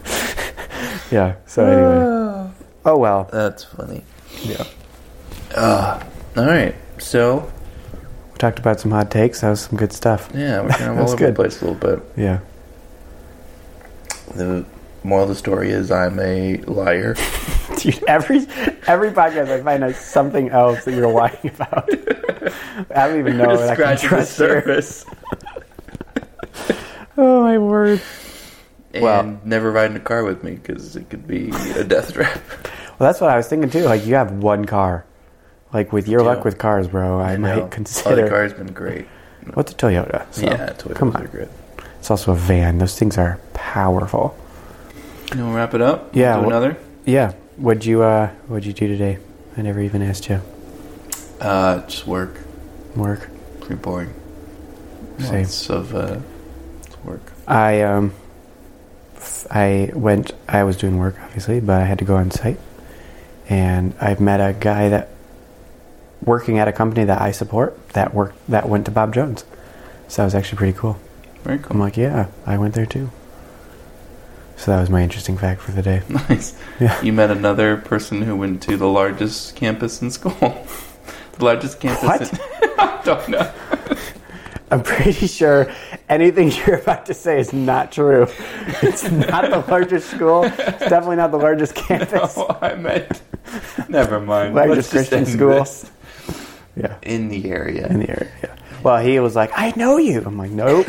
yeah. 1.09 1.35
So 1.45 1.65
anyway. 1.65 2.51
Oh 2.85 2.97
well. 2.97 3.29
That's 3.31 3.63
funny. 3.63 4.03
Yeah. 4.43 4.65
Uh, 5.55 6.03
all 6.35 6.45
right. 6.45 6.75
So 6.97 7.49
We 8.33 8.37
talked 8.39 8.59
about 8.59 8.81
some 8.81 8.91
hot 8.91 9.09
takes. 9.09 9.39
That 9.39 9.51
was 9.51 9.61
some 9.61 9.77
good 9.77 9.93
stuff. 9.93 10.29
yeah, 10.33 10.61
we're 10.61 10.69
kind 10.69 10.91
of 10.91 10.97
all 10.99 11.07
over 11.07 11.15
good. 11.15 11.29
the 11.29 11.35
place 11.35 11.61
a 11.61 11.65
little 11.65 11.79
bit. 11.95 12.03
Yeah. 12.17 12.39
The 14.35 14.65
moral 15.05 15.23
of 15.23 15.29
the 15.29 15.35
story 15.35 15.69
is 15.71 15.91
I'm 15.91 16.19
a 16.19 16.57
liar. 16.63 17.15
Dude, 17.77 18.03
every 18.03 18.39
every 18.87 19.11
podcast 19.11 19.49
I 19.49 19.61
find 19.63 19.81
out 19.85 19.95
something 19.95 20.49
else 20.49 20.83
that 20.83 20.93
you're 20.93 21.07
lying 21.11 21.51
about. 21.55 21.89
I 22.95 23.07
don't 23.07 23.19
even 23.19 23.37
know 23.37 23.51
I 23.51 23.57
can 23.75 23.75
Scratching 23.75 24.09
the 24.09 24.25
surface. 24.25 25.05
Oh 27.17 27.41
my 27.43 27.57
word. 27.57 28.01
And 28.93 29.03
Well- 29.03 29.39
never 29.43 29.71
ride 29.71 29.91
in 29.91 29.97
a 29.97 30.01
car 30.01 30.23
with 30.23 30.43
me 30.43 30.51
because 30.55 30.95
it 30.95 31.09
could 31.09 31.27
be 31.27 31.49
a 31.75 31.83
death 31.83 32.13
trap. 32.13 32.39
Well, 32.99 33.09
that's 33.09 33.19
what 33.19 33.31
I 33.31 33.35
was 33.37 33.47
thinking 33.47 33.71
too. 33.71 33.81
Like 33.85 34.05
you 34.05 34.13
have 34.13 34.31
one 34.31 34.65
car. 34.65 35.05
Like 35.73 35.91
with 35.91 36.07
your 36.07 36.19
do. 36.19 36.25
luck 36.27 36.45
with 36.45 36.59
cars, 36.59 36.87
bro, 36.87 37.19
I, 37.19 37.35
know. 37.35 37.41
might 37.41 37.57
Oh, 37.63 37.67
consider. 37.67 38.23
the 38.23 38.29
car's 38.29 38.53
been 38.53 38.71
great. 38.73 39.07
What's 39.55 39.71
a 39.71 39.75
Toyota? 39.75 40.31
So, 40.31 40.45
yeah, 40.45 40.67
Toyotas 40.73 40.95
come 40.95 41.11
are 41.15 41.21
on. 41.21 41.25
great. 41.25 41.47
It's 41.97 42.11
also 42.11 42.31
a 42.33 42.35
van. 42.35 42.77
Those 42.77 42.99
things 42.99 43.17
are 43.17 43.39
powerful. 43.53 44.37
You 45.35 45.41
want 45.45 45.51
to 45.53 45.55
wrap 45.57 45.73
it 45.73 45.81
up? 45.81 46.15
Yeah, 46.15 46.45
another? 46.45 46.77
Yeah. 47.05 47.31
What'd 47.57 47.85
you 47.85 48.03
uh 48.03 48.27
What'd 48.47 48.67
you 48.67 48.73
do 48.73 48.87
today? 48.87 49.17
I 49.57 49.63
never 49.63 49.81
even 49.81 50.03
asked 50.03 50.29
you. 50.29 50.39
Uh, 51.41 51.81
just 51.87 52.05
work. 52.05 52.39
Work. 52.95 53.29
Pretty 53.61 53.81
boring. 53.81 54.13
Same. 55.17 55.43
Lots 55.43 55.69
of 55.69 55.95
uh, 55.95 56.19
work. 57.03 57.33
I 57.47 57.81
um. 57.81 58.13
I 59.49 59.91
went. 59.93 60.33
I 60.47 60.63
was 60.63 60.77
doing 60.77 60.97
work, 60.97 61.15
obviously, 61.21 61.59
but 61.59 61.81
I 61.81 61.85
had 61.85 61.99
to 61.99 62.05
go 62.05 62.15
on 62.15 62.31
site, 62.31 62.59
and 63.49 63.93
I 63.99 64.15
met 64.15 64.39
a 64.39 64.53
guy 64.53 64.89
that 64.89 65.09
working 66.23 66.59
at 66.59 66.67
a 66.67 66.71
company 66.71 67.05
that 67.05 67.21
I 67.21 67.31
support 67.31 67.89
that 67.89 68.13
worked 68.13 68.35
that 68.49 68.69
went 68.69 68.85
to 68.85 68.91
Bob 68.91 69.13
Jones. 69.13 69.43
So 70.07 70.21
that 70.21 70.25
was 70.25 70.35
actually 70.35 70.57
pretty 70.57 70.77
cool. 70.77 70.99
Very 71.43 71.57
cool. 71.57 71.71
I'm 71.71 71.79
like, 71.79 71.97
yeah, 71.97 72.27
I 72.45 72.57
went 72.57 72.75
there 72.75 72.85
too. 72.85 73.09
So 74.57 74.69
that 74.71 74.79
was 74.79 74.91
my 74.91 75.01
interesting 75.01 75.37
fact 75.37 75.61
for 75.61 75.71
the 75.71 75.81
day. 75.81 76.03
Nice. 76.09 76.55
Yeah. 76.79 77.01
You 77.01 77.13
met 77.13 77.31
another 77.31 77.77
person 77.77 78.21
who 78.21 78.35
went 78.35 78.61
to 78.63 78.77
the 78.77 78.87
largest 78.87 79.55
campus 79.55 80.01
in 80.03 80.11
school. 80.11 80.67
the 81.41 81.45
largest 81.45 81.79
campus. 81.79 82.03
What? 82.03 82.21
In, 82.33 82.39
I 82.79 83.01
don't 83.03 83.29
know. 83.29 83.51
I'm 84.71 84.83
pretty 84.83 85.27
sure 85.27 85.69
anything 86.07 86.49
you're 86.65 86.77
about 86.77 87.05
to 87.07 87.13
say 87.13 87.39
is 87.39 87.51
not 87.51 87.91
true. 87.91 88.27
It's 88.81 89.11
not 89.11 89.49
the 89.49 89.65
largest 89.69 90.11
school. 90.11 90.43
It's 90.45 90.55
definitely 90.55 91.17
not 91.17 91.31
the 91.31 91.37
largest 91.37 91.75
campus. 91.75 92.37
No, 92.37 92.57
I 92.61 92.75
meant. 92.75 93.21
Never 93.89 94.21
mind. 94.21 94.55
Largest 94.55 94.93
Let's 94.93 95.09
just 95.09 95.11
Christian 95.11 95.25
school. 95.25 95.65
Yeah, 96.77 96.95
in 97.01 97.27
the 97.27 97.51
area. 97.51 97.87
in 97.87 97.99
the 97.99 98.09
area. 98.09 98.31
Yeah. 98.41 98.55
Well, 98.81 99.03
he 99.03 99.19
was 99.19 99.35
like, 99.35 99.51
"I 99.53 99.73
know 99.75 99.97
you." 99.97 100.23
I'm 100.25 100.37
like, 100.37 100.51
"Nope, 100.51 100.87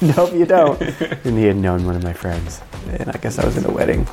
nope, 0.00 0.32
you 0.32 0.46
don't." 0.46 0.80
And 0.80 1.38
he 1.38 1.44
had 1.44 1.56
known 1.56 1.84
one 1.84 1.96
of 1.96 2.02
my 2.02 2.14
friends, 2.14 2.62
and 2.98 3.10
I 3.10 3.18
guess 3.18 3.38
I 3.38 3.44
was 3.44 3.58
in 3.58 3.66
a 3.66 3.70
wedding. 3.70 4.06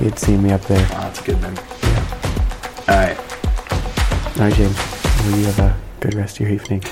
He 0.00 0.06
had 0.06 0.18
seen 0.18 0.42
me 0.42 0.50
up 0.50 0.62
there. 0.62 0.84
Oh, 0.90 1.00
that's 1.02 1.22
good 1.22 1.40
then. 1.40 1.56
All 2.88 2.96
right. 2.96 3.27
All 4.38 4.44
right, 4.44 4.54
James. 4.54 4.76
You 5.36 5.46
have 5.46 5.58
a 5.58 5.76
good 5.98 6.14
rest 6.14 6.38
of 6.38 6.46
your 6.46 6.50
evening. 6.50 6.84